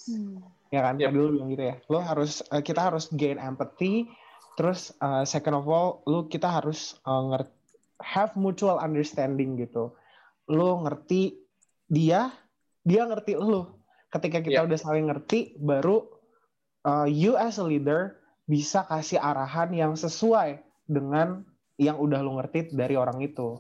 Hmm. 0.08 0.42
Ya 0.72 0.82
kan? 0.82 0.96
Yep. 0.98 1.12
Dulu 1.12 1.28
bilang 1.38 1.50
gitu 1.52 1.64
ya. 1.70 1.76
Lo 1.92 2.00
harus 2.02 2.42
uh, 2.50 2.64
kita 2.64 2.90
harus 2.90 3.12
gain 3.14 3.38
empathy. 3.38 4.10
Terus 4.56 4.96
uh, 5.04 5.28
second 5.28 5.60
of 5.60 5.68
all, 5.68 6.02
lo 6.08 6.32
kita 6.32 6.48
harus 6.48 6.96
uh, 7.04 7.36
ngerti, 7.36 7.54
have 8.00 8.32
mutual 8.40 8.80
understanding 8.80 9.60
gitu. 9.60 9.92
Lo 10.48 10.80
ngerti 10.84 11.36
dia, 11.92 12.32
dia 12.82 13.04
ngerti 13.04 13.36
lo. 13.36 13.84
Ketika 14.10 14.40
kita 14.40 14.64
yep. 14.64 14.68
udah 14.72 14.80
saling 14.80 15.12
ngerti, 15.12 15.60
baru 15.60 16.08
uh, 16.88 17.04
you 17.04 17.36
as 17.36 17.60
a 17.60 17.66
leader 17.68 18.24
bisa 18.46 18.86
kasih 18.88 19.20
arahan 19.20 19.74
yang 19.76 19.94
sesuai 19.98 20.65
dengan 20.86 21.42
yang 21.76 22.00
udah 22.00 22.20
lu 22.24 22.40
ngerti 22.40 22.72
dari 22.72 22.96
orang 22.96 23.20
itu. 23.20 23.60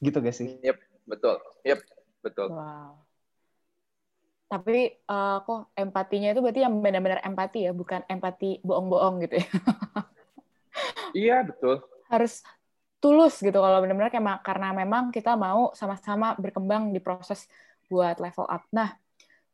Gitu 0.00 0.16
gak 0.16 0.36
sih? 0.36 0.56
Yep, 0.64 0.78
betul. 1.04 1.36
Yep, 1.66 1.80
betul. 2.24 2.48
Wow. 2.54 3.04
Tapi 4.50 4.98
uh, 5.06 5.46
kok 5.46 5.70
empatinya 5.78 6.34
itu 6.34 6.42
berarti 6.42 6.66
yang 6.66 6.74
benar-benar 6.82 7.22
empati 7.22 7.70
ya, 7.70 7.72
bukan 7.76 8.02
empati 8.10 8.58
bohong-bohong 8.66 9.22
gitu 9.22 9.38
ya. 9.38 9.48
iya, 11.22 11.36
betul. 11.46 11.78
Harus 12.10 12.42
tulus 12.98 13.38
gitu 13.40 13.56
kalau 13.56 13.78
benar-benar 13.80 14.10
kayak 14.10 14.42
karena 14.42 14.74
memang 14.74 15.14
kita 15.14 15.38
mau 15.38 15.70
sama-sama 15.72 16.36
berkembang 16.36 16.90
di 16.90 16.98
proses 16.98 17.46
buat 17.86 18.18
level 18.18 18.46
up. 18.50 18.66
Nah, 18.74 18.98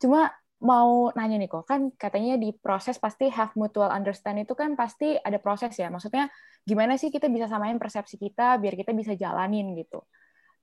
cuma 0.01 0.33
mau 0.57 1.13
nanya 1.13 1.37
nih 1.37 1.51
kok, 1.53 1.69
kan 1.69 1.93
katanya 2.01 2.41
di 2.41 2.55
proses 2.57 2.97
pasti 2.97 3.29
have 3.29 3.53
mutual 3.61 3.93
understand 3.93 4.41
itu 4.41 4.57
kan 4.57 4.73
pasti 4.73 5.17
ada 5.21 5.37
proses 5.37 5.77
ya. 5.77 5.93
Maksudnya 5.93 6.33
gimana 6.65 6.97
sih 6.97 7.13
kita 7.13 7.29
bisa 7.29 7.45
samain 7.47 7.77
persepsi 7.77 8.17
kita 8.17 8.57
biar 8.57 8.75
kita 8.75 8.97
bisa 8.97 9.13
jalanin 9.13 9.77
gitu. 9.77 10.01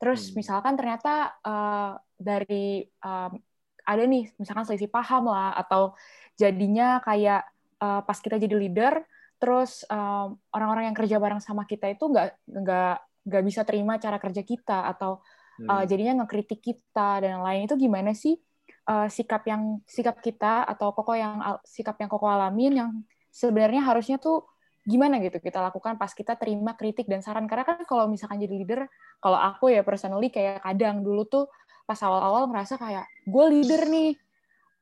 Terus 0.01 0.33
hmm. 0.33 0.33
misalkan 0.41 0.73
ternyata 0.73 1.37
uh, 1.45 1.93
dari 2.17 2.81
um, 3.05 3.37
ada 3.83 4.03
nih 4.07 4.31
misalkan 4.39 4.65
selisih 4.65 4.89
paham 4.89 5.29
lah 5.29 5.53
atau 5.59 5.93
jadinya 6.39 7.03
kayak 7.03 7.43
uh, 7.83 8.01
pas 8.01 8.17
kita 8.17 8.39
jadi 8.39 8.55
leader 8.55 9.03
terus 9.37 9.83
orang 9.91 10.39
orang-orang 10.55 10.85
yang 10.87 10.95
kerja 10.95 11.19
bareng 11.19 11.43
sama 11.43 11.67
kita 11.67 11.91
itu 11.91 12.07
nggak 12.07 12.47
nggak 12.47 12.95
nggak 13.27 13.43
bisa 13.43 13.67
terima 13.67 13.99
cara 13.99 14.15
kerja 14.15 14.39
kita 14.39 14.87
atau 14.87 15.19
uh, 15.67 15.83
jadinya 15.83 16.23
ngekritik 16.23 16.63
kita 16.63 17.19
dan 17.19 17.43
lain 17.43 17.67
itu 17.67 17.75
gimana 17.75 18.15
sih 18.15 18.39
uh, 18.87 19.07
sikap 19.07 19.43
yang 19.47 19.79
sikap 19.87 20.19
kita 20.19 20.67
atau 20.67 20.91
koko 20.91 21.15
yang 21.15 21.39
sikap 21.63 21.95
yang 21.99 22.09
koko 22.11 22.27
alamin 22.27 22.73
yang 22.75 22.89
sebenarnya 23.33 23.81
harusnya 23.81 24.17
tuh 24.21 24.45
gimana 24.83 25.23
gitu 25.23 25.39
kita 25.39 25.63
lakukan 25.63 25.95
pas 25.95 26.11
kita 26.11 26.35
terima 26.35 26.75
kritik 26.75 27.07
dan 27.07 27.23
saran. 27.23 27.47
Karena 27.47 27.63
kan 27.63 27.87
kalau 27.87 28.11
misalkan 28.11 28.43
jadi 28.43 28.51
leader 28.51 28.81
kalau 29.23 29.39
aku 29.39 29.71
ya 29.71 29.81
personally 29.81 30.27
kayak 30.27 30.59
kadang 30.59 31.01
dulu 31.01 31.23
tuh 31.23 31.45
pas 31.87 31.99
awal-awal 32.03 32.47
ngerasa 32.51 32.75
kayak 32.79 33.07
gue 33.23 33.45
leader 33.47 33.87
nih. 33.87 34.11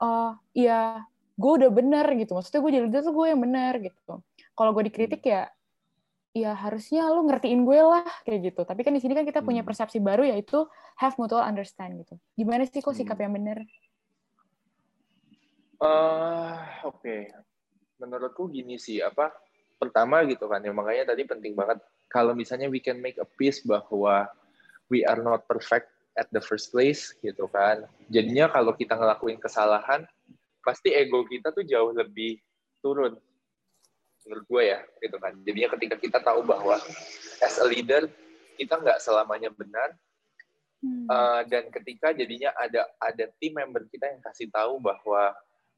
Oh 0.01 0.33
iya 0.57 1.05
gue 1.37 1.51
udah 1.61 1.69
bener 1.69 2.05
gitu. 2.17 2.33
Maksudnya 2.33 2.61
gue 2.65 2.71
jadi 2.73 2.83
leader 2.89 3.01
tuh 3.05 3.13
gue 3.13 3.25
yang 3.29 3.41
bener 3.41 3.73
gitu. 3.77 4.13
Kalau 4.57 4.71
gue 4.73 4.83
dikritik 4.89 5.21
ya 5.21 5.49
ya 6.31 6.55
harusnya 6.55 7.11
lu 7.11 7.27
ngertiin 7.27 7.61
gue 7.61 7.79
lah 7.85 8.07
kayak 8.25 8.39
gitu. 8.51 8.61
Tapi 8.65 8.81
kan 8.81 8.97
di 8.97 9.01
sini 9.03 9.13
kan 9.13 9.27
kita 9.27 9.45
punya 9.45 9.61
Hmm. 9.61 9.69
persepsi 9.69 10.01
baru 10.01 10.25
yaitu 10.25 10.65
have 10.97 11.13
mutual 11.21 11.45
understand 11.45 12.01
gitu. 12.01 12.17
Gimana 12.33 12.65
sih 12.65 12.81
kok 12.81 12.97
sikap 12.97 13.21
Hmm. 13.21 13.29
yang 13.29 13.33
bener 13.37 13.57
Eh, 15.81 16.57
oke. 16.85 17.17
Menurutku 17.97 18.49
gini 18.53 18.77
sih, 18.77 19.01
apa 19.01 19.33
pertama 19.81 20.21
gitu 20.29 20.45
kan, 20.45 20.61
ya 20.61 20.69
makanya 20.69 21.13
tadi 21.13 21.25
penting 21.25 21.57
banget 21.57 21.81
kalau 22.05 22.37
misalnya 22.37 22.69
we 22.69 22.77
can 22.77 23.01
make 23.01 23.17
a 23.17 23.25
peace 23.25 23.65
bahwa 23.65 24.29
we 24.93 25.01
are 25.01 25.17
not 25.17 25.41
perfect 25.49 25.89
at 26.13 26.29
the 26.29 26.41
first 26.41 26.69
place 26.69 27.17
gitu 27.25 27.49
kan. 27.49 27.89
Jadinya 28.13 28.45
kalau 28.53 28.77
kita 28.77 28.93
ngelakuin 28.93 29.41
kesalahan, 29.41 30.05
pasti 30.61 30.93
ego 30.93 31.25
kita 31.25 31.49
tuh 31.49 31.65
jauh 31.65 31.89
lebih 31.97 32.37
turun. 32.85 33.17
Menurut 34.29 34.45
gue 34.45 34.63
ya, 34.69 34.79
gitu 35.01 35.17
kan. 35.17 35.33
Jadinya 35.41 35.69
ketika 35.73 35.95
kita 35.97 36.19
tahu 36.21 36.45
bahwa 36.45 36.77
as 37.41 37.57
a 37.57 37.65
leader 37.65 38.05
kita 38.53 38.77
nggak 38.77 39.01
selamanya 39.01 39.49
benar, 39.49 39.97
Hmm. 40.81 41.05
Uh, 41.05 41.41
dan 41.45 41.69
ketika 41.69 42.09
jadinya 42.09 42.49
ada 42.57 42.89
ada 42.97 43.29
tim 43.37 43.53
member 43.53 43.85
kita 43.93 44.09
yang 44.09 44.21
kasih 44.25 44.49
tahu 44.49 44.81
bahwa 44.81 45.29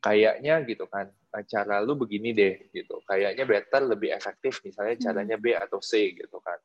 kayaknya 0.04 0.60
gitu 0.68 0.84
kan 0.92 1.08
uh, 1.08 1.44
cara 1.48 1.80
lu 1.80 1.96
begini 1.96 2.36
deh 2.36 2.68
gitu 2.76 3.00
kayaknya 3.08 3.48
better 3.48 3.82
lebih 3.88 4.12
efektif 4.12 4.60
misalnya 4.68 5.00
Hmm. 5.00 5.06
caranya 5.08 5.38
B 5.40 5.56
atau 5.56 5.80
C 5.80 6.12
gitu 6.12 6.44
kan 6.44 6.60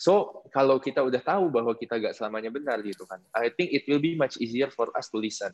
so 0.00 0.40
kalau 0.48 0.80
kita 0.80 1.04
udah 1.04 1.20
tahu 1.20 1.52
bahwa 1.52 1.76
kita 1.76 2.00
gak 2.00 2.16
selamanya 2.16 2.48
benar 2.48 2.80
gitu 2.80 3.04
kan 3.04 3.20
I 3.36 3.52
think 3.52 3.76
it 3.76 3.84
will 3.84 4.00
be 4.00 4.16
much 4.16 4.40
easier 4.40 4.72
for 4.72 4.88
us 4.96 5.12
to 5.12 5.20
listen 5.20 5.52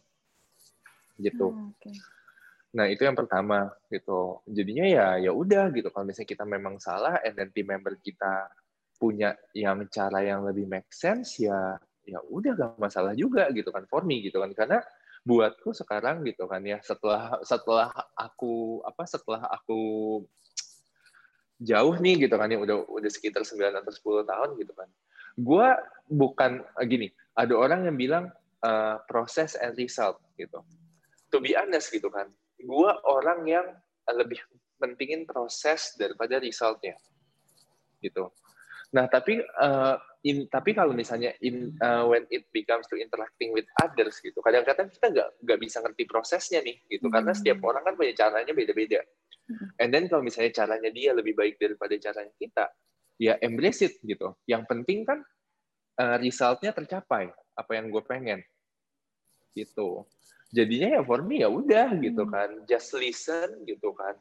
gitu 1.19 1.51
Hmm, 1.51 1.75
oke. 1.75 1.91
Nah, 2.75 2.91
itu 2.91 3.07
yang 3.07 3.15
pertama 3.15 3.71
gitu. 3.87 4.43
Jadinya 4.51 4.83
ya 4.83 5.07
ya 5.23 5.31
udah 5.31 5.71
gitu. 5.71 5.95
Kalau 5.95 6.03
misalnya 6.03 6.31
kita 6.35 6.45
memang 6.45 6.83
salah 6.83 7.23
and 7.23 7.39
then 7.39 7.55
team 7.55 7.71
member 7.71 7.95
kita 8.03 8.51
punya 8.99 9.39
yang 9.55 9.87
cara 9.87 10.27
yang 10.27 10.43
lebih 10.43 10.67
make 10.67 10.91
sense 10.91 11.39
ya 11.39 11.79
ya 12.05 12.21
udah 12.29 12.53
gak 12.53 12.73
masalah 12.77 13.15
juga 13.17 13.49
gitu 13.55 13.71
kan 13.71 13.87
for 13.87 14.03
me 14.03 14.27
gitu 14.27 14.43
kan. 14.43 14.51
Karena 14.53 14.83
buatku 15.25 15.73
sekarang 15.73 16.21
gitu 16.29 16.45
kan 16.45 16.61
ya 16.61 16.79
setelah 16.85 17.41
setelah 17.41 17.89
aku 18.13 18.85
apa 18.85 19.09
setelah 19.09 19.49
aku 19.49 19.81
jauh 21.65 21.97
nih 21.97 22.29
gitu 22.29 22.37
kan 22.37 22.53
ya 22.53 22.61
udah 22.61 22.85
udah 22.85 23.11
sekitar 23.11 23.41
9 23.41 23.81
atau 23.81 23.93
10 23.93 24.31
tahun 24.31 24.51
gitu 24.61 24.73
kan. 24.77 24.89
Gua 25.41 25.75
bukan 26.07 26.61
eh, 26.61 26.87
gini, 26.87 27.09
ada 27.35 27.57
orang 27.57 27.89
yang 27.89 27.97
bilang 27.97 28.25
eh, 28.61 28.97
proses 29.09 29.57
and 29.57 29.73
result 29.81 30.21
gitu. 30.37 30.61
To 31.33 31.41
be 31.41 31.57
honest 31.57 31.89
gitu 31.89 32.13
kan 32.13 32.29
gue 32.65 32.91
orang 33.05 33.45
yang 33.45 33.67
lebih 34.09 34.41
pentingin 34.81 35.29
proses 35.29 35.97
daripada 36.01 36.41
resultnya 36.41 36.97
gitu 38.01 38.33
nah 38.95 39.11
tapi 39.11 39.43
uh, 39.43 39.99
in, 40.23 40.47
tapi 40.49 40.71
kalau 40.73 40.95
misalnya 40.97 41.35
in 41.43 41.75
uh, 41.83 42.07
when 42.09 42.25
it 42.33 42.47
becomes 42.55 42.87
to 42.89 42.97
interacting 42.97 43.51
with 43.53 43.67
others 43.83 44.23
gitu 44.23 44.39
kadang-kadang 44.41 44.89
kita 44.89 45.11
nggak 45.13 45.29
nggak 45.45 45.59
bisa 45.61 45.83
ngerti 45.85 46.05
prosesnya 46.09 46.63
nih 46.65 46.79
gitu. 46.89 47.11
Karena 47.13 47.35
Hmm. 47.35 47.39
setiap 47.43 47.59
orang 47.67 47.83
kan 47.85 47.95
punya 47.99 48.15
caranya 48.17 48.55
beda-beda. 48.55 49.03
Hmm. 49.45 49.69
and 49.77 49.93
then 49.93 50.09
kalau 50.09 50.25
misalnya 50.25 50.57
caranya 50.57 50.89
dia 50.89 51.13
lebih 51.13 51.37
baik 51.37 51.61
daripada 51.61 51.93
caranya 52.01 52.33
kita 52.41 52.65
ya 53.21 53.37
embrace 53.45 53.85
it 53.85 54.01
gitu. 54.01 54.33
Yang 54.49 54.65
penting 54.73 55.05
kan 55.05 55.21
uh, 56.01 56.17
resultnya 56.17 56.73
tercapai 56.73 57.29
apa 57.53 57.73
yang 57.77 57.93
gue 57.93 58.01
pengen. 58.09 58.41
Gitu. 59.53 60.01
Jadinya 60.49 60.97
ya 60.97 61.01
for 61.05 61.21
me 61.21 61.45
ya 61.45 61.53
udah 61.53 61.93
gitu 62.01 62.25
Hmm. 62.25 62.33
kan. 62.33 62.51
Just 62.65 62.97
listen 62.97 63.69
gitu 63.69 63.93
kan. 63.93 64.17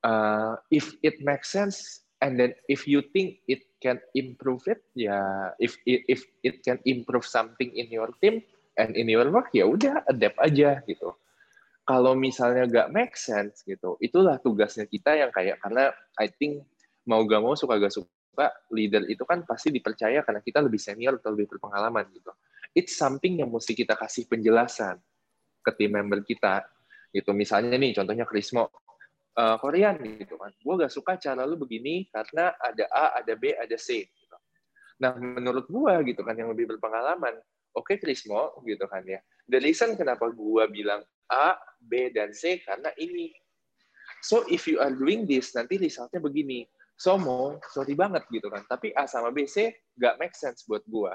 Uh, 0.00 0.54
if 0.72 0.94
it 1.04 1.20
makes 1.20 1.50
sense 1.52 2.05
and 2.24 2.40
then 2.40 2.56
if 2.70 2.88
you 2.88 3.04
think 3.12 3.40
it 3.50 3.64
can 3.82 4.00
improve 4.16 4.64
it 4.70 4.80
ya 4.96 5.52
if 5.60 5.76
if 5.84 6.24
it 6.40 6.64
can 6.64 6.80
improve 6.88 7.26
something 7.28 7.68
in 7.76 7.88
your 7.92 8.08
team 8.24 8.40
and 8.80 8.96
in 8.96 9.08
your 9.08 9.28
work 9.28 9.52
ya 9.52 9.68
udah 9.68 10.04
adapt 10.08 10.36
aja 10.40 10.80
gitu. 10.84 11.12
Kalau 11.86 12.18
misalnya 12.18 12.66
gak 12.66 12.90
make 12.90 13.14
sense 13.14 13.62
gitu 13.62 13.94
itulah 14.02 14.42
tugasnya 14.42 14.90
kita 14.90 15.14
yang 15.14 15.30
kayak 15.30 15.62
karena 15.62 15.94
I 16.18 16.26
think 16.26 16.66
mau 17.06 17.22
gak 17.22 17.38
mau 17.38 17.54
suka 17.54 17.78
gak 17.78 17.94
suka 17.94 18.50
leader 18.74 19.06
itu 19.06 19.22
kan 19.22 19.46
pasti 19.46 19.70
dipercaya 19.70 20.20
karena 20.26 20.42
kita 20.42 20.60
lebih 20.60 20.82
senior 20.82 21.22
atau 21.22 21.32
lebih 21.32 21.56
berpengalaman 21.56 22.10
gitu. 22.10 22.34
It's 22.76 22.98
something 22.98 23.40
yang 23.40 23.48
mesti 23.48 23.72
kita 23.72 23.96
kasih 23.96 24.28
penjelasan 24.28 25.00
ke 25.62 25.70
tim 25.78 25.94
member 25.94 26.20
kita 26.26 26.66
gitu. 27.14 27.32
Misalnya 27.32 27.78
nih 27.80 27.96
contohnya 27.96 28.28
Krismo 28.28 28.68
uh, 29.36 29.56
Korean 29.60 30.00
gitu 30.00 30.40
kan. 30.40 30.50
Gue 30.58 30.74
gak 30.80 30.92
suka 30.92 31.20
cara 31.20 31.44
lu 31.44 31.60
begini 31.60 32.08
karena 32.10 32.56
ada 32.58 32.84
A 32.90 33.04
ada 33.20 33.32
B 33.36 33.52
ada 33.52 33.76
C 33.76 34.08
gitu. 34.08 34.36
nah 34.96 35.12
menurut 35.12 35.68
gue 35.68 35.94
gitu 36.08 36.24
kan 36.24 36.32
yang 36.32 36.48
lebih 36.56 36.72
berpengalaman 36.72 37.36
oke 37.76 38.00
Krismo 38.00 38.56
gitu 38.64 38.88
kan 38.88 39.04
ya. 39.04 39.20
The 39.46 39.60
reason 39.60 39.92
kenapa 39.94 40.32
gue 40.32 40.64
bilang 40.72 41.04
A 41.28 41.56
B 41.78 42.08
dan 42.10 42.32
C 42.32 42.64
karena 42.64 42.90
ini. 42.96 43.30
So 44.24 44.48
if 44.48 44.64
you 44.64 44.80
are 44.80 44.92
doing 44.92 45.28
this 45.28 45.52
nanti 45.52 45.76
resultnya 45.76 46.18
begini. 46.18 46.64
So 46.96 47.20
mau 47.20 47.60
sorry 47.76 47.92
banget 47.92 48.24
gitu 48.32 48.48
kan. 48.48 48.64
Tapi 48.64 48.96
A 48.96 49.04
sama 49.04 49.28
B 49.28 49.44
C 49.44 49.68
gak 50.00 50.16
make 50.16 50.36
sense 50.36 50.64
buat 50.64 50.84
gue 50.88 51.12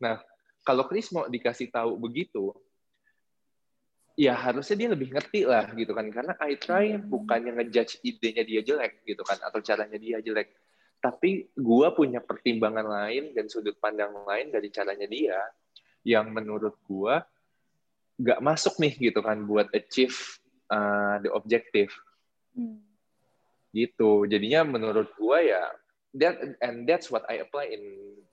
nah 0.00 0.16
kalau 0.64 0.88
Krismo 0.88 1.28
dikasih 1.28 1.68
tahu 1.68 2.00
begitu 2.00 2.56
ya 4.20 4.36
harusnya 4.36 4.76
dia 4.76 4.88
lebih 4.92 5.16
ngerti 5.16 5.48
lah 5.48 5.72
gitu 5.72 5.96
kan. 5.96 6.04
Karena 6.12 6.36
I 6.44 6.60
try 6.60 7.00
bukannya 7.00 7.56
ngejudge 7.56 8.04
idenya 8.04 8.44
dia 8.44 8.60
jelek 8.60 9.00
gitu 9.08 9.24
kan 9.24 9.40
atau 9.40 9.64
caranya 9.64 9.96
dia 9.96 10.20
jelek. 10.20 10.52
Tapi 11.00 11.48
gua 11.56 11.96
punya 11.96 12.20
pertimbangan 12.20 12.84
lain 12.84 13.32
dan 13.32 13.48
sudut 13.48 13.80
pandang 13.80 14.12
lain 14.28 14.52
dari 14.52 14.68
caranya 14.68 15.08
dia 15.08 15.40
yang 16.04 16.28
menurut 16.28 16.76
gua 16.84 17.24
gak 18.20 18.44
masuk 18.44 18.76
nih 18.76 18.92
gitu 19.08 19.24
kan 19.24 19.40
buat 19.48 19.72
achieve 19.72 20.12
uh, 20.68 21.16
the 21.24 21.32
objective. 21.32 21.88
Hmm. 22.52 22.84
gitu. 23.70 24.26
Jadinya 24.26 24.66
menurut 24.66 25.14
gua 25.16 25.40
ya 25.40 25.64
that 26.18 26.40
and 26.64 26.88
that's 26.88 27.12
what 27.12 27.22
I 27.30 27.42
apply 27.44 27.70
in 27.70 27.82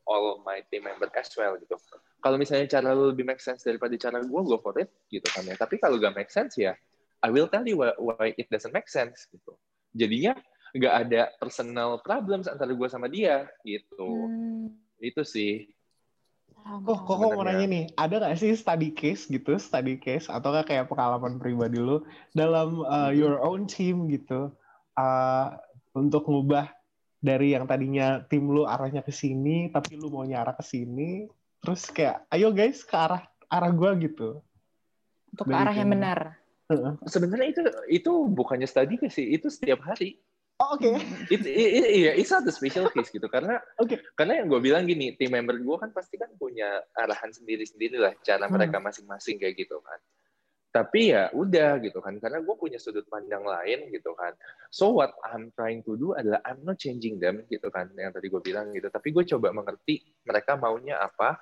all 0.08 0.42
my 0.42 0.64
team 0.72 0.88
member 0.88 1.12
as 1.14 1.30
well 1.38 1.60
gitu. 1.62 1.78
Kalau 2.24 2.40
misalnya 2.40 2.66
cara 2.66 2.96
lu 2.96 3.14
lebih 3.14 3.28
make 3.28 3.44
sense 3.44 3.62
daripada 3.62 3.94
cara 4.00 4.24
gua 4.26 4.42
go 4.42 4.58
for 4.58 4.74
it 4.82 4.90
gitu 5.12 5.28
kan 5.30 5.46
ya. 5.46 5.54
Tapi 5.54 5.78
kalau 5.78 6.02
gak 6.02 6.18
make 6.18 6.34
sense 6.34 6.58
ya 6.58 6.74
I 7.22 7.30
will 7.34 7.50
tell 7.50 7.66
you 7.66 7.82
why, 7.82 7.94
why 7.98 8.34
it 8.38 8.50
doesn't 8.50 8.74
make 8.74 8.90
sense 8.90 9.26
gitu. 9.30 9.58
Jadinya 9.94 10.38
nggak 10.78 10.94
ada 11.08 11.22
personal 11.42 11.98
problems 12.04 12.46
antara 12.46 12.74
gua 12.74 12.90
sama 12.90 13.10
dia 13.10 13.50
gitu. 13.66 14.06
Hmm. 14.06 14.74
itu 15.02 15.22
sih. 15.22 15.70
Kok, 16.68 17.08
kok 17.08 17.18
mau 17.22 17.48
nanya 17.48 17.64
nih, 17.64 17.86
ada 17.96 18.20
nggak 18.20 18.36
sih 18.44 18.52
study 18.52 18.92
case 18.92 19.24
gitu, 19.32 19.56
study 19.56 19.96
case 19.96 20.28
atau 20.28 20.52
nggak 20.52 20.68
kayak 20.68 20.90
pengalaman 20.92 21.40
pribadi 21.40 21.80
lu 21.80 22.04
dalam 22.36 22.84
uh, 22.84 23.08
your 23.14 23.40
own 23.40 23.64
team 23.64 24.12
gitu, 24.12 24.52
uh, 25.00 25.48
untuk 25.96 26.28
ngubah 26.28 26.68
dari 27.28 27.52
yang 27.52 27.68
tadinya 27.68 28.24
tim 28.24 28.48
lu 28.48 28.64
arahnya 28.64 29.04
ke 29.04 29.12
sini, 29.12 29.68
tapi 29.68 30.00
lu 30.00 30.08
mau 30.08 30.24
arah 30.24 30.56
ke 30.56 30.64
sini, 30.64 31.28
terus 31.60 31.92
kayak, 31.92 32.24
ayo 32.32 32.56
guys 32.56 32.88
ke 32.88 32.96
arah 32.96 33.28
arah 33.52 33.72
gua 33.76 33.92
gitu. 34.00 34.40
untuk 35.36 35.52
ke 35.52 35.52
Dari 35.52 35.60
arah 35.60 35.76
yang 35.76 35.92
benar 35.92 36.20
sebenarnya 37.08 37.48
itu 37.52 37.62
itu 37.88 38.12
bukannya 38.28 38.68
study 38.68 39.00
sih 39.08 39.36
itu 39.36 39.48
setiap 39.48 39.84
hari 39.84 40.20
Oh, 40.58 40.74
Oke. 40.74 40.90
itu 41.34 41.46
iya 41.46 42.18
it's 42.18 42.34
not 42.34 42.42
a 42.42 42.50
special 42.50 42.90
case 42.90 43.14
gitu 43.14 43.30
karena 43.30 43.62
Oke. 43.78 44.02
karena 44.18 44.42
yang 44.42 44.50
gue 44.50 44.58
bilang 44.58 44.90
gini 44.90 45.14
tim 45.14 45.30
member 45.30 45.54
gue 45.62 45.78
kan 45.78 45.94
pasti 45.94 46.18
kan 46.18 46.34
punya 46.34 46.82
arahan 46.98 47.30
sendiri 47.30 47.62
sendiri 47.62 48.02
lah 48.02 48.18
cara 48.26 48.50
Hmm. 48.50 48.58
mereka 48.58 48.82
masing-masing 48.82 49.38
kayak 49.38 49.54
gitu 49.54 49.78
kan 49.86 50.00
tapi 50.68 51.16
ya 51.16 51.32
udah 51.34 51.80
gitu 51.82 52.04
kan 52.04 52.20
karena 52.20 52.44
gue 52.44 52.56
punya 52.60 52.78
sudut 52.78 53.08
pandang 53.08 53.42
lain 53.42 53.88
gitu 53.90 54.14
kan 54.14 54.36
so 54.70 54.94
what 54.94 55.16
I'm 55.26 55.50
trying 55.56 55.82
to 55.88 55.96
do 55.96 56.14
adalah 56.14 56.44
I'm 56.44 56.62
not 56.62 56.78
changing 56.78 57.18
them 57.18 57.48
gitu 57.48 57.72
kan 57.72 57.90
yang 57.96 58.12
tadi 58.14 58.28
gue 58.28 58.42
bilang 58.44 58.76
gitu 58.76 58.92
tapi 58.92 59.16
gue 59.16 59.24
coba 59.26 59.56
mengerti 59.56 60.04
mereka 60.28 60.60
maunya 60.60 61.00
apa 61.02 61.40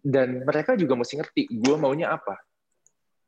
dan 0.00 0.42
mereka 0.42 0.74
juga 0.74 0.96
mesti 0.96 1.20
ngerti 1.20 1.42
gue 1.52 1.76
maunya 1.76 2.10
apa 2.10 2.40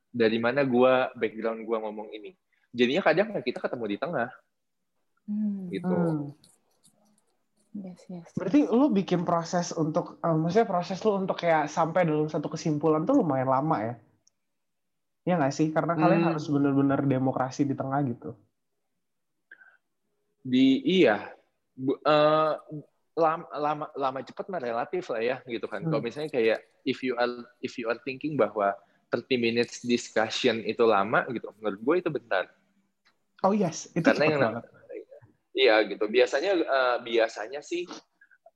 dari 0.08 0.40
mana 0.40 0.64
gue 0.64 0.92
background 1.14 1.62
gue 1.62 1.76
ngomong 1.78 2.08
ini 2.16 2.32
jadinya 2.74 3.04
kadang 3.04 3.28
kita 3.44 3.60
ketemu 3.60 3.84
di 3.86 3.98
tengah 4.00 4.30
Hmm. 5.24 5.72
gitu 5.72 5.88
Hmm. 5.88 6.36
Yes, 7.74 8.06
yes. 8.06 8.30
Berarti 8.38 8.70
lu 8.70 8.94
bikin 8.94 9.26
proses 9.26 9.74
untuk, 9.74 10.22
eh, 10.22 10.30
maksudnya 10.30 10.62
proses 10.70 11.02
lu 11.02 11.18
untuk 11.18 11.34
kayak 11.42 11.66
sampai 11.66 12.06
dalam 12.06 12.30
satu 12.30 12.46
kesimpulan 12.46 13.02
tuh 13.02 13.18
lumayan 13.18 13.50
lama 13.50 13.76
ya? 13.82 13.94
Ya 15.28 15.32
nggak 15.38 15.54
sih? 15.58 15.68
Karena 15.76 15.94
kalian 16.00 16.24
Hmm. 16.24 16.28
harus 16.28 16.44
bener-bener 16.54 17.00
demokrasi 17.12 17.62
di 17.70 17.74
tengah 17.80 18.00
gitu. 18.10 18.30
Di 20.44 20.80
iya, 20.84 21.32
Bu- 21.76 22.00
eh, 22.04 22.52
lama 23.16 23.46
lama 23.56 23.86
lama 23.96 24.20
cepat 24.26 24.46
mah 24.52 24.60
relatif 24.62 25.04
lah 25.12 25.22
ya 25.22 25.36
gitu 25.48 25.66
kan. 25.70 25.84
Kalau 25.88 26.00
Hmm. 26.00 26.04
misalnya 26.04 26.30
kayak 26.32 26.58
if 26.86 27.00
you 27.06 27.14
are 27.16 27.32
if 27.64 27.76
you 27.80 27.86
are 27.90 28.00
thinking 28.04 28.36
bahwa 28.36 28.72
30 29.12 29.38
minutes 29.40 29.84
discussion 29.86 30.60
itu 30.66 30.82
lama 30.84 31.24
gitu, 31.32 31.48
menurut 31.60 31.80
gue 31.80 31.96
itu 32.04 32.10
bentar. 32.12 32.44
Oh 33.44 33.52
yes, 33.54 33.88
itu 33.94 34.10
Karena 34.10 34.24
yang 34.28 34.42
banget. 34.42 34.64
Iya 35.54 35.74
gitu. 35.90 36.04
Biasanya 36.10 36.50
eh, 36.58 36.96
biasanya 37.06 37.60
sih 37.62 37.86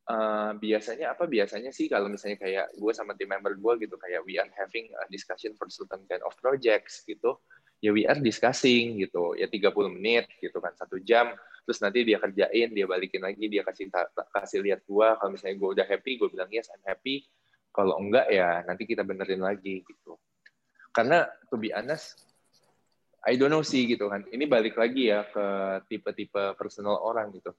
eh, 0.09 0.51
biasanya 0.57 1.13
apa? 1.13 1.29
Biasanya 1.29 1.71
sih 1.71 1.87
kalau 1.87 2.09
misalnya 2.09 2.41
kayak 2.41 2.67
gue 2.75 2.93
sama 2.97 3.13
tim 3.15 3.29
member 3.29 3.55
gue 3.61 3.89
gitu 3.89 3.97
kayak 4.01 4.25
we 4.25 4.41
are 4.41 4.49
having 4.57 4.89
a 4.97 5.07
discussion 5.13 5.53
for 5.55 5.69
certain 5.69 6.03
kind 6.09 6.25
of 6.25 6.33
projects 6.41 7.05
gitu. 7.05 7.37
Ya 7.79 7.95
we 7.95 8.09
are 8.09 8.19
discussing 8.19 8.99
gitu. 8.99 9.39
Ya 9.39 9.47
30 9.47 9.71
menit 9.93 10.27
gitu 10.43 10.59
kan, 10.59 10.75
satu 10.75 10.99
jam. 10.99 11.37
Terus 11.69 11.79
nanti 11.85 12.03
dia 12.03 12.19
kerjain, 12.19 12.73
dia 12.73 12.87
balikin 12.89 13.23
lagi, 13.23 13.45
dia 13.47 13.63
kasih 13.63 13.93
kasih 14.33 14.65
lihat 14.65 14.83
gue. 14.89 15.09
Kalau 15.21 15.31
misalnya 15.31 15.57
gue 15.61 15.71
udah 15.79 15.87
happy, 15.87 16.19
gue 16.19 16.29
bilang 16.33 16.51
yes 16.51 16.73
I'm 16.73 16.83
happy. 16.83 17.29
Kalau 17.71 18.01
enggak 18.01 18.27
ya 18.33 18.65
nanti 18.67 18.89
kita 18.89 19.05
benerin 19.05 19.45
lagi 19.45 19.85
gitu. 19.85 20.19
Karena 20.91 21.29
to 21.53 21.61
be 21.61 21.71
honest, 21.71 22.19
I 23.23 23.37
don't 23.37 23.53
know 23.53 23.63
sih 23.63 23.85
gitu 23.85 24.09
kan. 24.09 24.25
Ini 24.27 24.49
balik 24.49 24.81
lagi 24.81 25.13
ya 25.13 25.27
ke 25.29 25.47
tipe-tipe 25.87 26.57
personal 26.57 26.99
orang 27.03 27.35
gitu. 27.37 27.53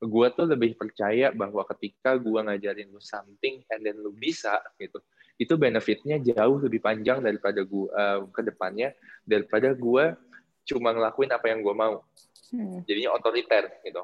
Gua 0.00 0.32
tuh 0.32 0.48
lebih 0.48 0.80
percaya 0.80 1.28
bahwa 1.28 1.60
ketika 1.76 2.16
gua 2.16 2.40
ngajarin 2.48 2.88
lu 2.88 3.00
something 3.04 3.60
and 3.68 3.80
then 3.84 4.00
lu 4.00 4.16
bisa 4.16 4.56
gitu, 4.80 4.96
itu 5.36 5.54
benefitnya 5.60 6.16
jauh 6.16 6.56
lebih 6.56 6.80
panjang 6.80 7.20
daripada 7.20 7.60
gua 7.64 7.88
eh, 7.92 8.18
ke 8.32 8.40
depannya 8.40 8.88
daripada 9.28 9.76
gua 9.76 10.16
cuma 10.64 10.96
ngelakuin 10.96 11.30
apa 11.36 11.46
yang 11.52 11.60
gua 11.60 11.74
mau. 11.76 11.94
Hmm. 12.50 12.80
Jadinya 12.88 13.12
otoriter 13.14 13.68
gitu. 13.84 14.02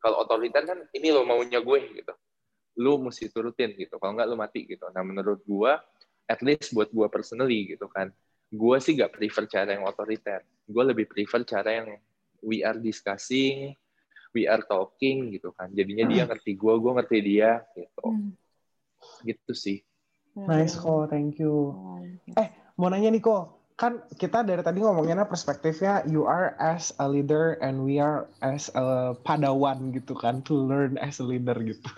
Kalau 0.00 0.16
otoriter 0.24 0.64
kan 0.64 0.78
ini 0.92 1.08
lo 1.12 1.24
maunya 1.24 1.64
gue 1.64 1.80
gitu. 1.96 2.12
Lu 2.76 3.00
mesti 3.00 3.32
turutin 3.32 3.72
gitu. 3.72 3.96
Kalau 3.96 4.12
nggak 4.12 4.28
lu 4.28 4.36
mati 4.36 4.68
gitu. 4.68 4.84
Nah 4.92 5.00
menurut 5.00 5.40
gua 5.46 5.80
at 6.28 6.42
least 6.44 6.74
buat 6.76 6.92
gua 6.92 7.06
personally 7.08 7.76
gitu 7.76 7.88
kan 7.88 8.12
gue 8.54 8.76
sih 8.78 8.94
gak 8.94 9.12
prefer 9.18 9.44
cara 9.50 9.74
yang 9.74 9.84
otoriter. 9.84 10.46
Gue 10.64 10.84
lebih 10.86 11.10
prefer 11.10 11.42
cara 11.42 11.82
yang 11.82 11.88
we 12.40 12.62
are 12.62 12.78
discussing, 12.78 13.74
we 14.34 14.50
are 14.50 14.60
talking 14.66 15.30
gitu 15.32 15.54
kan. 15.54 15.70
Jadinya 15.70 16.10
dia 16.10 16.22
ngerti 16.26 16.58
gue, 16.58 16.74
gue 16.76 16.92
ngerti 16.92 17.18
dia 17.22 17.62
gitu. 17.78 18.04
Hmm. 18.04 18.34
Gitu 19.22 19.52
sih. 19.54 19.78
Nice 20.34 20.74
kok, 20.74 21.14
thank 21.14 21.38
you. 21.38 21.72
Eh, 22.34 22.50
Mau 22.74 22.90
nanya 22.90 23.14
nih 23.14 23.22
kok, 23.22 23.54
kan 23.78 24.02
kita 24.18 24.42
dari 24.42 24.62
tadi 24.62 24.82
ngomonginnya 24.82 25.26
perspektifnya 25.26 26.02
you 26.10 26.26
are 26.26 26.58
as 26.58 26.90
a 26.98 27.06
leader 27.06 27.58
and 27.62 27.82
we 27.82 28.02
are 28.02 28.26
as 28.42 28.70
a 28.74 29.14
padawan 29.22 29.94
gitu 29.94 30.14
kan 30.14 30.42
to 30.42 30.54
learn 30.54 30.98
as 30.98 31.22
a 31.22 31.26
leader 31.26 31.54
gitu. 31.62 31.90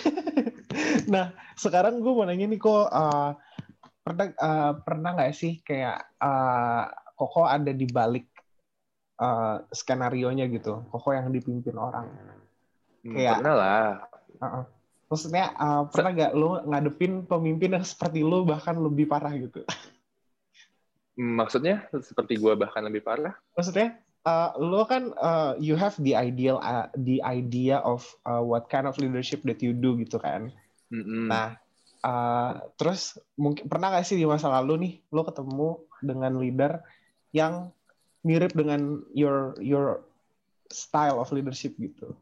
nah 1.12 1.32
sekarang 1.56 2.00
gue 2.00 2.12
mau 2.12 2.28
nanya 2.28 2.48
nih 2.48 2.60
kok 2.60 2.88
uh, 2.88 3.32
pernah 4.04 4.28
uh, 4.40 4.72
pernah 4.80 5.10
nggak 5.16 5.32
sih 5.36 5.60
kayak 5.64 6.04
uh, 6.20 6.88
Koko 7.12 7.46
ada 7.46 7.70
di 7.70 7.86
balik 7.86 8.31
uh, 9.16 9.64
skenario 9.68 10.30
nya 10.30 10.46
gitu, 10.46 10.86
Koko 10.88 11.12
yang 11.12 11.28
dipimpin 11.28 11.74
orang. 11.74 12.06
Hmm, 13.02 13.12
Kayak- 13.12 13.38
Pernah 13.42 13.54
lah. 13.54 13.86
Uh-uh. 14.38 14.64
Maksudnya 15.08 15.44
uh, 15.54 15.82
pernah 15.86 16.10
nggak 16.10 16.32
lo 16.32 16.64
ngadepin 16.64 17.28
pemimpin 17.28 17.76
yang 17.76 17.84
seperti 17.84 18.24
lo 18.24 18.48
bahkan 18.48 18.72
lebih 18.74 19.04
parah 19.04 19.36
gitu? 19.36 19.60
Hmm, 21.12 21.36
Maksudnya 21.36 21.84
seperti 21.92 22.40
gue 22.40 22.52
bahkan 22.56 22.80
lebih 22.80 23.04
parah. 23.04 23.36
maksudnya 23.52 24.00
uh, 24.24 24.56
lo 24.56 24.88
kan 24.88 25.12
uh, 25.14 25.52
you 25.60 25.76
have 25.76 25.92
the 26.00 26.16
ideal 26.16 26.56
uh, 26.58 26.88
the 26.96 27.20
idea 27.20 27.76
of 27.84 28.00
uh, 28.24 28.40
what 28.40 28.72
kind 28.72 28.88
of 28.88 28.96
leadership 28.96 29.44
that 29.44 29.60
you 29.60 29.76
do 29.76 30.00
gitu 30.00 30.16
kan 30.16 30.48
Mm-mm. 30.88 31.28
nah 31.28 31.60
uh, 32.00 32.64
terus 32.80 33.20
mungkin 33.36 33.68
pernah 33.68 33.92
nggak 33.92 34.08
sih 34.08 34.16
di 34.16 34.24
masa 34.24 34.48
lalu 34.48 34.74
nih 34.80 34.92
lo 35.12 35.22
ketemu 35.22 35.68
dengan 36.00 36.32
leader 36.40 36.72
yang 37.30 37.68
mirip 38.22 38.54
dengan 38.54 39.02
your 39.12 39.54
your 39.58 40.02
style 40.70 41.18
of 41.18 41.30
leadership 41.30 41.74
gitu 41.76 42.14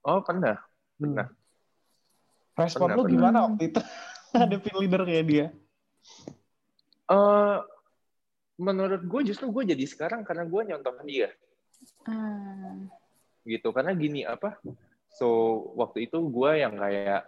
Oh 0.00 0.24
pernah. 0.24 0.56
Pernah. 0.96 1.28
respon 2.56 2.88
Pernah, 2.88 2.96
lo 2.96 3.02
pernah. 3.04 3.12
gimana 3.12 3.38
waktu 3.44 3.62
itu 3.70 3.80
ngadepin 4.34 4.76
leader 4.80 5.02
kayak 5.04 5.26
dia 5.28 5.46
Eh, 7.08 7.58
menurut 8.60 9.00
gue 9.00 9.20
justru 9.32 9.48
gue 9.48 9.72
jadi 9.72 9.84
sekarang 9.88 10.24
karena 10.28 10.44
gue 10.44 10.62
nyontoh 10.68 10.92
dia. 11.08 11.32
ah, 12.04 12.74
gitu 13.46 13.70
karena 13.72 13.94
gini 13.94 14.26
apa 14.28 14.58
so 15.08 15.26
waktu 15.78 16.04
itu 16.10 16.18
gue 16.20 16.50
yang 16.60 16.74
kayak 16.76 17.24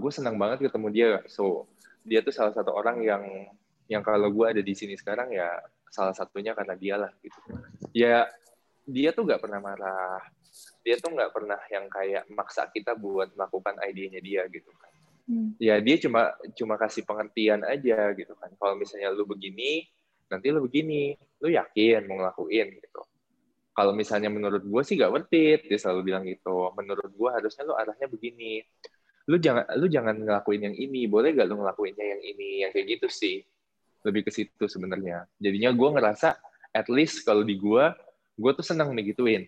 gue 0.00 0.10
senang 0.12 0.36
banget 0.36 0.68
ketemu 0.68 0.88
dia 0.92 1.10
so 1.30 1.64
dia 2.04 2.20
tuh 2.20 2.34
salah 2.34 2.52
satu 2.52 2.74
orang 2.74 3.00
yang 3.00 3.22
yang 3.88 4.02
kalau 4.04 4.28
gue 4.28 4.46
ada 4.52 4.60
di 4.60 4.74
sini 4.76 4.98
sekarang 4.98 5.32
ya 5.32 5.48
salah 5.94 6.10
satunya 6.10 6.58
karena 6.58 6.74
dia 6.74 6.98
lah 6.98 7.14
gitu. 7.22 7.38
Ya 7.94 8.26
dia 8.82 9.14
tuh 9.14 9.22
nggak 9.22 9.38
pernah 9.38 9.62
marah. 9.62 10.18
Dia 10.82 10.98
tuh 10.98 11.14
nggak 11.14 11.30
pernah 11.30 11.60
yang 11.70 11.86
kayak 11.86 12.26
maksa 12.34 12.66
kita 12.74 12.98
buat 12.98 13.30
melakukan 13.38 13.78
idenya 13.86 14.18
dia 14.18 14.42
gitu 14.50 14.74
kan. 14.74 14.90
Hmm. 15.24 15.56
ya 15.56 15.80
dia 15.80 15.96
cuma 15.96 16.36
cuma 16.52 16.76
kasih 16.76 17.00
pengertian 17.06 17.62
aja 17.62 18.10
gitu 18.12 18.34
kan. 18.36 18.50
Kalau 18.58 18.74
misalnya 18.76 19.14
lu 19.14 19.22
begini 19.24 19.86
nanti 20.26 20.50
lu 20.50 20.66
begini. 20.66 21.14
Lu 21.38 21.48
yakin 21.48 22.10
mau 22.10 22.18
ngelakuin 22.18 22.74
gitu. 22.82 23.02
Kalau 23.74 23.90
misalnya 23.94 24.30
menurut 24.30 24.62
gue 24.62 24.82
sih 24.82 24.98
gak 24.98 25.14
worth 25.14 25.32
it. 25.32 25.64
Dia 25.70 25.78
selalu 25.78 26.00
bilang 26.10 26.24
gitu. 26.26 26.74
Menurut 26.74 27.10
gue 27.10 27.30
harusnya 27.30 27.62
lu 27.64 27.74
arahnya 27.78 28.06
begini. 28.10 28.62
Lu 29.30 29.40
jangan 29.40 29.64
lu 29.78 29.86
jangan 29.88 30.14
ngelakuin 30.18 30.62
yang 30.70 30.76
ini. 30.76 31.06
Boleh 31.08 31.32
gak 31.32 31.48
lu 31.48 31.58
ngelakuinnya 31.58 32.04
yang 32.04 32.22
ini? 32.22 32.50
Yang 32.66 32.70
kayak 32.76 32.86
gitu 32.98 33.08
sih 33.08 33.36
lebih 34.04 34.28
ke 34.28 34.30
situ 34.30 34.64
sebenarnya. 34.68 35.24
Jadinya 35.40 35.72
gue 35.72 35.88
ngerasa 35.96 36.36
at 36.70 36.86
least 36.92 37.24
kalau 37.24 37.42
di 37.42 37.56
gue 37.56 37.84
gue 38.34 38.50
tuh 38.54 38.66
senang 38.66 38.92
digituin 38.94 39.46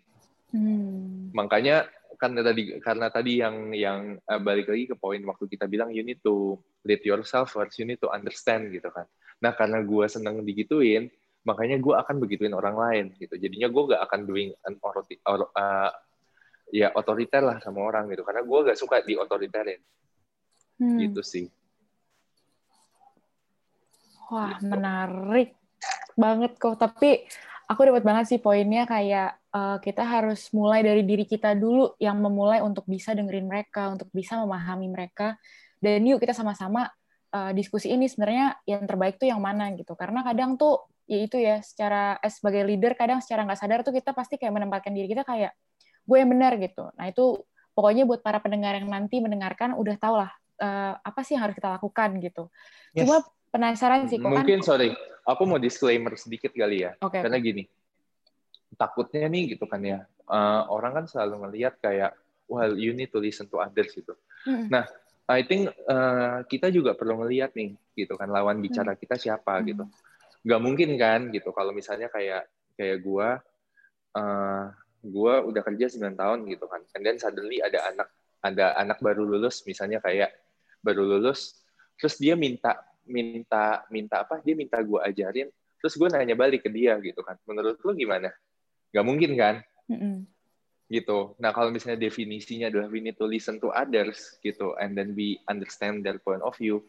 Hmm. 0.54 1.34
makanya 1.34 1.90
karena 2.22 2.38
tadi 2.40 2.78
karena 2.78 3.10
tadi 3.10 3.42
yang 3.42 3.74
yang 3.74 4.14
eh, 4.14 4.40
balik 4.40 4.70
lagi 4.70 4.86
ke 4.86 4.94
poin 4.94 5.18
waktu 5.26 5.50
kita 5.50 5.66
bilang 5.66 5.90
you 5.90 6.06
need 6.06 6.22
to 6.22 6.54
lead 6.86 7.02
yourself 7.02 7.50
first 7.50 7.74
you 7.76 7.84
need 7.84 7.98
to 7.98 8.06
understand 8.14 8.70
gitu 8.70 8.86
kan. 8.94 9.10
Nah 9.42 9.52
karena 9.58 9.82
gue 9.82 10.06
seneng 10.06 10.46
digituin 10.46 11.10
makanya 11.42 11.82
gue 11.82 11.94
akan 11.98 12.22
begituin 12.22 12.54
orang 12.54 12.78
lain 12.78 13.04
gitu. 13.18 13.34
Jadinya 13.36 13.66
gue 13.66 13.82
gak 13.90 14.02
akan 14.06 14.20
doing 14.22 14.54
an 14.64 14.78
or, 14.82 15.50
uh, 15.50 15.90
ya 16.70 16.94
otoriter 16.94 17.42
lah 17.42 17.58
sama 17.58 17.82
orang 17.82 18.06
gitu. 18.14 18.22
Karena 18.22 18.46
gue 18.46 18.58
gak 18.70 18.78
suka 18.78 19.02
di 19.02 19.18
otoriterin 19.18 19.82
Hmm. 20.76 21.00
gitu 21.00 21.24
sih 21.24 21.48
Wah, 24.30 24.58
menarik 24.62 25.54
banget 26.18 26.58
kok. 26.58 26.80
Tapi 26.80 27.26
aku 27.70 27.80
dapat 27.86 28.02
banget 28.02 28.24
sih 28.30 28.40
poinnya 28.42 28.86
kayak 28.86 29.38
eh, 29.54 29.78
kita 29.82 30.02
harus 30.02 30.50
mulai 30.50 30.82
dari 30.82 31.02
diri 31.06 31.26
kita 31.26 31.54
dulu 31.54 31.94
yang 32.02 32.18
memulai 32.18 32.62
untuk 32.62 32.86
bisa 32.86 33.14
dengerin 33.14 33.46
mereka, 33.46 33.92
untuk 33.92 34.10
bisa 34.10 34.38
memahami 34.42 34.90
mereka. 34.90 35.38
Dan 35.78 36.02
yuk 36.08 36.18
kita 36.18 36.34
sama-sama 36.34 36.90
eh, 37.30 37.52
diskusi 37.54 37.92
ini 37.94 38.10
sebenarnya 38.10 38.58
yang 38.66 38.82
terbaik 38.82 39.20
tuh 39.20 39.30
yang 39.30 39.38
mana 39.38 39.70
gitu. 39.74 39.94
Karena 39.94 40.26
kadang 40.26 40.58
tuh 40.58 40.90
ya 41.06 41.18
itu 41.22 41.38
ya 41.38 41.62
secara 41.62 42.18
eh, 42.18 42.32
sebagai 42.32 42.66
leader 42.66 42.98
kadang 42.98 43.22
secara 43.22 43.46
nggak 43.46 43.60
sadar 43.62 43.78
tuh 43.86 43.94
kita 43.94 44.10
pasti 44.10 44.34
kayak 44.38 44.52
menempatkan 44.58 44.90
diri 44.90 45.06
kita 45.06 45.22
kayak 45.22 45.54
gue 46.06 46.16
yang 46.18 46.30
benar 46.30 46.58
gitu. 46.58 46.90
Nah 46.98 47.06
itu 47.10 47.46
pokoknya 47.74 48.08
buat 48.08 48.22
para 48.26 48.42
pendengar 48.42 48.74
yang 48.78 48.90
nanti 48.90 49.22
mendengarkan 49.22 49.78
udah 49.78 49.96
tau 49.98 50.18
lah 50.18 50.30
eh, 50.58 50.94
apa 50.98 51.20
sih 51.22 51.38
yang 51.38 51.46
harus 51.46 51.54
kita 51.54 51.70
lakukan 51.78 52.18
gitu. 52.18 52.50
Yes. 52.94 53.06
Cuma 53.06 53.22
penasaran 53.56 54.04
sih 54.06 54.20
kok 54.20 54.28
kan 54.28 54.44
mungkin 54.44 54.60
sorry 54.60 54.92
aku 55.24 55.42
mau 55.48 55.56
disclaimer 55.56 56.12
sedikit 56.14 56.52
kali 56.52 56.84
ya 56.84 56.92
Oke. 57.00 57.24
karena 57.24 57.40
gini 57.40 57.64
takutnya 58.76 59.26
nih 59.26 59.56
gitu 59.56 59.64
kan 59.64 59.80
ya 59.80 60.04
eh, 60.06 60.62
orang 60.68 60.92
kan 61.02 61.04
selalu 61.08 61.48
ngelihat 61.48 61.80
kayak 61.80 62.12
well 62.46 62.76
you 62.76 62.92
need 62.92 63.08
to 63.08 63.18
listen 63.18 63.48
to 63.48 63.56
others 63.58 63.90
gitu 63.96 64.12
Mm-mm. 64.44 64.68
nah 64.68 64.84
I 65.26 65.42
think 65.42 65.72
eh, 65.72 66.38
kita 66.46 66.70
juga 66.70 66.94
perlu 66.94 67.24
ngelihat 67.24 67.56
nih 67.56 67.74
gitu 67.96 68.14
kan 68.14 68.28
lawan 68.30 68.60
bicara 68.60 68.94
kita 68.94 69.16
siapa 69.16 69.58
Hmm. 69.58 69.66
gitu 69.66 69.84
nggak 70.46 70.60
mungkin 70.62 70.94
kan 70.94 71.20
gitu 71.34 71.50
kalau 71.50 71.74
misalnya 71.74 72.06
kayak 72.06 72.46
kayak 72.78 73.02
gua 73.02 73.40
eh, 74.14 74.64
gua 75.02 75.42
udah 75.42 75.62
kerja 75.64 75.90
9 75.90 76.14
tahun 76.14 76.38
gitu 76.46 76.70
kan 76.70 76.84
and 76.94 77.02
then 77.02 77.16
suddenly 77.18 77.58
ada 77.58 77.82
anak 77.90 78.08
ada 78.44 78.78
anak 78.78 79.02
baru 79.02 79.26
lulus 79.26 79.66
misalnya 79.66 79.98
kayak 79.98 80.30
baru 80.84 81.02
lulus 81.02 81.58
terus 81.98 82.14
dia 82.20 82.38
minta 82.38 82.78
minta 83.08 83.86
minta 83.88 84.26
apa 84.26 84.42
dia 84.42 84.58
minta 84.58 84.76
gua 84.82 85.06
ajarin 85.06 85.48
terus 85.78 85.94
gue 85.94 86.08
nanya 86.10 86.34
balik 86.34 86.66
ke 86.66 86.70
dia 86.70 86.98
gitu 87.00 87.22
kan 87.22 87.38
menurut 87.46 87.78
lu 87.80 87.94
gimana 87.94 88.34
nggak 88.90 89.06
mungkin 89.06 89.30
kan 89.38 89.54
Mm-mm. 89.86 90.26
gitu. 90.86 91.34
Nah 91.42 91.50
kalau 91.50 91.74
misalnya 91.74 91.98
definisinya 91.98 92.70
adalah 92.70 92.86
we 92.86 93.02
need 93.02 93.18
to 93.18 93.26
listen 93.26 93.58
to 93.58 93.74
others 93.74 94.38
gitu, 94.38 94.78
and 94.78 94.94
then 94.94 95.18
we 95.18 95.38
understand 95.50 96.06
their 96.06 96.18
point 96.22 96.38
of 96.46 96.54
view, 96.54 96.82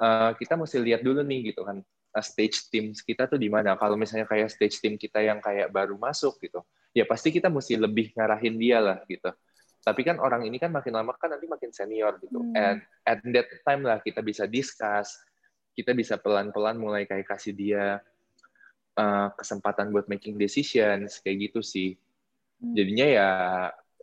uh, 0.00 0.32
kita 0.32 0.56
mesti 0.56 0.80
lihat 0.80 1.04
dulu 1.04 1.20
nih 1.20 1.52
gitu 1.52 1.60
kan 1.60 1.84
uh, 2.16 2.24
stage 2.24 2.72
team 2.72 2.96
kita 2.96 3.28
tuh 3.28 3.36
di 3.36 3.52
mana. 3.52 3.76
Kalau 3.76 4.00
misalnya 4.00 4.24
kayak 4.24 4.48
stage 4.48 4.80
team 4.80 4.96
kita 4.96 5.20
yang 5.20 5.44
kayak 5.44 5.68
baru 5.68 6.00
masuk 6.00 6.40
gitu, 6.40 6.64
ya 6.96 7.04
pasti 7.04 7.28
kita 7.32 7.52
mesti 7.52 7.76
lebih 7.76 8.16
ngarahin 8.16 8.56
dia 8.56 8.80
lah 8.80 8.98
gitu. 9.04 9.28
Tapi 9.84 10.00
kan 10.00 10.16
orang 10.16 10.48
ini 10.48 10.56
kan 10.56 10.72
makin 10.72 10.96
lama 10.96 11.12
kan 11.12 11.36
nanti 11.36 11.44
makin 11.44 11.68
senior 11.68 12.16
gitu, 12.24 12.40
Hmm. 12.40 12.56
and 12.56 12.78
at 13.04 13.20
that 13.28 13.48
time 13.60 13.84
lah 13.84 14.00
kita 14.00 14.24
bisa 14.24 14.48
discuss, 14.48 15.20
kita 15.74 15.92
bisa 15.92 16.14
pelan-pelan 16.16 16.78
mulai 16.78 17.04
kayak 17.04 17.26
kasih 17.28 17.52
dia 17.52 17.98
uh, 18.96 19.28
kesempatan 19.34 19.90
buat 19.90 20.06
making 20.06 20.38
decisions 20.38 21.18
kayak 21.20 21.50
gitu 21.50 21.60
sih 21.62 21.98
Hmm. 22.54 22.70
jadinya 22.72 23.04
ya 23.04 23.28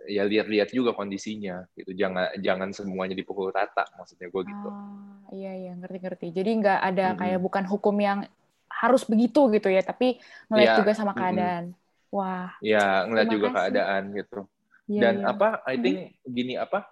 ya 0.05 0.24
lihat-lihat 0.28 0.69
juga 0.69 0.91
kondisinya 0.91 1.65
gitu 1.74 1.95
jangan 1.95 2.36
jangan 2.38 2.69
semuanya 2.76 3.15
dipukul 3.15 3.49
rata 3.49 3.88
maksudnya 3.95 4.28
gue 4.28 4.43
gitu 4.43 4.69
Ah, 4.69 5.24
iya 5.32 5.51
iya 5.55 5.72
ngerti-ngerti. 5.78 6.28
Jadi 6.34 6.49
nggak 6.59 6.80
ada 6.84 7.05
Mm-mm. 7.13 7.19
kayak 7.22 7.39
bukan 7.41 7.63
hukum 7.65 7.95
yang 7.97 8.19
harus 8.67 9.03
begitu 9.05 9.47
gitu 9.53 9.67
ya, 9.72 9.82
tapi 9.82 10.19
ngeliat 10.49 10.67
Iya, 10.67 10.80
juga 10.84 10.91
sama 10.97 11.13
keadaan. 11.15 11.63
Wah, 12.11 12.51
ya 12.59 13.07
ngeliat 13.07 13.30
juga 13.32 13.47
kasih. 13.49 13.55
keadaan 13.55 14.03
gitu 14.13 14.39
iya 14.86 15.01
dan 15.01 15.15
iya. 15.24 15.32
apa 15.32 15.47
I 15.63 15.76
think 15.80 15.97
gini 16.28 16.53
apa 16.59 16.84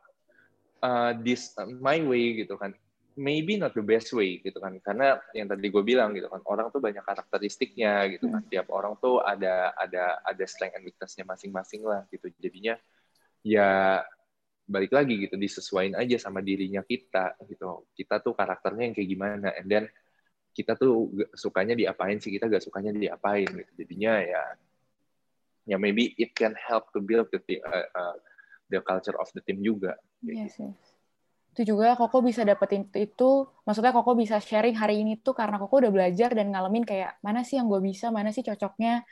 uh, 0.79 1.11
this 1.19 1.51
my 1.83 1.99
way 2.01 2.39
gitu 2.39 2.55
kan 2.55 2.71
maybe 3.19 3.59
not 3.59 3.75
the 3.75 3.83
best 3.83 4.15
way 4.15 4.39
gitu 4.39 4.63
kan. 4.63 4.79
Karena 4.79 5.19
yang 5.35 5.51
tadi 5.51 5.67
gue 5.67 5.83
bilang 5.83 6.15
gitu 6.15 6.31
kan 6.31 6.39
orang 6.47 6.71
tuh 6.71 6.79
banyak 6.79 7.03
karakteristiknya 7.03 8.07
gitu 8.15 8.31
kan. 8.31 8.41
Tiap 8.47 8.71
orang 8.71 8.95
tuh 9.03 9.19
ada 9.19 9.75
ada 9.75 10.23
ada 10.23 10.43
strength 10.47 10.79
and 10.79 10.87
weaknessnya 10.87 11.27
masing-masing 11.27 11.83
lah 11.83 12.07
gitu. 12.07 12.31
Jadinya 12.39 12.79
ya 13.43 13.99
balik 14.69 14.95
lagi 14.95 15.27
gitu 15.27 15.35
disesuaikan 15.35 15.99
aja 15.99 16.15
sama 16.15 16.39
dirinya 16.39 16.79
kita 16.79 17.35
gitu. 17.51 17.83
Kita 17.91 18.23
tuh 18.23 18.31
karakternya 18.31 18.87
yang 18.87 18.95
kayak 18.95 19.09
gimana 19.11 19.49
and 19.59 19.67
then 19.67 19.85
kita 20.55 20.79
tuh 20.79 21.11
sukanya 21.35 21.75
diapain 21.75 22.17
sih 22.17 22.31
kita 22.31 22.47
gak 22.47 22.63
sukanya 22.63 22.95
diapain 22.95 23.51
gitu. 23.51 23.71
Jadinya 23.83 24.23
ya 24.23 24.43
ya 25.67 25.75
maybe 25.75 26.15
it 26.15 26.31
can 26.33 26.55
help 26.55 26.87
to 26.95 27.03
build 27.03 27.27
the 27.29 27.59
uh, 27.61 27.85
uh, 27.93 28.15
the 28.71 28.79
culture 28.81 29.13
of 29.19 29.27
the 29.35 29.41
team 29.43 29.61
juga 29.61 29.99
Yes, 30.19 30.59
yes. 30.59 30.75
Itu 31.59 31.75
juga 31.75 31.91
Koko 31.99 32.23
bisa 32.23 32.47
dapetin 32.47 32.87
itu, 32.95 33.43
maksudnya 33.67 33.91
Koko 33.91 34.15
bisa 34.15 34.39
sharing 34.39 34.79
hari 34.79 35.03
ini 35.03 35.19
tuh 35.19 35.35
karena 35.35 35.59
Koko 35.59 35.83
udah 35.83 35.91
belajar 35.91 36.31
dan 36.31 36.55
ngalamin 36.55 36.87
kayak 36.87 37.19
mana 37.19 37.43
sih 37.43 37.59
yang 37.59 37.67
gue 37.67 37.83
bisa, 37.83 38.15
mana 38.15 38.31
sih 38.31 38.47
cocoknya, 38.47 39.03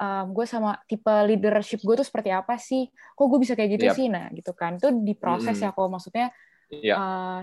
um, 0.00 0.32
gue 0.32 0.48
sama 0.48 0.80
tipe 0.88 1.12
leadership 1.28 1.84
gue 1.84 2.00
tuh 2.00 2.06
seperti 2.08 2.32
apa 2.32 2.56
sih, 2.56 2.88
kok 2.88 3.26
gue 3.28 3.36
bisa 3.36 3.52
kayak 3.52 3.76
gitu 3.76 3.92
Yap. 3.92 3.96
sih, 4.00 4.06
nah 4.08 4.32
gitu 4.32 4.56
kan. 4.56 4.80
Itu 4.80 4.88
diproses 5.04 5.52
Mm-mm. 5.52 5.68
ya 5.68 5.76
Koko, 5.76 5.92
maksudnya 5.92 6.32
ya 6.72 6.96
uh, 6.96 7.40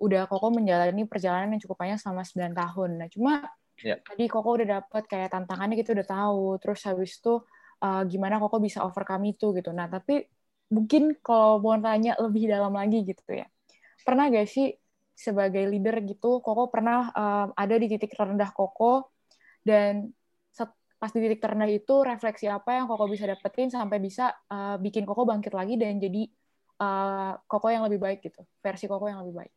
udah 0.00 0.24
Koko 0.32 0.48
menjalani 0.48 1.04
perjalanan 1.04 1.52
yang 1.52 1.60
cukup 1.60 1.76
panjang 1.84 2.00
selama 2.00 2.24
9 2.24 2.56
tahun. 2.56 2.90
Nah, 3.04 3.08
cuma 3.12 3.32
Ya. 3.80 3.96
tadi 4.00 4.28
Koko 4.28 4.60
udah 4.60 4.80
dapet 4.80 5.08
kayak 5.08 5.32
tantangannya 5.32 5.76
gitu 5.80 5.92
udah 5.96 6.04
tahu, 6.08 6.56
terus 6.60 6.84
habis 6.88 7.16
itu 7.16 7.40
uh, 7.84 8.02
gimana 8.08 8.40
Koko 8.40 8.60
bisa 8.60 8.80
overcome 8.80 9.32
itu 9.32 9.56
gitu. 9.56 9.72
Nah, 9.72 9.88
tapi 9.88 10.24
mungkin 10.68 11.16
kalau 11.20 11.60
mau 11.60 11.76
tanya 11.80 12.16
lebih 12.16 12.48
dalam 12.48 12.76
lagi 12.76 13.04
gitu 13.04 13.24
ya. 13.28 13.48
Pernah 14.06 14.24
gak 14.32 14.48
sih 14.48 14.66
sebagai 15.14 15.64
leader 15.68 16.00
gitu, 16.04 16.40
Koko 16.40 16.72
pernah 16.72 17.12
um, 17.12 17.48
ada 17.52 17.74
di 17.76 17.86
titik 17.92 18.16
terendah 18.16 18.50
Koko 18.56 19.12
dan 19.60 20.08
set- 20.48 20.76
pas 20.96 21.12
di 21.12 21.20
titik 21.20 21.40
terendah 21.44 21.68
itu 21.68 21.94
refleksi 22.00 22.48
apa 22.48 22.80
yang 22.80 22.86
Koko 22.88 23.04
bisa 23.04 23.28
dapetin 23.28 23.68
sampai 23.68 24.00
bisa 24.00 24.32
uh, 24.48 24.76
bikin 24.80 25.04
Koko 25.04 25.28
bangkit 25.28 25.52
lagi 25.52 25.76
dan 25.76 26.00
jadi 26.00 26.22
uh, 26.80 27.36
Koko 27.44 27.68
yang 27.68 27.84
lebih 27.84 28.00
baik 28.00 28.18
gitu, 28.24 28.40
versi 28.64 28.88
Koko 28.88 29.06
yang 29.12 29.20
lebih 29.24 29.36
baik. 29.44 29.54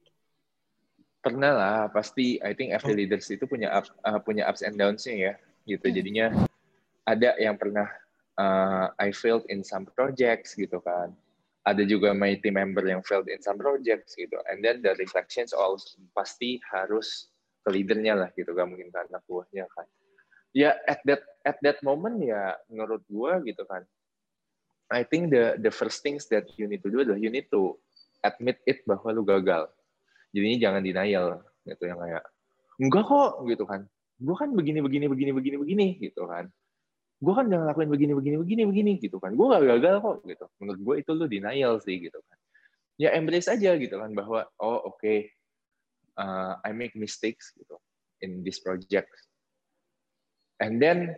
pernah 1.24 1.52
lah 1.56 1.80
pasti 1.88 2.36
I 2.44 2.52
think 2.52 2.76
every 2.76 2.94
leaders 3.00 3.32
itu 3.32 3.48
punya 3.48 3.72
up, 3.72 3.88
uh, 4.04 4.20
punya 4.20 4.44
ups 4.44 4.60
and 4.60 4.76
downs-nya 4.76 5.16
ya 5.16 5.34
gitu 5.64 5.88
Hmm. 5.88 5.96
jadinya 5.96 6.36
ada 7.08 7.40
yang 7.40 7.56
pernah 7.56 7.88
uh, 8.36 8.92
I 9.00 9.16
failed 9.16 9.48
in 9.48 9.64
some 9.64 9.88
projects 9.88 10.52
gitu 10.60 10.84
kan 10.84 11.16
ada 11.64 11.84
juga 11.88 12.12
my 12.12 12.36
team 12.44 12.60
member 12.60 12.84
yang 12.84 13.00
failed 13.08 13.28
in 13.32 13.40
some 13.40 13.56
projects 13.56 14.20
gitu. 14.20 14.36
And 14.52 14.60
then 14.60 14.84
the 14.84 15.00
reflections 15.00 15.56
all 15.56 15.80
pasti 16.12 16.60
harus 16.68 17.32
ke 17.64 17.72
leadernya 17.72 18.20
lah 18.20 18.30
gitu. 18.36 18.52
Gak 18.52 18.68
mungkin 18.68 18.92
ke 18.92 19.00
anak 19.00 19.24
buahnya 19.26 19.64
kan. 19.72 19.88
Ya 20.54 20.76
at 20.86 21.02
that 21.08 21.24
at 21.48 21.58
that 21.64 21.80
moment 21.82 22.22
ya 22.22 22.60
menurut 22.68 23.02
gua 23.08 23.40
gitu 23.42 23.64
kan. 23.66 23.88
I 24.92 25.08
think 25.08 25.32
the 25.32 25.58
the 25.58 25.72
first 25.74 26.04
things 26.04 26.30
that 26.30 26.46
you 26.60 26.68
need 26.68 26.84
to 26.86 26.92
do 26.92 27.02
adalah 27.02 27.18
you 27.18 27.32
need 27.32 27.50
to 27.50 27.80
admit 28.22 28.60
it 28.68 28.84
bahwa 28.84 29.10
lu 29.16 29.24
gagal. 29.24 29.72
Jadinya 30.36 30.70
jangan 30.70 30.82
denial 30.84 31.28
gitu 31.64 31.84
yang 31.88 31.98
kayak 31.98 32.24
enggak 32.78 33.04
kok 33.08 33.32
gitu 33.48 33.64
kan. 33.66 33.82
Gue 34.20 34.36
kan 34.38 34.52
begini 34.54 34.84
begini 34.84 35.10
begini 35.10 35.32
begini 35.34 35.58
begini 35.58 35.88
gitu 36.00 36.28
kan 36.28 36.52
gue 37.24 37.34
kan 37.34 37.48
jangan 37.48 37.72
lakuin 37.72 37.88
begini 37.88 38.12
begini 38.12 38.36
begini 38.36 38.62
begini 38.68 38.92
gitu 39.00 39.18
kan. 39.24 39.32
Gue 39.40 39.48
gak 39.56 39.64
gagal 39.64 39.96
kok 40.04 40.18
gitu. 40.28 40.46
Menurut 40.60 40.80
gue 40.84 40.96
itu 41.08 41.12
lu 41.16 41.26
denial 41.32 41.80
sih 41.80 41.96
gitu 42.04 42.20
kan. 42.20 42.38
Ya 43.00 43.16
embrace 43.16 43.48
aja 43.48 43.80
gitu 43.80 43.96
kan 43.96 44.12
bahwa 44.12 44.44
oh 44.60 44.92
oke 44.92 45.32
uh, 46.20 46.54
I 46.60 46.76
make 46.76 47.00
mistakes 47.00 47.56
gitu 47.56 47.80
in 48.20 48.44
this 48.44 48.60
project. 48.60 49.10
And 50.60 50.84
then 50.84 51.16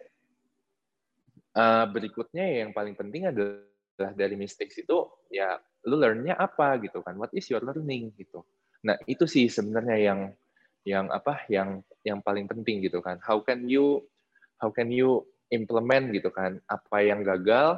uh, 1.57 1.89
berikutnya 1.89 2.65
yang 2.65 2.71
paling 2.71 2.93
penting 2.93 3.25
adalah 3.25 4.13
dari 4.13 4.37
mistakes 4.37 4.77
itu 4.77 5.09
ya 5.33 5.57
lu 5.89 5.97
learn-nya 5.97 6.37
apa 6.37 6.77
gitu 6.85 7.01
kan. 7.01 7.17
What 7.17 7.33
is 7.33 7.49
your 7.49 7.65
learning 7.65 8.13
gitu. 8.13 8.45
Nah, 8.85 8.97
itu 9.09 9.25
sih 9.25 9.49
sebenarnya 9.49 9.97
yang 9.97 10.19
yang 10.85 11.09
apa 11.09 11.41
yang 11.49 11.81
yang 12.05 12.21
paling 12.21 12.45
penting 12.45 12.85
gitu 12.85 13.01
kan. 13.01 13.17
How 13.25 13.41
can 13.41 13.65
you 13.65 14.05
how 14.61 14.69
can 14.69 14.93
you 14.93 15.25
implement 15.53 16.09
gitu 16.13 16.33
kan 16.33 16.57
apa 16.65 16.97
yang 17.05 17.21
gagal 17.21 17.77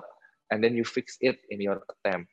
and 0.51 0.63
then 0.63 0.75
you 0.75 0.87
fix 0.87 1.19
it 1.19 1.41
in 1.51 1.59
your 1.59 1.83
attempt. 1.91 2.31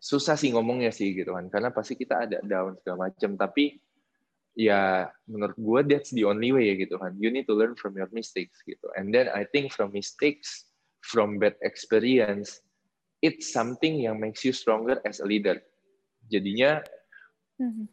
Susah 0.00 0.38
sih 0.38 0.54
ngomongnya 0.54 0.94
sih 0.94 1.12
gitu 1.12 1.34
kan 1.34 1.50
karena 1.50 1.74
pasti 1.74 1.98
kita 1.98 2.28
ada 2.28 2.38
down 2.46 2.78
segala 2.80 3.10
macam 3.10 3.36
tapi 3.36 3.76
ya 4.56 5.06
menurut 5.30 5.56
gue 5.58 5.80
that's 5.86 6.10
the 6.14 6.24
only 6.26 6.50
way 6.50 6.72
ya 6.72 6.74
gitu 6.80 6.96
kan. 6.96 7.14
You 7.18 7.28
need 7.30 7.46
to 7.50 7.54
learn 7.54 7.76
from 7.76 7.98
your 7.98 8.08
mistakes 8.14 8.62
gitu. 8.64 8.86
And 8.96 9.12
then 9.12 9.28
I 9.30 9.46
think 9.48 9.74
from 9.74 9.92
mistakes, 9.92 10.66
from 11.04 11.38
bad 11.38 11.58
experience, 11.60 12.60
it's 13.20 13.52
something 13.52 14.00
yang 14.00 14.18
makes 14.18 14.44
you 14.46 14.56
stronger 14.56 14.98
as 15.04 15.20
a 15.20 15.26
leader. 15.28 15.60
Jadinya 16.30 16.80
Mhm. 17.60 17.84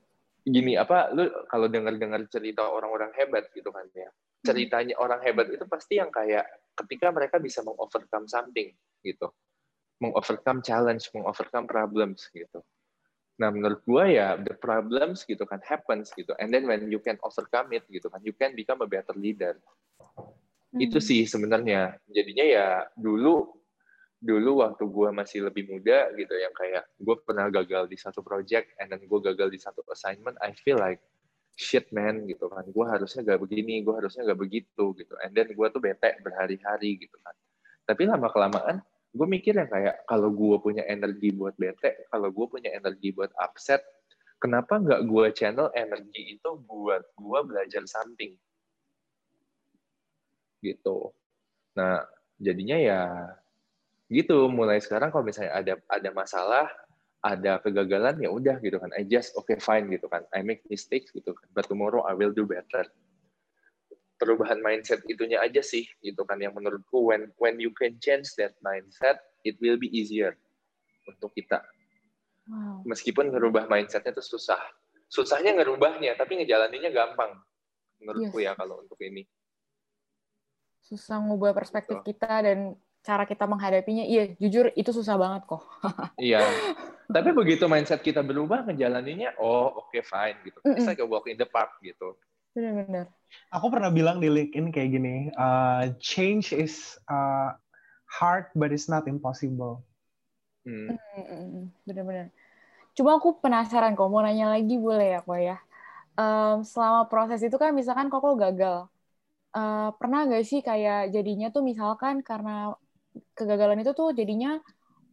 gini 0.47 0.79
apa 0.79 1.11
lu 1.11 1.27
kalau 1.51 1.67
dengar-dengar 1.67 2.23
cerita 2.31 2.63
orang-orang 2.63 3.11
hebat 3.19 3.51
gitu 3.51 3.67
kan 3.67 3.83
ya 3.91 4.07
ceritanya 4.45 4.95
orang 5.01 5.21
hebat 5.25 5.49
itu 5.49 5.65
pasti 5.65 5.97
yang 5.97 6.13
kayak 6.13 6.45
ketika 6.85 7.09
mereka 7.09 7.37
bisa 7.41 7.65
mengovercome 7.65 8.29
something 8.29 8.73
gitu. 9.01 9.27
Mengovercome 9.97 10.61
challenge 10.61 11.09
mengovercome 11.13 11.65
problems 11.65 12.29
gitu. 12.29 12.61
Nah 13.41 13.49
menurut 13.53 13.81
gua 13.85 14.05
ya 14.09 14.37
the 14.37 14.53
problems 14.53 15.25
gitu 15.25 15.45
kan 15.45 15.61
happens 15.65 16.13
gitu. 16.13 16.33
And 16.37 16.53
then 16.53 16.69
when 16.69 16.89
you 16.89 17.01
can 17.01 17.17
overcome 17.25 17.73
it 17.73 17.85
gitu 17.89 18.09
kan 18.09 18.21
you 18.21 18.33
can 18.33 18.53
become 18.53 18.81
a 18.81 18.89
better 18.89 19.13
leader. 19.17 19.57
Itu 20.77 21.01
Hmm. 21.01 21.07
sih 21.07 21.25
sebenarnya. 21.25 21.97
Jadinya 22.09 22.45
ya 22.45 22.67
dulu 22.93 23.57
dulu 24.17 24.65
waktu 24.65 24.81
gue 24.89 25.09
masih 25.13 25.39
lebih 25.45 25.69
muda 25.69 26.09
gitu 26.17 26.33
yang 26.33 26.49
kayak 26.57 26.89
gue 26.97 27.15
pernah 27.21 27.53
gagal 27.53 27.85
di 27.85 27.97
satu 28.01 28.25
project 28.25 28.73
and 28.81 28.89
then 28.89 29.01
gue 29.05 29.19
gagal 29.21 29.53
di 29.53 29.61
satu 29.61 29.85
assignment 29.93 30.33
I 30.41 30.57
feel 30.57 30.81
like 30.81 30.97
shit 31.57 31.89
man 31.89 32.29
gitu 32.29 32.45
kan. 32.47 32.63
Gue 32.69 32.85
harusnya 32.85 33.25
gak 33.25 33.41
begini 33.41 33.81
gue 33.81 33.97
harusnya 33.97 34.29
gak 34.29 34.39
begitu 34.39 34.93
gitu. 34.93 35.13
And 35.25 35.33
then 35.33 35.49
gue 35.51 35.67
tuh 35.73 35.81
bete 35.81 36.21
berhari-hari 36.21 37.01
gitu 37.01 37.17
kan. 37.25 37.33
Tapi 37.89 38.05
lama 38.05 38.29
kelamaan 38.29 38.85
gue 39.17 39.27
mikir 39.27 39.57
yang 39.57 39.65
kayak 39.65 40.05
kalau 40.05 40.29
gue 40.29 40.55
punya 40.61 40.85
energi 40.85 41.33
buat 41.33 41.57
bete 41.57 42.05
kalau 42.13 42.29
gue 42.29 42.45
punya 42.45 42.69
energi 42.69 43.09
buat 43.09 43.33
upset 43.41 43.81
kenapa 44.37 44.77
nggak 44.77 45.09
gue 45.09 45.25
channel 45.33 45.73
energi 45.73 46.37
itu 46.37 46.49
buat 46.69 47.01
gue 47.17 47.39
belajar 47.41 47.81
something? 47.89 48.37
Gitu. 50.61 50.97
Nah 51.73 52.05
jadinya 52.37 52.77
ya 52.77 53.01
gitu. 54.13 54.45
Mulai 54.53 54.77
sekarang 54.77 55.09
kalau 55.09 55.25
misalnya 55.25 55.57
ada 55.57 55.73
ada 55.89 56.09
masalah 56.13 56.69
ada 57.25 57.57
kegagalan 57.61 58.21
ya 58.21 58.29
udah 58.29 58.61
gitu 58.61 58.77
kan 58.77 58.93
I 58.93 59.03
just 59.03 59.33
okay 59.33 59.57
fine 59.57 59.89
gitu 59.89 60.05
kan 60.05 60.23
I 60.31 60.45
make 60.45 60.61
mistakes 60.69 61.09
gitu 61.11 61.33
kan 61.33 61.47
but 61.51 61.65
tomorrow 61.65 62.05
I 62.05 62.13
will 62.13 62.31
do 62.31 62.45
better 62.45 62.85
perubahan 64.17 64.61
mindset 64.61 65.01
itunya 65.09 65.41
aja 65.41 65.61
sih 65.61 65.85
gitu 66.01 66.25
kan 66.25 66.37
yang 66.41 66.53
menurutku 66.53 67.09
when 67.09 67.33
when 67.41 67.57
you 67.57 67.73
can 67.73 67.97
change 68.01 68.33
that 68.37 68.53
mindset 68.61 69.17
it 69.45 69.57
will 69.61 69.77
be 69.77 69.89
easier 69.89 70.37
untuk 71.09 71.33
kita 71.33 71.61
Wow. 72.47 72.79
meskipun 72.87 73.27
ngerubah 73.27 73.67
mindsetnya 73.67 74.15
itu 74.15 74.23
susah 74.23 74.55
susahnya 75.11 75.51
ngerubahnya 75.59 76.15
tapi 76.15 76.39
ngejalaninnya 76.39 76.95
gampang 76.95 77.35
menurutku 77.99 78.39
Yes. 78.39 78.47
ya 78.47 78.51
kalau 78.55 78.87
untuk 78.87 78.95
ini 79.03 79.27
Susah 80.87 81.19
ngubah 81.19 81.51
perspektif 81.51 81.99
Betul. 81.99 82.15
kita 82.15 82.47
dan 82.47 82.59
cara 83.03 83.27
kita 83.27 83.43
menghadapinya, 83.43 84.07
iya 84.07 84.31
jujur 84.39 84.71
itu 84.71 84.87
susah 84.95 85.19
banget 85.19 85.43
kok. 85.43 85.67
Iya. 86.15 86.39
Tapi 87.07 87.29
begitu 87.31 87.71
mindset 87.71 88.03
kita 88.03 88.19
berubah, 88.19 88.67
ngejalaninnya, 88.67 89.39
oh 89.39 89.71
oke 89.79 89.95
okay, 89.95 90.03
fine 90.03 90.35
gitu. 90.43 90.59
It's 90.75 90.83
like 90.83 90.99
a 90.99 91.07
walk 91.07 91.31
in 91.31 91.39
the 91.39 91.47
park 91.47 91.79
gitu. 91.79 92.19
Benar-benar. 92.51 93.07
Aku 93.55 93.71
pernah 93.71 93.87
bilang 93.87 94.19
di 94.19 94.27
LinkedIn 94.27 94.75
kayak 94.75 94.89
gini, 94.91 95.15
uh, 95.39 95.95
change 96.03 96.51
is 96.51 96.99
uh, 97.07 97.55
hard 98.11 98.51
but 98.59 98.75
it's 98.75 98.91
not 98.91 99.07
impossible. 99.07 99.87
Hmm. 100.67 100.99
Benar-benar. 101.87 102.27
Cuma 102.91 103.15
aku 103.15 103.39
penasaran 103.39 103.95
kok, 103.95 104.11
mau 104.11 104.19
nanya 104.19 104.51
lagi 104.51 104.75
boleh 104.75 105.15
ya 105.15 105.19
kok 105.23 105.39
ya? 105.39 105.57
Um, 106.17 106.65
selama 106.65 107.07
proses 107.07 107.39
itu 107.39 107.55
kan 107.55 107.71
misalkan 107.71 108.11
kok 108.11 108.25
gagal, 108.35 108.89
uh, 109.55 109.89
pernah 109.95 110.27
nggak 110.27 110.43
sih 110.43 110.59
kayak 110.65 111.13
jadinya 111.13 111.53
tuh 111.53 111.63
misalkan 111.63 112.19
karena 112.19 112.73
kegagalan 113.37 113.79
itu 113.79 113.93
tuh 113.93 114.11
jadinya 114.11 114.59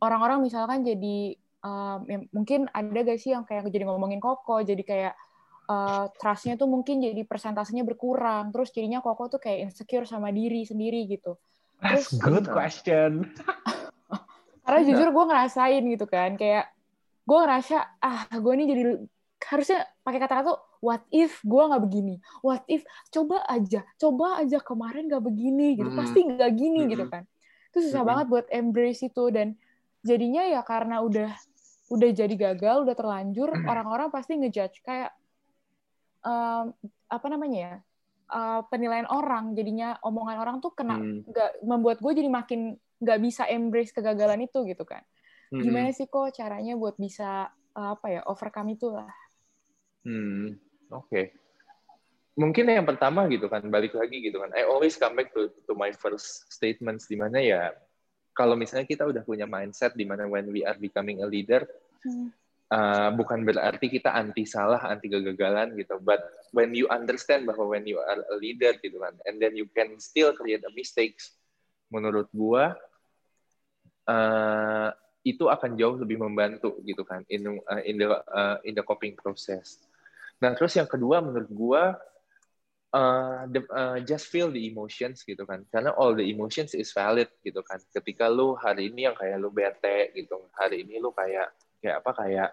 orang-orang 0.01 0.45
misalkan 0.45 0.80
jadi 0.82 1.36
um, 1.65 1.99
ya 2.05 2.19
mungkin 2.31 2.69
ada 2.71 3.01
gak 3.01 3.19
sih 3.19 3.33
yang 3.33 3.49
kayak 3.49 3.73
jadi 3.73 3.89
ngomongin 3.89 4.21
Koko? 4.21 4.61
Jadi 4.61 4.85
kayak 4.85 5.17
uh, 5.67 6.12
trustnya 6.21 6.61
tuh 6.61 6.69
mungkin 6.69 7.01
jadi 7.01 7.25
persentasenya 7.25 7.83
berkurang 7.83 8.53
terus 8.53 8.71
jadinya 8.71 9.01
Koko 9.01 9.33
tuh 9.33 9.41
kayak 9.41 9.73
insecure 9.73 10.05
sama 10.05 10.29
diri 10.31 10.69
sendiri 10.69 11.09
gitu. 11.09 11.41
That's 11.81 12.12
terus, 12.12 12.21
good 12.21 12.47
question. 12.53 13.33
Karena 14.65 14.81
jujur 14.81 15.09
gue 15.12 15.25
ngerasain 15.29 15.83
gitu 15.85 16.07
kan 16.09 16.41
kayak 16.41 16.73
gue 17.25 17.39
ngerasa 17.41 18.01
ah 18.01 18.29
gue 18.33 18.53
ini 18.57 18.65
jadi 18.69 18.83
harusnya 19.45 19.85
pakai 20.01 20.21
kata-kata 20.25 20.43
tuh 20.49 20.59
what 20.81 21.05
if 21.12 21.41
gue 21.45 21.62
nggak 21.65 21.83
begini? 21.85 22.15
What 22.41 22.65
if? 22.69 22.85
Coba 23.12 23.45
aja 23.45 23.85
coba 24.01 24.41
aja 24.41 24.61
kemarin 24.61 25.09
nggak 25.09 25.25
begini 25.25 25.77
gitu 25.77 25.93
hmm. 25.93 26.01
pasti 26.01 26.19
nggak 26.25 26.53
gini 26.57 26.81
hmm. 26.85 26.91
gitu 26.97 27.05
kan. 27.12 27.29
Itu 27.73 27.85
susah 27.85 28.01
hmm. 28.05 28.09
banget 28.09 28.27
buat 28.33 28.47
embrace 28.49 29.05
itu 29.05 29.25
dan 29.29 29.57
jadinya 30.05 30.45
ya 30.45 30.61
karena 30.65 31.01
udah 31.01 31.33
udah 31.93 32.11
jadi 32.16 32.35
gagal 32.35 32.89
udah 32.89 32.97
terlanjur 32.97 33.51
orang-orang 33.70 34.09
pasti 34.09 34.39
ngejudge 34.41 34.80
kayak 34.80 35.12
um, 36.24 36.72
apa 37.09 37.26
namanya 37.28 37.59
ya 37.59 37.74
uh, 38.32 38.61
penilaian 38.72 39.09
orang 39.09 39.53
jadinya 39.53 40.01
omongan 40.01 40.37
orang 40.41 40.57
tuh 40.64 40.72
kena 40.72 40.97
nggak 41.01 41.51
hmm. 41.61 41.64
membuat 41.68 42.01
gue 42.01 42.12
jadi 42.16 42.30
makin 42.32 42.61
nggak 43.05 43.20
bisa 43.20 43.45
embrace 43.51 43.93
kegagalan 43.93 44.49
itu 44.49 44.64
gitu 44.64 44.85
kan 44.89 45.05
hmm. 45.53 45.61
gimana 45.61 45.93
sih 45.93 46.09
kok 46.09 46.32
caranya 46.32 46.74
buat 46.78 46.97
bisa 46.97 47.53
uh, 47.76 47.89
apa 47.99 48.07
ya 48.09 48.20
overcome 48.24 48.72
itulah 48.72 49.12
hmm 50.09 50.57
oke 50.89 51.09
okay. 51.11 51.24
mungkin 52.35 52.72
yang 52.72 52.89
pertama 52.89 53.28
gitu 53.28 53.47
kan 53.47 53.61
balik 53.68 53.93
lagi 53.93 54.24
gitu 54.24 54.41
kan 54.41 54.51
I 54.57 54.64
always 54.64 54.97
come 54.97 55.20
back 55.20 55.37
to 55.37 55.53
to 55.68 55.76
my 55.76 55.93
first 55.93 56.49
statements 56.49 57.07
di 57.07 57.20
mana 57.20 57.39
ya 57.39 57.76
kalau 58.35 58.59
misalnya 58.59 58.85
kita 58.85 59.07
udah 59.07 59.22
punya 59.22 59.47
mindset 59.47 59.95
di 59.95 60.03
mana 60.03 60.26
when 60.26 60.51
we 60.51 60.66
are 60.66 60.76
becoming 60.76 61.22
a 61.22 61.28
leader, 61.30 61.62
hmm. 62.03 62.35
uh, 62.74 63.14
bukan 63.14 63.47
berarti 63.47 63.87
kita 63.87 64.11
anti 64.11 64.43
salah, 64.43 64.82
anti 64.91 65.07
kegagalan 65.07 65.78
gitu. 65.78 66.03
But 66.03 66.20
when 66.51 66.74
you 66.74 66.91
understand 66.91 67.47
bahwa 67.47 67.70
when 67.70 67.87
you 67.87 68.03
are 68.03 68.20
a 68.26 68.37
leader 68.37 68.74
gitu 68.82 68.99
kan, 68.99 69.14
and 69.24 69.39
then 69.39 69.55
you 69.55 69.70
can 69.70 69.97
still 70.03 70.35
create 70.35 70.66
a 70.66 70.72
mistakes, 70.74 71.39
menurut 71.95 72.26
gua 72.35 72.74
uh, 74.11 74.91
itu 75.24 75.49
akan 75.49 75.78
jauh 75.78 75.97
lebih 75.97 76.20
membantu 76.20 76.76
gitu 76.85 77.01
kan 77.07 77.24
in 77.32 77.49
uh, 77.49 77.82
in 77.87 77.97
the 77.97 78.09
uh, 78.11 78.59
in 78.66 78.76
the 78.76 78.85
coping 78.85 79.16
process. 79.16 79.80
Nah 80.43 80.53
terus 80.53 80.74
yang 80.76 80.91
kedua 80.91 81.22
menurut 81.24 81.49
gua 81.55 81.97
uh, 82.95 83.51
the, 83.51 83.61
uh, 83.74 83.99
just 84.07 84.30
feel 84.30 84.49
the 84.55 84.62
emotions 84.70 85.26
gitu 85.26 85.42
kan. 85.42 85.66
Karena 85.74 85.90
all 85.99 86.14
the 86.14 86.22
emotions 86.22 86.72
is 86.78 86.95
valid 86.95 87.26
gitu 87.42 87.61
kan. 87.66 87.82
Ketika 87.90 88.30
lu 88.30 88.55
hari 88.55 88.95
ini 88.95 89.11
yang 89.11 89.18
kayak 89.18 89.42
lu 89.42 89.51
bete 89.51 90.14
gitu 90.14 90.47
hari 90.55 90.86
ini 90.86 91.03
lu 91.03 91.11
kayak 91.11 91.51
kayak 91.82 92.01
apa 92.01 92.11
kayak 92.14 92.51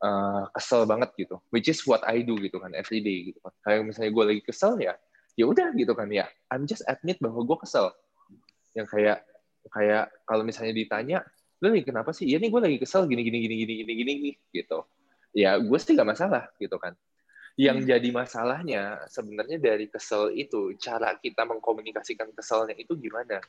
uh, 0.00 0.48
kesel 0.56 0.88
banget 0.88 1.12
gitu. 1.20 1.36
Which 1.52 1.68
is 1.68 1.84
what 1.84 2.00
I 2.08 2.24
do 2.24 2.40
gitu 2.40 2.56
kan 2.56 2.72
every 2.72 3.04
day 3.04 3.30
gitu 3.30 3.38
kan. 3.44 3.52
Kayak 3.60 3.92
misalnya 3.92 4.10
gue 4.16 4.24
lagi 4.24 4.42
kesel 4.42 4.80
ya 4.80 4.96
ya 5.36 5.44
udah 5.44 5.68
gitu 5.76 5.92
kan 5.92 6.08
ya. 6.08 6.24
I'm 6.48 6.64
just 6.64 6.82
admit 6.88 7.20
bahwa 7.20 7.44
gue 7.44 7.58
kesel. 7.60 7.92
Yang 8.72 8.88
kayak 8.88 9.18
kayak 9.68 10.10
kalau 10.24 10.42
misalnya 10.42 10.74
ditanya 10.74 11.18
lu 11.62 11.70
nih 11.70 11.84
kenapa 11.84 12.10
sih? 12.10 12.26
Ya 12.26 12.40
nih 12.40 12.48
gue 12.48 12.60
lagi 12.60 12.78
kesel 12.80 13.04
gini 13.06 13.22
gini 13.22 13.38
gini 13.44 13.54
gini 13.62 13.72
gini 13.76 13.92
gini 13.94 14.32
gitu. 14.50 14.88
Ya 15.32 15.56
gue 15.56 15.78
sih 15.80 15.96
gak 15.96 16.08
masalah 16.08 16.52
gitu 16.60 16.76
kan 16.76 16.92
yang 17.60 17.84
hmm. 17.84 17.88
jadi 17.88 18.08
masalahnya 18.12 19.04
sebenarnya 19.12 19.60
dari 19.60 19.86
kesel 19.92 20.32
itu 20.32 20.72
cara 20.80 21.16
kita 21.20 21.44
mengkomunikasikan 21.44 22.32
keselnya 22.32 22.72
itu 22.76 22.96
gimana? 22.96 23.44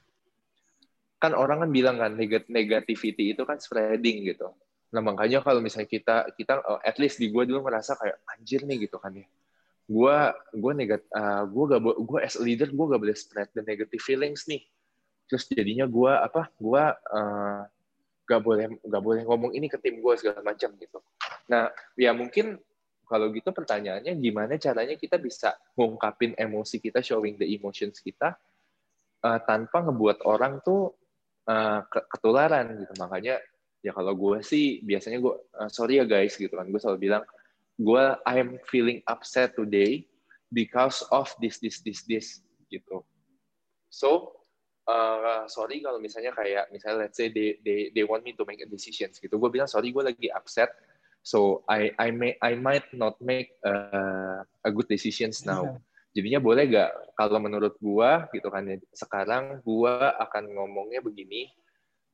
Kan 1.24 1.32
orang 1.32 1.64
kan 1.64 1.70
bilang 1.72 1.95
kan 1.95 2.12
negativity 2.51 3.32
itu 3.32 3.47
kan 3.47 3.64
spreading 3.64 4.28
gitu. 4.28 4.51
Nah 4.91 5.01
makanya 5.01 5.39
kalau 5.39 5.64
misalnya 5.64 5.88
kita 5.88 6.16
kita 6.36 6.60
oh, 6.68 6.80
at 6.84 6.99
least 6.99 7.16
di 7.16 7.32
gue 7.32 7.43
dulu 7.47 7.64
merasa 7.64 7.95
kayak 7.95 8.20
anjir 8.28 8.68
nih 8.68 8.91
gitu 8.91 8.99
kan 8.99 9.16
ya. 9.16 9.28
Gue 9.88 10.16
gue 10.51 10.72
negat 10.76 11.04
uh, 11.16 11.47
gue 11.47 11.64
gak 11.72 11.82
gue 11.82 12.20
as 12.20 12.36
a 12.36 12.43
leader 12.43 12.68
gue 12.68 12.86
gak 12.91 13.01
boleh 13.01 13.16
spread 13.16 13.47
the 13.56 13.64
negative 13.64 14.04
feelings 14.04 14.43
nih. 14.51 14.68
Terus 15.32 15.47
jadinya 15.47 15.88
gue 15.88 16.12
apa? 16.12 16.51
Gue 16.60 16.84
uh, 16.91 17.62
gak 18.28 18.41
boleh 18.43 18.68
gak 18.84 19.04
boleh 19.04 19.24
ngomong 19.24 19.56
ini 19.56 19.72
ke 19.72 19.80
tim 19.80 20.04
gue 20.04 20.14
segala 20.20 20.43
macam 20.43 20.76
gitu. 20.76 20.99
Nah 21.47 21.72
ya 21.95 22.12
mungkin 22.12 22.60
kalau 23.14 23.30
gitu 23.30 23.53
pertanyaannya 23.53 24.18
gimana 24.18 24.57
caranya 24.57 24.97
kita 24.97 25.22
bisa 25.22 25.53
ngungkapin 25.78 26.34
emosi 26.34 26.82
kita, 26.82 27.05
showing 27.05 27.38
the 27.38 27.45
emotions 27.45 28.01
kita 28.01 28.34
uh, 29.22 29.39
tanpa 29.45 29.86
ngebuat 29.86 30.26
orang 30.26 30.66
tuh 30.66 30.97
uh, 31.45 31.86
ketularan 31.86 32.74
gitu. 32.82 32.93
Makanya 32.97 33.38
ya 33.86 33.93
kalau 33.93 34.18
gue 34.18 34.41
sih 34.41 34.82
biasanya 34.82 35.22
gue 35.22 35.34
uh, 35.61 35.70
sorry 35.70 36.01
ya 36.01 36.09
guys 36.09 36.34
gitu 36.34 36.57
kan 36.57 36.66
gue 36.66 36.82
selalu 36.82 37.05
bilang 37.05 37.24
gue 37.78 38.03
I'm 38.26 38.57
feeling 38.66 39.05
upset 39.05 39.53
today 39.53 40.09
because 40.49 41.05
of 41.14 41.30
this 41.38 41.61
this 41.61 41.86
this 41.86 42.01
this 42.09 42.41
gitu. 42.74 43.05
So 43.93 44.41
uh, 44.89 45.45
sorry 45.45 45.86
kalau 45.86 46.01
misalnya 46.01 46.34
kayak 46.34 46.74
misalnya 46.74 47.05
let's 47.05 47.22
say 47.22 47.30
they 47.30 47.61
they 47.61 47.93
they 47.93 48.01
want 48.01 48.26
me 48.26 48.34
to 48.34 48.41
make 48.49 48.66
a 48.66 48.70
decisions 48.70 49.22
gitu. 49.22 49.38
Gue 49.38 49.53
bilang 49.53 49.70
sorry 49.70 49.93
gue 49.93 50.01
lagi 50.01 50.34
upset 50.34 50.74
So 51.24 51.64
I 51.72 51.96
I 51.96 52.12
may 52.12 52.36
I 52.44 52.60
might 52.60 52.92
not 52.92 53.16
make 53.24 53.56
uh, 53.64 54.44
a 54.44 54.70
good 54.70 54.92
decisions 54.92 55.48
now. 55.48 55.80
Yeah. 55.80 55.80
Jadinya 56.14 56.40
boleh 56.46 56.70
gak 56.70 56.92
kalau 57.18 57.42
menurut 57.42 57.74
gua 57.82 58.30
gitu 58.30 58.52
kan 58.54 58.70
ya 58.70 58.78
sekarang 58.94 59.66
gua 59.66 60.14
akan 60.22 60.52
ngomongnya 60.54 61.02
begini 61.02 61.50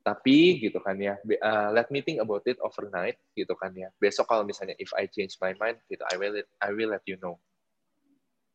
tapi 0.00 0.56
gitu 0.64 0.80
kan 0.80 0.96
ya 0.96 1.20
uh, 1.20 1.68
let 1.76 1.92
me 1.92 2.00
think 2.00 2.24
about 2.24 2.40
it 2.48 2.56
overnight 2.64 3.20
gitu 3.36 3.52
kan 3.52 3.68
ya 3.76 3.92
besok 4.00 4.24
kalau 4.32 4.48
misalnya 4.48 4.72
if 4.80 4.88
I 4.96 5.04
change 5.12 5.36
my 5.44 5.52
mind 5.60 5.76
gitu 5.92 6.00
I 6.08 6.16
will 6.16 6.40
I 6.56 6.70
will 6.72 6.96
let 6.96 7.04
you 7.04 7.20
know 7.20 7.36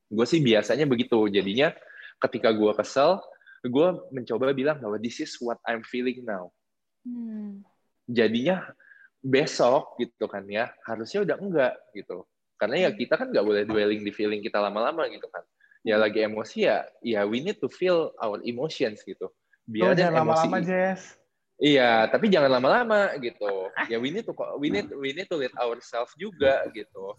gue 0.10 0.26
sih 0.26 0.42
biasanya 0.42 0.90
begitu 0.90 1.30
jadinya 1.30 1.74
ketika 2.18 2.50
gue 2.50 2.72
kesel 2.74 3.22
gue 3.62 3.88
mencoba 4.10 4.54
bilang 4.58 4.82
bahwa 4.82 4.98
this 4.98 5.22
is 5.22 5.38
what 5.38 5.62
I'm 5.70 5.86
feeling 5.86 6.26
now 6.26 6.50
hmm. 7.06 7.62
jadinya 8.10 8.66
besok 9.26 9.98
gitu 9.98 10.30
kan 10.30 10.46
ya 10.46 10.70
harusnya 10.86 11.26
udah 11.26 11.38
enggak 11.42 11.74
gitu. 11.98 12.30
Karena 12.62 12.88
ya 12.88 12.90
hmm. 12.94 12.98
kita 13.02 13.14
kan 13.18 13.28
nggak 13.34 13.46
boleh 13.46 13.64
dwelling 13.66 14.06
di 14.06 14.14
feeling 14.14 14.46
kita 14.46 14.62
lama-lama 14.62 15.10
gitu 15.10 15.26
kan. 15.34 15.42
Ya 15.82 15.98
hmm. 15.98 16.04
lagi 16.06 16.20
emosi 16.22 16.70
ya 16.70 16.86
ya 17.02 17.26
we 17.26 17.42
need 17.42 17.58
to 17.58 17.66
feel 17.66 18.14
our 18.22 18.38
emotions 18.46 19.02
gitu. 19.02 19.34
Biar 19.66 19.92
oh, 19.92 19.96
jangan 19.98 20.24
lama-lama 20.24 20.62
Jess. 20.62 21.18
Iya 21.58 22.06
tapi 22.14 22.30
jangan 22.30 22.54
lama-lama 22.62 23.18
gitu. 23.18 23.74
Ya 23.90 23.98
we 23.98 24.14
need 24.14 24.30
to 24.30 24.34
we 24.62 24.70
need 24.70 24.88
we 24.94 25.10
need 25.18 25.26
to 25.26 25.42
let 25.42 25.54
ourselves 25.58 26.14
juga 26.22 26.70
gitu. 26.78 27.18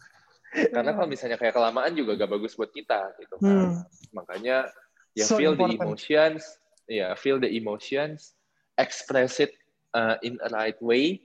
Karena 0.55 0.95
kalau 0.95 1.11
misalnya 1.11 1.37
kayak 1.37 1.59
kelamaan 1.59 1.93
juga 1.93 2.15
gak 2.15 2.31
bagus 2.31 2.55
buat 2.55 2.71
kita 2.71 3.19
gitu 3.19 3.35
kan. 3.43 3.75
Hmm. 3.75 3.83
makanya 4.15 4.71
ya 5.19 5.27
so 5.27 5.37
feel 5.37 5.53
important. 5.53 5.75
the 5.75 5.85
emotions 5.85 6.41
ya 6.87 7.19
feel 7.19 7.43
the 7.43 7.51
emotions 7.51 8.39
express 8.79 9.43
it 9.43 9.53
uh, 9.97 10.15
in 10.23 10.39
a 10.45 10.49
right 10.55 10.79
way 10.79 11.19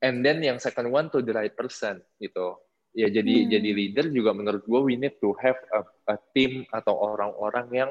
and 0.00 0.24
then 0.24 0.40
yang 0.40 0.58
second 0.58 0.88
one 0.88 1.12
to 1.12 1.20
the 1.20 1.32
right 1.32 1.52
person 1.52 2.00
gitu. 2.18 2.56
Ya 2.90 3.06
jadi 3.06 3.46
hmm. 3.46 3.48
jadi 3.54 3.70
leader 3.70 4.06
juga 4.10 4.34
menurut 4.34 4.66
gue 4.66 4.80
we 4.82 4.98
need 4.98 5.14
to 5.22 5.30
have 5.38 5.56
a, 5.70 5.86
a 6.10 6.16
team 6.34 6.66
atau 6.74 6.98
orang-orang 6.98 7.66
yang 7.70 7.90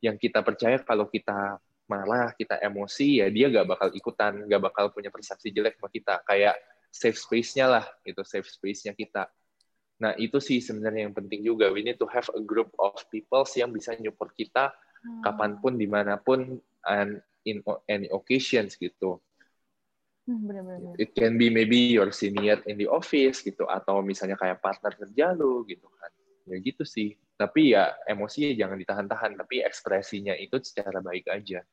yang 0.00 0.16
kita 0.16 0.40
percaya 0.40 0.80
kalau 0.80 1.10
kita 1.10 1.60
marah 1.88 2.32
kita 2.32 2.56
emosi 2.60 3.24
ya 3.24 3.26
dia 3.28 3.48
gak 3.48 3.64
bakal 3.64 3.88
ikutan 3.92 4.44
gak 4.44 4.62
bakal 4.62 4.88
punya 4.88 5.12
persepsi 5.12 5.52
jelek 5.52 5.76
sama 5.76 5.92
kita. 5.92 6.14
Kayak 6.24 6.56
safe 6.88 7.20
space-nya 7.20 7.68
lah 7.68 7.84
gitu 8.06 8.24
safe 8.24 8.48
space-nya 8.48 8.96
kita. 8.96 9.28
Nah 10.00 10.16
itu 10.16 10.40
sih 10.40 10.64
sebenarnya 10.64 11.10
yang 11.10 11.14
penting 11.14 11.44
juga. 11.44 11.68
We 11.68 11.84
need 11.84 12.00
to 12.00 12.08
have 12.08 12.30
a 12.32 12.40
group 12.40 12.72
of 12.80 12.96
people 13.12 13.44
yang 13.52 13.74
bisa 13.74 13.92
nyupport 14.00 14.32
kita 14.32 14.72
hmm. 15.04 15.20
kapan 15.26 15.60
pun 15.60 15.76
di 15.76 15.84
mana 15.84 16.16
pun 16.16 16.56
and 16.88 17.20
in 17.44 17.60
any 17.84 18.08
occasions 18.08 18.80
gitu 18.80 19.20
bener-bener. 20.36 20.92
It 21.00 21.16
can 21.16 21.40
be 21.40 21.48
maybe 21.48 21.96
your 21.96 22.12
senior 22.12 22.60
in 22.68 22.76
the 22.76 22.88
office 22.88 23.40
gitu 23.40 23.64
atau 23.64 24.04
misalnya 24.04 24.36
kayak 24.36 24.60
partner 24.60 24.92
kerja 24.92 25.32
lu 25.32 25.64
gitu 25.64 25.88
kan. 25.96 26.10
Ya 26.48 26.56
gitu 26.60 26.84
sih. 26.84 27.16
Tapi 27.38 27.72
ya 27.72 27.94
emosinya 28.04 28.52
jangan 28.52 28.76
ditahan-tahan, 28.76 29.32
tapi 29.38 29.64
ekspresinya 29.64 30.34
itu 30.36 30.60
secara 30.60 31.00
baik 31.00 31.30
aja. 31.32 31.64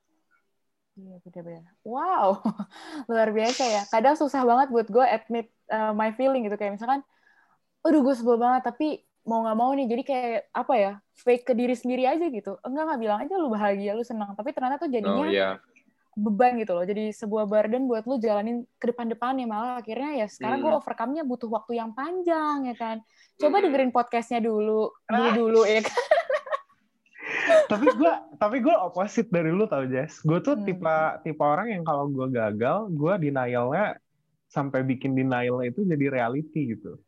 Iya, 0.95 1.15
bener-bener. 1.27 1.67
Wow, 1.83 2.39
luar 3.11 3.29
biasa 3.35 3.63
ya. 3.67 3.83
Kadang 3.91 4.15
susah 4.15 4.47
banget 4.47 4.71
buat 4.71 4.87
gue 4.87 5.03
admit 5.03 5.51
uh, 5.67 5.91
my 5.91 6.15
feeling 6.15 6.47
gitu. 6.47 6.55
Kayak 6.55 6.79
misalkan, 6.79 7.03
aduh 7.83 7.99
gue 7.99 8.15
sebel 8.15 8.39
banget, 8.39 8.63
tapi 8.71 9.03
mau 9.27 9.43
nggak 9.43 9.57
mau 9.57 9.73
nih, 9.75 9.89
jadi 9.89 10.03
kayak 10.05 10.41
apa 10.53 10.73
ya, 10.77 10.91
fake 11.17 11.43
ke 11.49 11.53
diri 11.57 11.75
sendiri 11.75 12.07
aja 12.07 12.29
gitu. 12.31 12.55
Enggak, 12.63 12.93
nggak 12.93 12.99
bilang 13.03 13.19
aja 13.25 13.35
lu 13.35 13.51
bahagia, 13.51 13.91
lu 13.97 14.05
senang. 14.07 14.31
Tapi 14.37 14.55
ternyata 14.55 14.79
tuh 14.79 14.87
jadinya 14.87 15.27
Oh 15.27 15.27
iya. 15.27 15.59
Beban 16.15 16.55
gitu 16.55 16.71
loh. 16.71 16.81
Jadi 16.81 17.11
sebuah 17.11 17.43
burden 17.43 17.85
buat 17.85 18.07
lu 18.07 18.15
jalanin 18.17 18.63
ke 18.79 18.89
depan-depannya. 18.89 19.45
Malah 19.45 19.83
akhirnya 19.83 20.23
ya 20.23 20.27
sekarang 20.27 20.63
gue 20.63 20.71
Hmm. 20.71 20.79
overcome-nya 20.79 21.23
butuh 21.23 21.51
waktu 21.51 21.75
yang 21.75 21.91
panjang 21.91 22.65
ya 22.65 22.75
kan. 22.75 22.97
Coba 23.35 23.59
Hmm. 23.59 23.65
dengerin 23.67 23.91
podcastnya 23.91 24.39
dulu, 24.39 24.95
dulu-dulu 25.05 25.67
ya 25.67 25.83
kan. 25.83 25.91
tapi 27.65 27.85
gue 27.89 28.13
tapi 28.37 28.57
gue 28.61 28.73
opposite 28.73 29.29
dari 29.29 29.49
lu 29.49 29.65
tau 29.65 29.85
Jess 29.85 30.21
gue 30.21 30.37
tuh 30.39 30.55
Hmm. 30.55 30.65
tipe 30.65 30.95
tipe 31.21 31.41
orang 31.41 31.67
yang 31.69 31.83
kalau 31.83 32.05
gue 32.07 32.25
gagal 32.29 32.89
gue 32.89 33.13
denialnya 33.19 33.97
sampai 34.47 34.81
bikin 34.81 35.13
denialnya 35.13 35.67
itu 35.67 35.81
jadi 35.83 36.05
reality 36.11 36.77
gitu 36.77 37.01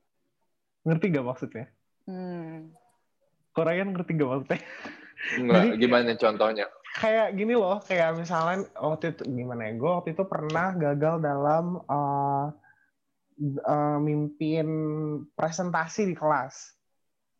ngerti 0.84 1.06
gak 1.12 1.26
maksudnya 1.26 1.66
Hmm. 2.06 2.74
Korean 3.52 3.94
ngerti 3.94 4.12
gak 4.14 4.30
maksudnya 4.30 4.62
Enggak, 5.34 5.64
Jadi- 5.66 5.78
gimana 5.82 6.14
contohnya? 6.14 6.66
Kayak 6.98 7.38
gini 7.38 7.54
loh 7.54 7.78
kayak 7.86 8.18
misalnya 8.18 8.66
waktu 8.74 9.14
itu 9.14 9.24
gimana 9.30 9.70
ya 9.70 9.74
gue 9.78 9.92
waktu 10.02 10.10
itu 10.18 10.24
pernah 10.26 10.74
gagal 10.74 11.22
dalam 11.22 11.66
uh, 11.86 12.50
uh, 13.62 13.98
mimpin 14.02 14.68
presentasi 15.38 16.10
di 16.10 16.18
kelas 16.18 16.78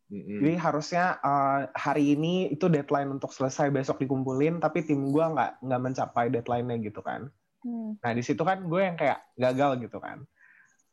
Mm-mm. 0.08 0.40
Jadi 0.40 0.56
harusnya 0.56 1.20
uh, 1.20 1.68
hari 1.76 2.16
ini 2.16 2.48
itu 2.48 2.72
deadline 2.72 3.12
untuk 3.12 3.36
selesai 3.36 3.68
besok 3.76 4.00
dikumpulin, 4.00 4.64
tapi 4.64 4.80
tim 4.88 5.12
gue 5.12 5.20
nggak 5.20 5.60
nggak 5.60 5.82
mencapai 5.84 6.32
deadline-nya 6.32 6.80
gitu 6.80 7.04
kan. 7.04 7.28
Hmm. 7.60 8.00
Nah 8.00 8.12
di 8.16 8.24
situ 8.24 8.40
kan 8.48 8.64
gue 8.72 8.82
yang 8.88 8.96
kayak 8.96 9.20
gagal 9.36 9.84
gitu 9.84 10.00
kan. 10.00 10.24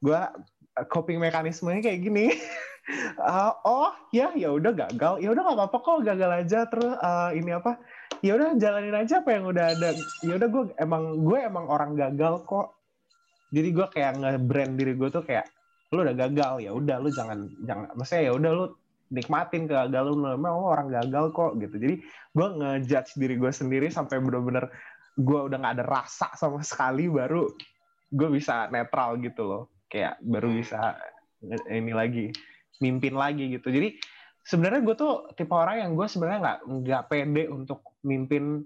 Gue 0.02 0.18
coping 0.90 1.22
mekanismenya 1.22 1.78
kayak 1.78 2.02
gini. 2.02 2.34
Uh, 3.22 3.54
oh 3.70 3.94
ya 4.10 4.34
ya 4.34 4.50
udah 4.50 4.74
gagal, 4.74 5.22
ya 5.22 5.30
udah 5.30 5.42
nggak 5.46 5.58
apa-apa 5.62 5.78
kok 5.78 6.02
gagal 6.02 6.30
aja 6.34 6.60
terus 6.66 6.92
uh, 6.98 7.30
ini 7.30 7.54
apa? 7.54 7.78
Ya 8.24 8.40
udah 8.40 8.56
jalanin 8.56 8.96
aja 8.96 9.20
apa 9.20 9.36
yang 9.36 9.44
udah 9.52 9.76
ada. 9.76 9.92
Ya 10.24 10.32
udah 10.40 10.48
gue 10.48 10.64
emang 10.80 11.20
gue 11.28 11.38
emang 11.44 11.68
orang 11.68 11.92
gagal 11.92 12.40
kok. 12.48 12.72
Jadi 13.52 13.68
gue 13.68 13.86
kayak 13.92 14.12
nge-brand 14.16 14.72
diri 14.80 14.96
gue 14.96 15.08
tuh 15.12 15.20
kayak 15.20 15.44
lu 15.92 16.02
udah 16.02 16.16
gagal 16.16 16.58
ya 16.64 16.74
udah 16.74 16.96
lu 16.98 17.12
jangan 17.12 17.46
jangan 17.62 17.86
maksudnya 17.94 18.22
ya 18.26 18.32
udah 18.34 18.50
lu 18.50 18.64
nikmatin 19.14 19.70
kegagalan 19.70 20.10
lu 20.10 20.26
memang 20.40 20.52
lu 20.56 20.66
orang 20.72 20.88
gagal 20.88 21.36
kok 21.36 21.52
gitu. 21.60 21.76
Jadi 21.76 21.94
gue 22.32 22.46
ngejudge 22.58 23.12
diri 23.20 23.34
gue 23.36 23.52
sendiri 23.52 23.86
sampai 23.92 24.16
bener-bener 24.24 24.72
gue 25.20 25.40
udah 25.44 25.56
nggak 25.60 25.74
ada 25.78 25.84
rasa 25.84 26.32
sama 26.34 26.64
sekali 26.70 27.06
baru 27.12 27.46
gue 28.14 28.28
bisa 28.32 28.72
netral 28.72 29.18
gitu 29.20 29.42
loh 29.44 29.62
kayak 29.90 30.18
baru 30.22 30.48
bisa 30.54 30.96
ini 31.70 31.92
lagi 31.92 32.30
mimpin 32.82 33.14
lagi 33.14 33.52
gitu 33.54 33.70
jadi 33.70 33.94
sebenarnya 34.44 34.80
gue 34.84 34.94
tuh 34.96 35.14
tipe 35.34 35.52
orang 35.56 35.80
yang 35.80 35.92
gue 35.96 36.06
sebenarnya 36.06 36.40
nggak 36.40 36.60
nggak 36.84 37.02
pede 37.08 37.44
untuk 37.48 37.80
mimpin 38.04 38.64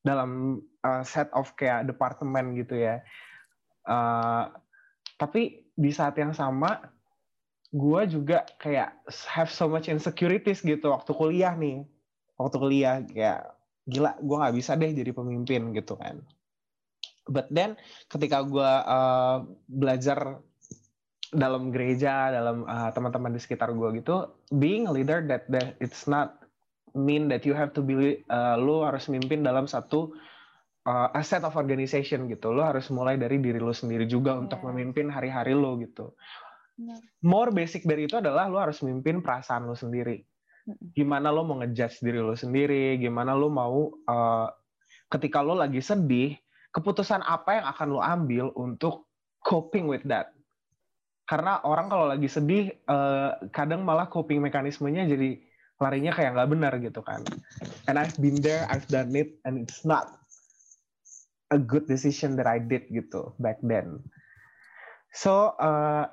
dalam 0.00 0.62
uh, 0.86 1.02
set 1.04 1.28
of 1.36 1.50
kayak 1.58 1.90
departemen 1.90 2.56
gitu 2.56 2.78
ya. 2.78 3.02
Uh, 3.84 4.48
tapi 5.18 5.66
di 5.74 5.90
saat 5.92 6.16
yang 6.16 6.32
sama 6.32 6.80
gue 7.70 8.02
juga 8.10 8.46
kayak 8.58 8.94
have 9.30 9.50
so 9.50 9.70
much 9.70 9.86
insecurities 9.90 10.62
gitu 10.62 10.94
waktu 10.94 11.10
kuliah 11.12 11.52
nih. 11.58 11.84
Waktu 12.40 12.56
kuliah 12.56 13.04
kayak 13.04 13.52
gila 13.90 14.16
gue 14.22 14.36
nggak 14.40 14.56
bisa 14.56 14.78
deh 14.78 14.94
jadi 14.94 15.10
pemimpin 15.10 15.74
gitu 15.74 15.98
kan. 15.98 16.22
But 17.28 17.50
then 17.52 17.76
ketika 18.08 18.46
gue 18.46 18.70
uh, 18.86 19.44
belajar 19.66 20.40
dalam 21.30 21.70
gereja 21.70 22.34
dalam 22.34 22.66
uh, 22.66 22.90
teman-teman 22.90 23.34
di 23.34 23.40
sekitar 23.40 23.70
gue 23.70 24.02
gitu 24.02 24.30
being 24.58 24.90
a 24.90 24.92
leader 24.92 25.22
that 25.24 25.46
that 25.46 25.78
it's 25.78 26.10
not 26.10 26.42
mean 26.94 27.30
that 27.30 27.46
you 27.46 27.54
have 27.54 27.70
to 27.70 27.82
be 27.82 28.22
uh, 28.30 28.58
lu 28.58 28.82
harus 28.82 29.06
mimpin 29.06 29.46
dalam 29.46 29.70
satu 29.70 30.10
uh, 30.90 31.08
a 31.14 31.22
set 31.22 31.46
of 31.46 31.54
organization 31.54 32.26
gitu 32.26 32.50
lu 32.50 32.66
harus 32.66 32.90
mulai 32.90 33.14
dari 33.14 33.38
diri 33.38 33.62
lu 33.62 33.70
sendiri 33.70 34.10
juga 34.10 34.34
untuk 34.34 34.58
Yeah. 34.60 34.74
memimpin 34.74 35.06
hari-hari 35.08 35.54
lu 35.54 35.78
gitu 35.80 36.12
Benar. 36.74 36.98
more 37.22 37.50
basic 37.54 37.86
dari 37.86 38.10
itu 38.10 38.18
adalah 38.18 38.50
lu 38.50 38.58
harus 38.58 38.82
mimpin 38.82 39.22
perasaan 39.22 39.70
lu 39.70 39.78
sendiri 39.78 40.26
gimana 40.94 41.32
lo 41.32 41.42
mau 41.46 41.58
ngejudge 41.60 42.04
diri 42.04 42.20
lo 42.20 42.36
sendiri, 42.36 43.00
gimana 43.00 43.34
lo 43.34 43.48
mau 43.50 43.90
uh, 44.06 44.48
ketika 45.10 45.42
lo 45.42 45.56
lagi 45.56 45.80
sedih, 45.82 46.36
keputusan 46.70 47.24
apa 47.24 47.60
yang 47.60 47.66
akan 47.70 47.88
lo 47.90 48.00
ambil 48.00 48.46
untuk 48.54 49.08
coping 49.42 49.88
with 49.88 50.04
that. 50.06 50.30
Karena 51.30 51.62
orang 51.62 51.86
kalau 51.86 52.10
lagi 52.10 52.26
sedih, 52.26 52.74
uh, 52.90 53.38
kadang 53.54 53.86
malah 53.86 54.10
coping 54.10 54.42
mekanismenya 54.42 55.06
jadi 55.06 55.38
larinya 55.78 56.10
kayak 56.10 56.34
nggak 56.34 56.50
benar 56.50 56.72
gitu 56.82 57.06
kan. 57.06 57.22
And 57.86 57.94
I've 58.02 58.18
been 58.18 58.42
there, 58.42 58.66
I've 58.66 58.90
done 58.90 59.14
it, 59.14 59.38
and 59.46 59.62
it's 59.62 59.86
not 59.86 60.10
a 61.54 61.58
good 61.62 61.86
decision 61.86 62.34
that 62.42 62.50
I 62.50 62.58
did 62.58 62.90
gitu 62.90 63.30
back 63.38 63.62
then. 63.62 64.02
So, 65.14 65.54
uh, 65.62 66.10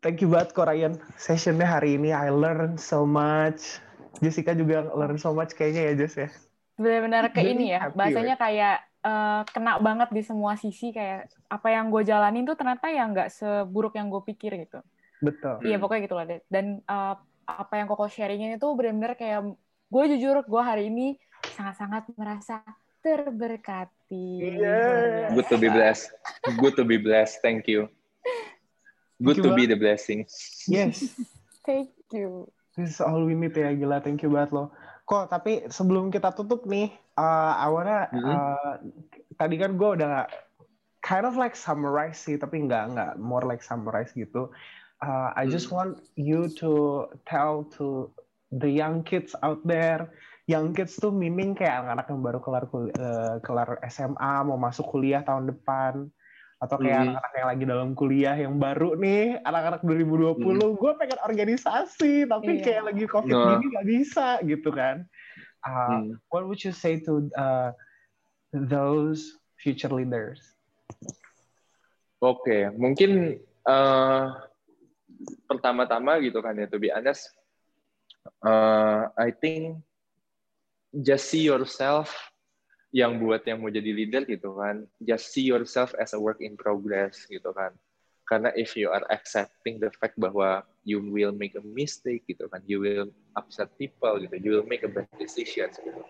thank 0.00 0.24
you 0.24 0.32
banget 0.32 0.56
kok 0.56 0.72
Ryan. 0.72 0.96
Sessionnya 1.20 1.68
hari 1.68 2.00
ini 2.00 2.16
I 2.16 2.32
learn 2.32 2.80
so 2.80 3.04
much. 3.04 3.76
Jessica 4.24 4.56
juga 4.56 4.88
learn 4.96 5.20
so 5.20 5.36
much 5.36 5.52
kayaknya 5.52 5.92
ya 5.92 5.94
Jess 6.00 6.16
ya. 6.16 6.32
benar-benar 6.80 7.28
ke 7.28 7.44
Very 7.44 7.52
ini 7.52 7.76
ya 7.76 7.92
bahasanya 7.92 8.40
kayak 8.40 8.80
eh, 9.00 9.42
kena 9.50 9.80
banget 9.80 10.08
di 10.12 10.22
semua 10.22 10.54
sisi 10.54 10.92
kayak 10.92 11.28
apa 11.48 11.68
yang 11.72 11.88
gue 11.88 12.02
jalanin 12.04 12.44
tuh 12.44 12.56
ternyata 12.56 12.88
ya 12.88 13.04
nggak 13.08 13.28
seburuk 13.32 13.96
yang 13.96 14.08
gue 14.08 14.22
pikir 14.24 14.54
gitu 14.60 14.80
Betul. 15.20 15.60
iya 15.64 15.76
Hmm. 15.76 15.82
pokoknya 15.84 16.02
gitu 16.04 16.16
lah 16.16 16.26
deh 16.28 16.40
dan 16.48 16.80
eh, 16.80 17.14
apa 17.44 17.74
yang 17.74 17.90
koko 17.90 18.06
sharingin 18.06 18.54
itu 18.54 18.66
benar-benar 18.76 19.18
kayak 19.18 19.42
gue 19.90 20.04
jujur 20.14 20.44
gue 20.46 20.62
hari 20.62 20.86
ini 20.86 21.18
sangat-sangat 21.56 22.06
merasa 22.14 22.62
terberkati 23.00 23.98
Iya. 24.10 24.58
Luar 24.60 25.34
Good 25.34 25.46
to 25.48 25.56
be 25.56 25.68
blessed. 25.70 26.10
Good 26.58 26.74
to 26.76 26.84
be 26.84 26.96
blessed. 26.98 27.40
Thank 27.40 27.64
you. 27.66 27.88
Good 29.22 29.40
Thank 29.40 29.46
you 29.46 29.52
to 29.52 29.56
be 29.56 29.64
the 29.64 29.78
blessing. 29.78 30.28
Yes. 30.68 31.00
thank 31.66 31.92
you 32.12 32.50
This 32.78 32.96
is 32.96 33.00
all 33.02 33.26
we 33.26 33.34
need 33.34 33.54
ya 33.56 33.74
gila. 33.74 33.98
Thank 34.02 34.22
you 34.22 34.30
banget 34.30 34.54
lo. 34.54 34.70
Kok 35.06 35.26
tapi 35.26 35.66
sebelum 35.66 36.14
kita 36.14 36.30
tutup 36.34 36.66
nih, 36.70 36.94
uh, 37.18 37.52
I 37.58 37.66
wanna 37.66 37.98
Mhm. 38.14 38.30
uh, 38.30 38.74
tadi 39.34 39.58
kan 39.58 39.74
gue 39.74 39.90
udah 39.98 40.30
kind 41.02 41.26
of 41.26 41.34
like 41.34 41.58
summarize 41.58 42.20
sih, 42.20 42.38
tapi 42.38 42.62
nggak 42.62 42.94
nggak 42.94 43.12
more 43.18 43.42
like 43.42 43.64
summarize 43.64 44.14
gitu. 44.14 44.52
Uh, 45.00 45.32
I 45.34 45.48
just 45.48 45.72
want 45.72 45.98
you 46.14 46.46
to 46.60 46.70
tell 47.24 47.64
to 47.80 48.12
the 48.52 48.68
young 48.68 49.00
kids 49.00 49.32
out 49.40 49.64
there, 49.64 50.12
young 50.44 50.76
kids 50.76 51.00
tuh 51.00 51.08
meaning 51.08 51.56
kayak 51.56 51.82
anak-anak 51.82 52.06
yang 52.12 52.20
baru 52.20 52.38
kelar 52.44 52.64
eh, 52.68 53.36
kelar 53.40 53.80
SMA 53.88 54.44
mau 54.44 54.60
masuk 54.60 54.92
kuliah 54.92 55.24
tahun 55.24 55.48
depan 55.48 56.12
atau 56.60 56.76
kayak 56.76 57.00
Mhm. 57.00 57.08
anak-anak 57.16 57.36
yang 57.40 57.48
lagi 57.48 57.64
dalam 57.64 57.90
kuliah 57.96 58.36
yang 58.36 58.54
baru 58.60 58.92
nih 58.94 59.40
anak-anak 59.42 59.80
2020 59.80 60.76
gue 60.76 60.92
pengen 61.00 61.20
organisasi 61.24 62.28
tapi 62.28 62.60
Iya. 62.60 62.64
kayak 62.68 62.82
lagi 62.92 63.04
covid 63.08 63.32
Nah. 63.32 63.48
gini 63.56 63.64
nggak 63.72 63.88
bisa 63.88 64.26
gitu 64.44 64.70
kan 64.70 65.08
Uh, 65.60 65.68
Hmm. 65.68 66.16
what 66.32 66.48
would 66.48 66.56
you 66.64 66.72
say 66.72 66.96
to 66.96 67.28
uh, 67.36 67.68
those 68.50 69.36
future 69.56 69.92
leaders 69.92 70.40
Oke, 72.20 72.68
mungkin 72.76 73.40
eh, 73.40 74.24
pertama-tama 75.44 76.20
gitu 76.20 76.40
kan 76.40 76.52
ya, 76.52 76.68
to 76.68 76.76
be 76.76 76.92
honest, 76.92 77.32
eh, 78.44 79.00
I 79.16 79.32
think 79.32 79.80
just 80.92 81.32
see 81.32 81.40
yourself 81.40 82.29
yang 82.90 83.22
buat 83.22 83.46
yang 83.46 83.62
mau 83.62 83.70
jadi 83.70 83.90
leader 83.90 84.22
gitu 84.26 84.58
kan, 84.58 84.82
just 85.02 85.30
see 85.30 85.46
yourself 85.46 85.94
as 86.02 86.10
a 86.14 86.20
work 86.20 86.42
in 86.42 86.58
progress 86.58 87.26
gitu 87.30 87.54
kan. 87.54 87.70
Karena 88.26 88.54
if 88.54 88.78
you 88.78 88.90
are 88.90 89.02
accepting 89.10 89.82
the 89.82 89.90
fact 89.98 90.14
bahwa 90.18 90.62
you 90.86 91.02
will 91.02 91.34
make 91.34 91.54
a 91.58 91.62
mistake 91.62 92.22
gitu 92.26 92.46
kan, 92.50 92.62
you 92.66 92.82
will 92.82 93.10
upset 93.38 93.70
people 93.78 94.18
gitu, 94.18 94.34
you 94.38 94.50
will 94.58 94.66
make 94.66 94.82
a 94.86 94.90
bad 94.90 95.10
decisions 95.18 95.78
gitu. 95.78 96.02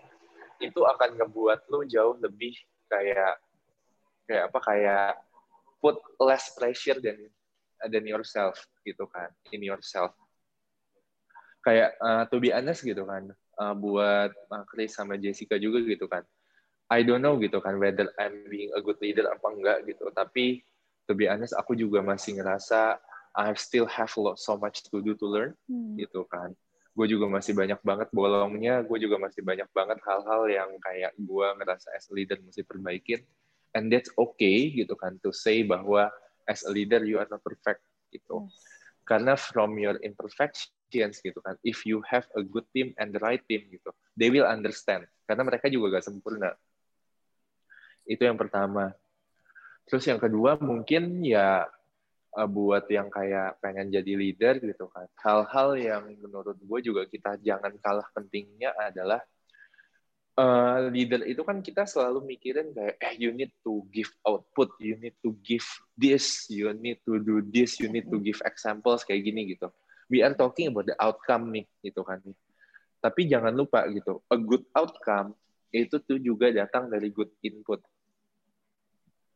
Itu 0.61 0.85
akan 0.85 1.17
ngebuat 1.17 1.69
lu 1.69 1.85
jauh 1.89 2.17
lebih 2.21 2.53
kayak 2.89 3.41
kayak 4.29 4.43
apa 4.47 4.59
kayak 4.61 5.11
put 5.81 5.97
less 6.21 6.53
pressure 6.53 7.01
than 7.01 7.17
than 7.89 8.05
yourself 8.05 8.55
gitu 8.85 9.09
kan 9.09 9.33
in 9.49 9.65
yourself 9.65 10.13
kayak 11.65 11.97
uh, 11.97 12.23
to 12.29 12.37
be 12.37 12.53
honest 12.53 12.85
gitu 12.85 13.01
kan 13.03 13.33
uh, 13.57 13.73
buat 13.73 14.29
uh, 14.53 14.63
Chris 14.69 14.93
sama 14.93 15.17
Jessica 15.17 15.57
juga 15.57 15.81
gitu 15.81 16.05
kan 16.05 16.21
I 16.91 17.07
don't 17.07 17.23
know 17.23 17.39
gitu 17.39 17.63
kan 17.63 17.79
whether 17.79 18.11
I'm 18.19 18.51
being 18.51 18.75
a 18.75 18.83
good 18.83 18.99
leader 18.99 19.31
apa 19.31 19.47
enggak 19.47 19.87
gitu. 19.87 20.11
Tapi 20.11 20.59
to 21.07 21.15
be 21.15 21.31
honest 21.31 21.55
aku 21.55 21.71
juga 21.73 22.03
masih 22.03 22.35
ngerasa 22.35 22.99
I 23.31 23.55
still 23.55 23.87
have 23.87 24.11
lot 24.19 24.35
so 24.35 24.59
much 24.59 24.83
to 24.91 24.99
do 24.99 25.15
to 25.15 25.25
learn 25.25 25.55
Hmm. 25.71 25.95
gitu 25.95 26.27
kan. 26.27 26.51
Gue 26.91 27.07
juga 27.07 27.31
masih 27.31 27.55
banyak 27.55 27.79
banget 27.79 28.11
bolongnya 28.11 28.83
gue 28.83 28.97
juga 28.99 29.15
masih 29.15 29.39
banyak 29.39 29.71
banget 29.71 30.03
hal-hal 30.03 30.43
yang 30.51 30.69
kayak 30.83 31.15
gue 31.15 31.47
ngerasa 31.63 31.95
as 31.95 32.11
a 32.11 32.13
leader 32.13 32.35
mesti 32.43 32.67
perbaikin. 32.67 33.23
And 33.71 33.87
that's 33.87 34.11
okay 34.19 34.67
gitu 34.75 34.99
kan 34.99 35.15
to 35.23 35.31
say 35.31 35.63
bahwa 35.63 36.11
as 36.43 36.67
a 36.67 36.71
leader 36.75 36.99
you 37.07 37.23
are 37.23 37.29
not 37.31 37.39
perfect 37.39 37.79
gitu. 38.11 38.43
Yes. 38.43 38.67
karena 39.01 39.33
from 39.33 39.75
your 39.81 39.97
imperfections 40.05 41.19
gitu 41.19 41.39
kan 41.41 41.57
if 41.65 41.83
you 41.89 41.99
have 42.05 42.23
a 42.37 42.43
good 42.45 42.63
team 42.71 42.93
and 43.01 43.11
the 43.11 43.19
right 43.19 43.41
team 43.49 43.63
gitu 43.71 43.91
they 44.19 44.27
will 44.27 44.45
understand. 44.45 45.07
Karena 45.25 45.47
mereka 45.47 45.71
juga 45.71 45.99
gak 45.99 46.11
sempurna 46.11 46.51
itu 48.05 48.21
yang 48.21 48.37
pertama. 48.37 48.93
Terus 49.85 50.03
yang 50.07 50.21
kedua 50.21 50.55
mungkin 50.61 51.19
ya 51.25 51.67
eh, 52.37 52.49
buat 52.49 52.87
yang 52.87 53.11
kayak 53.11 53.59
pengen 53.59 53.91
jadi 53.91 54.13
leader 54.15 54.53
gitu 54.61 54.87
kan. 54.87 55.07
Hal-hal 55.19 55.75
yang 55.77 56.03
menurut 56.21 56.57
gue 56.57 56.79
juga 56.79 57.03
kita 57.09 57.37
jangan 57.43 57.75
kalah 57.81 58.07
pentingnya 58.15 58.71
adalah 58.77 59.19
eh, 60.39 60.79
leader 60.89 61.27
itu 61.27 61.41
kan 61.43 61.59
kita 61.59 61.83
selalu 61.83 62.23
mikirin 62.37 62.71
kayak 62.71 62.95
eh 63.03 63.13
you 63.19 63.35
need 63.35 63.51
to 63.65 63.83
give 63.91 64.09
output 64.23 64.71
you 64.79 64.95
need 64.97 65.15
to 65.19 65.35
give 65.43 65.65
this 65.99 66.47
you 66.47 66.71
need 66.71 67.03
to 67.03 67.19
do 67.19 67.43
this 67.43 67.77
you 67.83 67.91
need 67.91 68.07
to 68.07 68.17
give 68.21 68.39
examples 68.47 69.03
kayak 69.03 69.27
gini 69.27 69.57
gitu. 69.57 69.67
We 70.11 70.19
are 70.23 70.35
talking 70.35 70.75
about 70.75 70.91
the 70.91 70.95
outcome 70.99 71.51
nih 71.55 71.67
gitu 71.83 72.03
kan. 72.03 72.19
Tapi 73.01 73.25
jangan 73.27 73.55
lupa 73.55 73.87
gitu 73.89 74.23
a 74.29 74.37
good 74.37 74.63
outcome 74.77 75.35
itu 75.71 75.95
tuh 76.03 76.19
juga 76.19 76.51
datang 76.51 76.91
dari 76.91 77.09
good 77.09 77.31
input. 77.41 77.79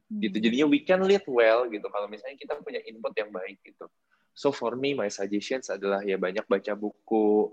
Gitu. 0.06 0.38
Jadinya 0.38 0.70
we 0.70 0.86
can 0.86 1.02
lead 1.02 1.26
well 1.26 1.66
gitu. 1.66 1.88
Kalau 1.90 2.06
misalnya 2.06 2.38
kita 2.38 2.62
punya 2.62 2.78
input 2.86 3.16
yang 3.18 3.34
baik 3.34 3.58
gitu. 3.66 3.90
So 4.36 4.52
for 4.52 4.78
me 4.78 4.94
my 4.94 5.10
suggestions 5.10 5.72
adalah 5.72 6.04
ya 6.06 6.20
banyak 6.20 6.46
baca 6.46 6.76
buku 6.78 7.50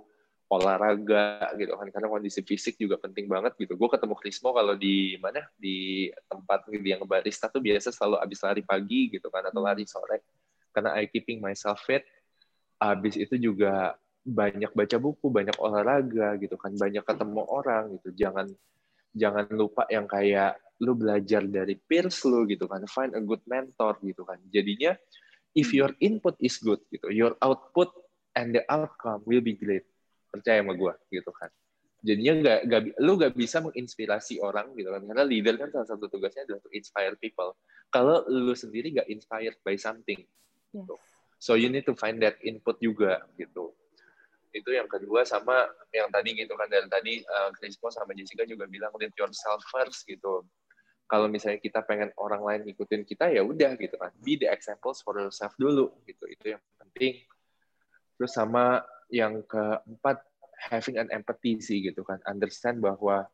olahraga 0.53 1.49
gitu 1.57 1.72
kan. 1.72 1.89
Karena 1.89 2.12
kondisi 2.12 2.45
fisik 2.45 2.76
juga 2.76 3.01
penting 3.01 3.24
banget 3.24 3.57
gitu. 3.57 3.72
Gue 3.78 3.89
ketemu 3.89 4.14
Krismo 4.20 4.53
kalau 4.53 4.76
di 4.76 5.16
mana? 5.16 5.49
Di 5.57 6.11
tempat 6.28 6.68
dia 6.68 7.01
ngebarista 7.01 7.49
tuh 7.49 7.64
biasa 7.64 7.89
selalu 7.89 8.20
abis 8.20 8.39
lari 8.45 8.62
pagi 8.66 9.09
gitu 9.09 9.33
kan 9.33 9.49
atau 9.49 9.64
lari 9.64 9.89
sore. 9.89 10.20
Karena 10.76 10.93
I 11.01 11.09
keeping 11.09 11.41
myself 11.41 11.80
fit 11.87 12.05
abis 12.83 13.14
itu 13.14 13.39
juga 13.39 13.95
banyak 14.26 14.74
baca 14.74 14.97
buku 15.01 15.30
banyak 15.33 15.57
olahraga 15.57 16.37
gitu 16.37 16.61
kan. 16.61 16.76
Banyak 16.76 17.01
ketemu 17.01 17.43
orang 17.49 17.97
gitu. 17.97 18.12
Jangan 18.12 18.53
jangan 19.12 19.46
lupa 19.52 19.86
yang 19.92 20.08
kayak 20.08 20.58
lu 20.82 20.98
belajar 20.98 21.46
dari 21.46 21.78
peers 21.78 22.26
lu 22.26 22.42
gitu 22.50 22.66
kan 22.66 22.82
find 22.90 23.14
a 23.14 23.22
good 23.22 23.40
mentor 23.46 23.96
gitu 24.02 24.26
kan. 24.26 24.40
Jadinya 24.50 24.96
if 25.54 25.70
your 25.70 25.94
input 26.02 26.34
is 26.42 26.58
good 26.58 26.82
gitu 26.90 27.12
your 27.12 27.38
output 27.38 27.92
and 28.34 28.56
the 28.56 28.64
outcome 28.66 29.22
will 29.28 29.44
be 29.44 29.54
great. 29.54 29.86
Percaya 30.32 30.64
sama 30.64 30.74
gue 30.74 30.94
gitu 31.12 31.30
kan. 31.30 31.52
Jadinya 32.02 32.32
nggak 32.42 32.60
nggak 32.66 32.82
lu 32.98 33.12
nggak 33.14 33.34
bisa 33.38 33.62
menginspirasi 33.62 34.42
orang 34.42 34.74
gitu 34.74 34.90
kan. 34.90 35.06
Karena 35.06 35.22
leader 35.22 35.54
kan 35.54 35.70
salah 35.70 35.86
satu 35.86 36.10
tugasnya 36.10 36.48
adalah 36.48 36.60
to 36.66 36.70
inspire 36.74 37.14
people. 37.20 37.54
Kalau 37.92 38.26
lu 38.26 38.56
sendiri 38.56 38.90
nggak 38.90 39.06
inspired 39.12 39.54
by 39.62 39.78
something 39.78 40.18
gitu. 40.72 40.96
so 41.36 41.54
you 41.54 41.68
need 41.68 41.84
to 41.84 41.92
find 41.94 42.18
that 42.24 42.40
input 42.40 42.80
juga 42.80 43.20
gitu 43.36 43.76
itu 44.53 44.70
yang 44.70 44.84
kedua 44.84 45.24
sama 45.24 45.64
yang 45.90 46.12
tadi 46.12 46.36
gitu 46.36 46.53
kan. 46.55 46.68
Dari 46.68 46.88
tadi 46.88 47.14
uh, 47.24 47.50
sama 47.88 48.12
Jessica 48.12 48.44
juga 48.44 48.68
bilang 48.68 48.92
lead 49.00 49.12
yourself 49.16 49.64
first 49.72 50.05
gitu. 50.05 50.44
Kalau 51.09 51.28
misalnya 51.28 51.61
kita 51.61 51.84
pengen 51.84 52.12
orang 52.16 52.40
lain 52.40 52.61
ngikutin 52.68 53.05
kita 53.05 53.32
ya 53.32 53.44
udah 53.44 53.76
gitu 53.80 53.96
kan. 53.96 54.12
Be 54.20 54.36
the 54.36 54.48
examples 54.48 55.00
for 55.00 55.16
yourself 55.16 55.53
dulu 55.57 55.92
gitu. 56.05 56.24
Itu 56.28 56.57
yang 56.57 56.62
penting. 56.80 57.24
Terus 58.20 58.32
sama 58.32 58.84
yang 59.12 59.44
keempat 59.44 60.24
having 60.72 61.00
an 61.00 61.09
empathy 61.12 61.61
sih 61.61 61.84
gitu 61.84 62.05
kan. 62.05 62.20
Understand 62.28 62.80
bahwa 62.80 63.28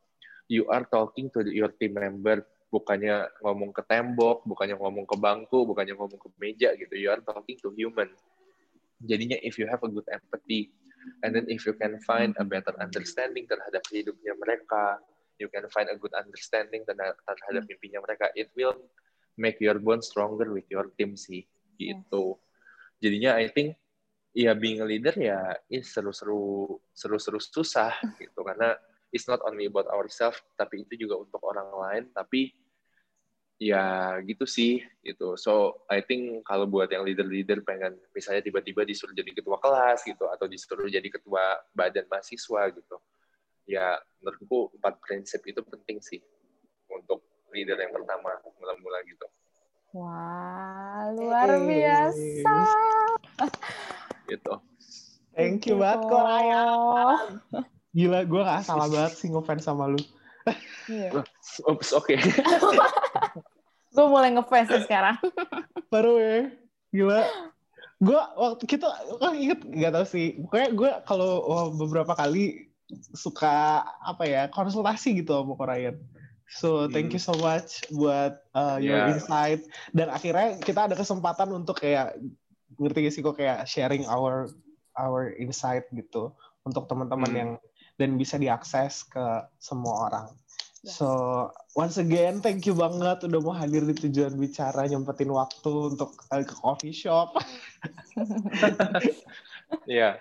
you 0.47 0.67
are 0.71 0.87
talking 0.87 1.31
to 1.35 1.43
your 1.51 1.71
team 1.75 1.99
member. 1.99 2.47
Bukannya 2.69 3.33
ngomong 3.41 3.73
ke 3.73 3.81
tembok 3.81 4.45
bukannya 4.45 4.77
ngomong 4.77 5.09
ke 5.09 5.17
bangku 5.17 5.65
bukannya 5.65 5.97
ngomong 5.97 6.21
ke 6.21 6.29
meja 6.37 6.69
gitu. 6.77 6.95
You 6.95 7.11
are 7.11 7.23
talking 7.25 7.57
to 7.65 7.73
human. 7.73 8.13
Jadinya 9.01 9.39
if 9.41 9.57
you 9.57 9.65
have 9.71 9.81
a 9.81 9.89
good 9.89 10.05
empathy 10.11 10.75
and 11.25 11.31
then 11.35 11.45
if 11.49 11.65
you 11.67 11.75
can 11.77 11.97
find 12.05 12.35
a 12.39 12.45
better 12.45 12.73
understanding 12.79 13.45
terhadap 13.49 13.83
hidupnya 13.91 14.33
mereka 14.39 15.01
you 15.39 15.47
can 15.49 15.65
find 15.71 15.87
a 15.89 15.97
good 15.97 16.13
understanding 16.19 16.83
terhadap, 16.83 17.19
terhadap 17.23 17.65
mimpinya 17.71 18.03
mereka 18.03 18.29
it 18.35 18.51
will 18.59 18.75
make 19.39 19.63
your 19.63 19.79
bond 19.79 20.03
stronger 20.03 20.51
with 20.51 20.67
your 20.69 20.91
team 20.99 21.15
sih 21.15 21.47
gitu. 21.79 22.35
Jadinya 22.99 23.39
I 23.39 23.47
think 23.49 23.79
ya 24.35 24.53
being 24.59 24.83
a 24.83 24.87
leader 24.87 25.15
ya 25.15 25.55
is 25.71 25.87
seru-seru 25.95 26.75
seru-seru 26.91 27.39
susah 27.39 27.95
gitu. 28.19 28.43
Karena 28.43 28.75
it's 29.15 29.31
not 29.31 29.39
only 29.47 29.71
about 29.71 29.87
ourselves 29.95 30.43
tapi 30.59 30.83
itu 30.85 31.07
juga 31.07 31.23
untuk 31.23 31.41
orang 31.47 31.71
lain 31.71 32.05
tapi 32.13 32.51
ya 33.59 34.15
gitu 34.23 34.47
sih 34.47 34.87
gitu 35.03 35.35
so 35.35 35.83
I 35.91 35.99
think 36.07 36.47
kalau 36.47 36.71
buat 36.71 36.87
yang 36.95 37.03
leader-leader 37.03 37.67
pengen 37.67 37.99
misalnya 38.15 38.39
tiba-tiba 38.39 38.87
disuruh 38.87 39.11
jadi 39.11 39.35
ketua 39.35 39.59
kelas 39.59 40.07
gitu 40.07 40.31
atau 40.31 40.47
disuruh 40.47 40.87
jadi 40.87 41.11
ketua 41.11 41.59
badan 41.75 42.07
mahasiswa 42.07 42.71
gitu 42.71 42.97
ya 43.67 43.99
menurutku 44.23 44.71
empat 44.79 45.03
prinsip 45.03 45.43
itu 45.43 45.59
penting 45.67 45.99
sih 45.99 46.23
untuk 46.87 47.27
leader 47.51 47.75
yang 47.83 47.91
pertama 47.91 48.39
mula-mula 48.63 49.03
gitu 49.11 49.27
Wah, 49.89 51.11
luar 51.17 51.65
biasa. 51.65 52.55
gitu 54.29 54.55
Thank 55.39 55.71
you 55.71 55.79
banget 55.79 56.03
kok 56.11 56.23
Raya. 56.27 56.63
Gila, 57.97 58.27
gue 58.27 58.43
gak 58.43 58.67
salah 58.67 58.91
banget 58.91 59.23
sih 59.23 59.31
ngefans 59.31 59.63
sama 59.63 59.87
lu. 59.87 60.03
Iya. 60.91 61.23
Oops, 61.63 61.91
oke 61.95 62.17
Gue 63.99 64.07
mulai 64.07 64.31
ngefans 64.31 64.87
sekarang. 64.87 65.19
Baru 65.93 66.23
ya. 66.23 66.55
Gila. 66.95 67.27
Gue 67.99 68.21
waktu 68.39 68.65
kita 68.71 68.87
kan 69.19 69.35
inget 69.35 69.59
gak 69.67 69.91
tau 69.91 70.07
sih. 70.07 70.39
Pokoknya 70.47 70.69
gue 70.71 70.91
kalau 71.03 71.43
oh, 71.43 71.67
beberapa 71.75 72.15
kali 72.15 72.71
suka 73.13 73.83
apa 73.83 74.23
ya 74.23 74.47
konsultasi 74.55 75.19
gitu 75.19 75.35
sama 75.35 75.59
Korean. 75.59 75.99
So 76.49 76.87
thank 76.89 77.11
you 77.13 77.21
so 77.21 77.35
much 77.37 77.85
buat 77.93 78.41
uh, 78.55 78.79
your 78.81 78.97
Yeah. 79.03 79.13
insight 79.13 79.67
dan 79.93 80.09
akhirnya 80.09 80.57
kita 80.63 80.89
ada 80.89 80.97
kesempatan 80.97 81.53
untuk 81.53 81.83
kayak 81.83 82.17
ngerti 82.81 82.99
gak 83.05 83.13
sih 83.13 83.21
kok 83.21 83.37
kayak 83.37 83.69
sharing 83.69 84.09
our 84.09 84.49
our 84.97 85.35
insight 85.37 85.85
gitu 85.93 86.33
untuk 86.65 86.89
teman-teman 86.89 87.29
Hmm. 87.29 87.37
yang 87.37 87.51
dan 87.99 88.15
bisa 88.15 88.39
diakses 88.39 89.05
ke 89.11 89.25
semua 89.59 90.07
orang. 90.09 90.27
Yes. 90.79 90.95
So 90.95 91.09
once 91.75 91.99
again 91.99 92.39
thank 92.39 92.63
you 92.63 92.75
banget 92.79 93.27
udah 93.27 93.41
mau 93.43 93.51
hadir 93.51 93.83
di 93.83 93.99
tujuan 93.99 94.39
bicara 94.39 94.87
nyempetin 94.87 95.27
waktu 95.35 95.73
untuk 95.95 96.15
uh, 96.31 96.43
ke 96.47 96.55
coffee 96.55 96.95
shop. 96.95 97.35
ya 99.91 100.15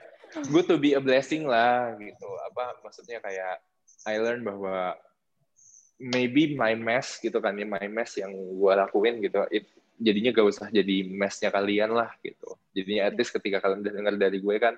good 0.49 0.66
to 0.66 0.82
be 0.82 0.97
a 0.97 1.01
blessing 1.01 1.45
lah 1.45 1.93
gitu. 2.01 2.30
Apa 2.49 2.82
maksudnya 2.82 3.22
kayak 3.22 3.61
I 4.10 4.18
learn 4.18 4.41
bahwa 4.41 4.98
maybe 6.02 6.57
my 6.57 6.73
mess 6.73 7.22
gitu 7.22 7.38
kan 7.38 7.53
ya 7.53 7.65
my 7.69 7.86
mess 7.86 8.18
yang 8.18 8.34
gue 8.34 8.73
lakuin 8.73 9.18
gitu 9.22 9.45
it, 9.49 9.65
jadinya 9.98 10.30
gak 10.30 10.45
usah 10.45 10.69
jadi 10.69 11.06
messnya 11.06 11.53
kalian 11.53 11.94
lah 11.94 12.10
gitu. 12.26 12.57
Jadinya 12.73 13.10
at 13.10 13.14
least 13.14 13.30
ketika 13.30 13.61
kalian 13.61 13.86
dengar 13.86 14.18
dari 14.18 14.41
gue 14.41 14.57
kan 14.57 14.73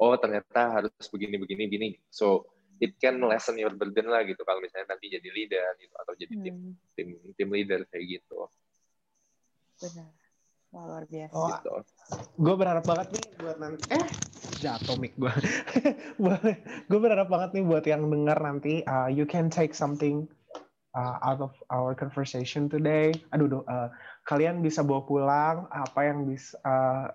oh 0.00 0.16
ternyata 0.16 0.80
harus 0.80 1.06
begini 1.12 1.36
begini 1.36 1.68
begini 1.68 1.88
so 2.08 2.48
it 2.80 2.96
can 2.96 3.20
lessen 3.20 3.60
your 3.60 3.70
burden 3.72 4.08
lah 4.08 4.24
gitu 4.24 4.40
kalau 4.42 4.58
misalnya 4.58 4.96
nanti 4.96 5.12
jadi 5.12 5.28
leader 5.30 5.68
gitu 5.78 5.94
atau 5.94 6.12
jadi 6.16 6.34
tim 6.40 6.56
Hmm, 6.56 6.72
tim 6.96 7.08
tim 7.36 7.48
leader 7.52 7.84
kayak 7.92 8.18
gitu 8.20 8.48
benar. 9.80 10.10
Wah, 10.70 10.86
luar 10.86 11.04
biasa. 11.10 11.34
Oh, 11.34 11.50
gitu 11.50 11.72
gue 12.38 12.54
berharap 12.58 12.84
banget 12.86 13.08
nih 13.14 13.24
buat 13.38 13.58
nanti 13.58 13.82
eh 13.90 14.06
jatuh 14.58 14.96
mic 14.98 15.14
gue. 15.18 15.30
gue 16.90 16.98
berharap 17.00 17.26
banget 17.30 17.50
nih 17.58 17.64
buat 17.66 17.84
yang 17.86 18.06
dengar 18.06 18.38
nanti 18.38 18.82
uh, 18.86 19.06
you 19.06 19.26
can 19.26 19.46
take 19.50 19.74
something 19.74 20.26
uh, 20.94 21.16
out 21.22 21.40
of 21.40 21.52
our 21.70 21.94
conversation 21.94 22.66
today. 22.66 23.14
Aduh, 23.30 23.46
duh, 23.46 23.62
uh, 23.66 23.90
kalian 24.26 24.62
bisa 24.62 24.82
bawa 24.82 25.02
pulang 25.06 25.56
apa 25.70 26.00
yang 26.06 26.26
bisa 26.26 26.54
uh, 26.62 27.06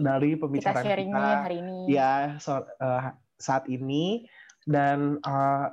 dari 0.00 0.36
Kita 0.36 0.42
pembicaraan 0.44 0.84
sharingin 0.84 1.12
kita. 1.16 1.44
hari 1.44 1.56
ini. 1.60 1.76
ya 1.88 2.12
so, 2.40 2.60
uh, 2.80 3.12
saat 3.38 3.64
ini 3.70 4.26
dan 4.68 5.16
uh, 5.24 5.72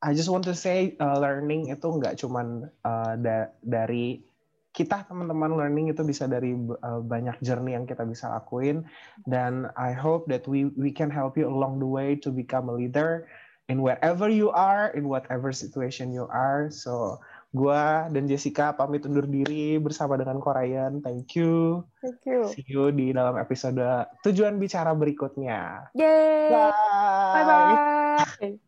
I 0.00 0.14
just 0.14 0.32
want 0.32 0.46
to 0.48 0.56
say 0.56 0.96
uh, 1.02 1.20
learning 1.20 1.68
itu 1.68 1.84
nggak 1.84 2.22
cuman 2.22 2.70
uh, 2.86 3.14
da- 3.20 3.52
dari 3.60 4.24
kita 4.70 5.10
teman-teman 5.10 5.58
learning 5.58 5.90
itu 5.90 6.06
bisa 6.06 6.30
dari 6.30 6.54
uh, 6.54 7.02
banyak 7.02 7.34
journey 7.42 7.74
yang 7.74 7.82
kita 7.82 8.06
bisa 8.06 8.30
lakuin. 8.30 8.86
Dan 9.26 9.66
I 9.74 9.90
hope 9.90 10.30
that 10.30 10.46
we 10.46 10.70
we 10.78 10.94
can 10.94 11.10
help 11.10 11.34
you 11.34 11.50
along 11.50 11.82
the 11.82 11.90
way 11.90 12.14
to 12.22 12.30
become 12.30 12.70
a 12.70 12.74
leader 12.78 13.26
in 13.66 13.82
wherever 13.82 14.30
you 14.30 14.54
are 14.54 14.94
in 14.94 15.10
whatever 15.10 15.50
situation 15.50 16.14
you 16.14 16.30
are. 16.30 16.70
So 16.70 17.18
Gua 17.48 18.12
dan 18.12 18.28
Jessica 18.28 18.76
pamit 18.76 19.08
undur 19.08 19.24
diri 19.24 19.80
bersama 19.80 20.20
dengan 20.20 20.36
Korean. 20.36 21.00
Thank 21.00 21.40
you. 21.40 21.80
Thank 22.04 22.20
you. 22.28 22.40
See 22.52 22.66
you 22.68 22.92
di 22.92 23.16
dalam 23.16 23.40
episode 23.40 23.80
tujuan 24.20 24.60
bicara 24.60 24.92
berikutnya. 24.92 25.88
Yay. 25.96 26.52
Bye. 26.52 26.72
Bye 27.32 27.44
bye. 27.48 28.67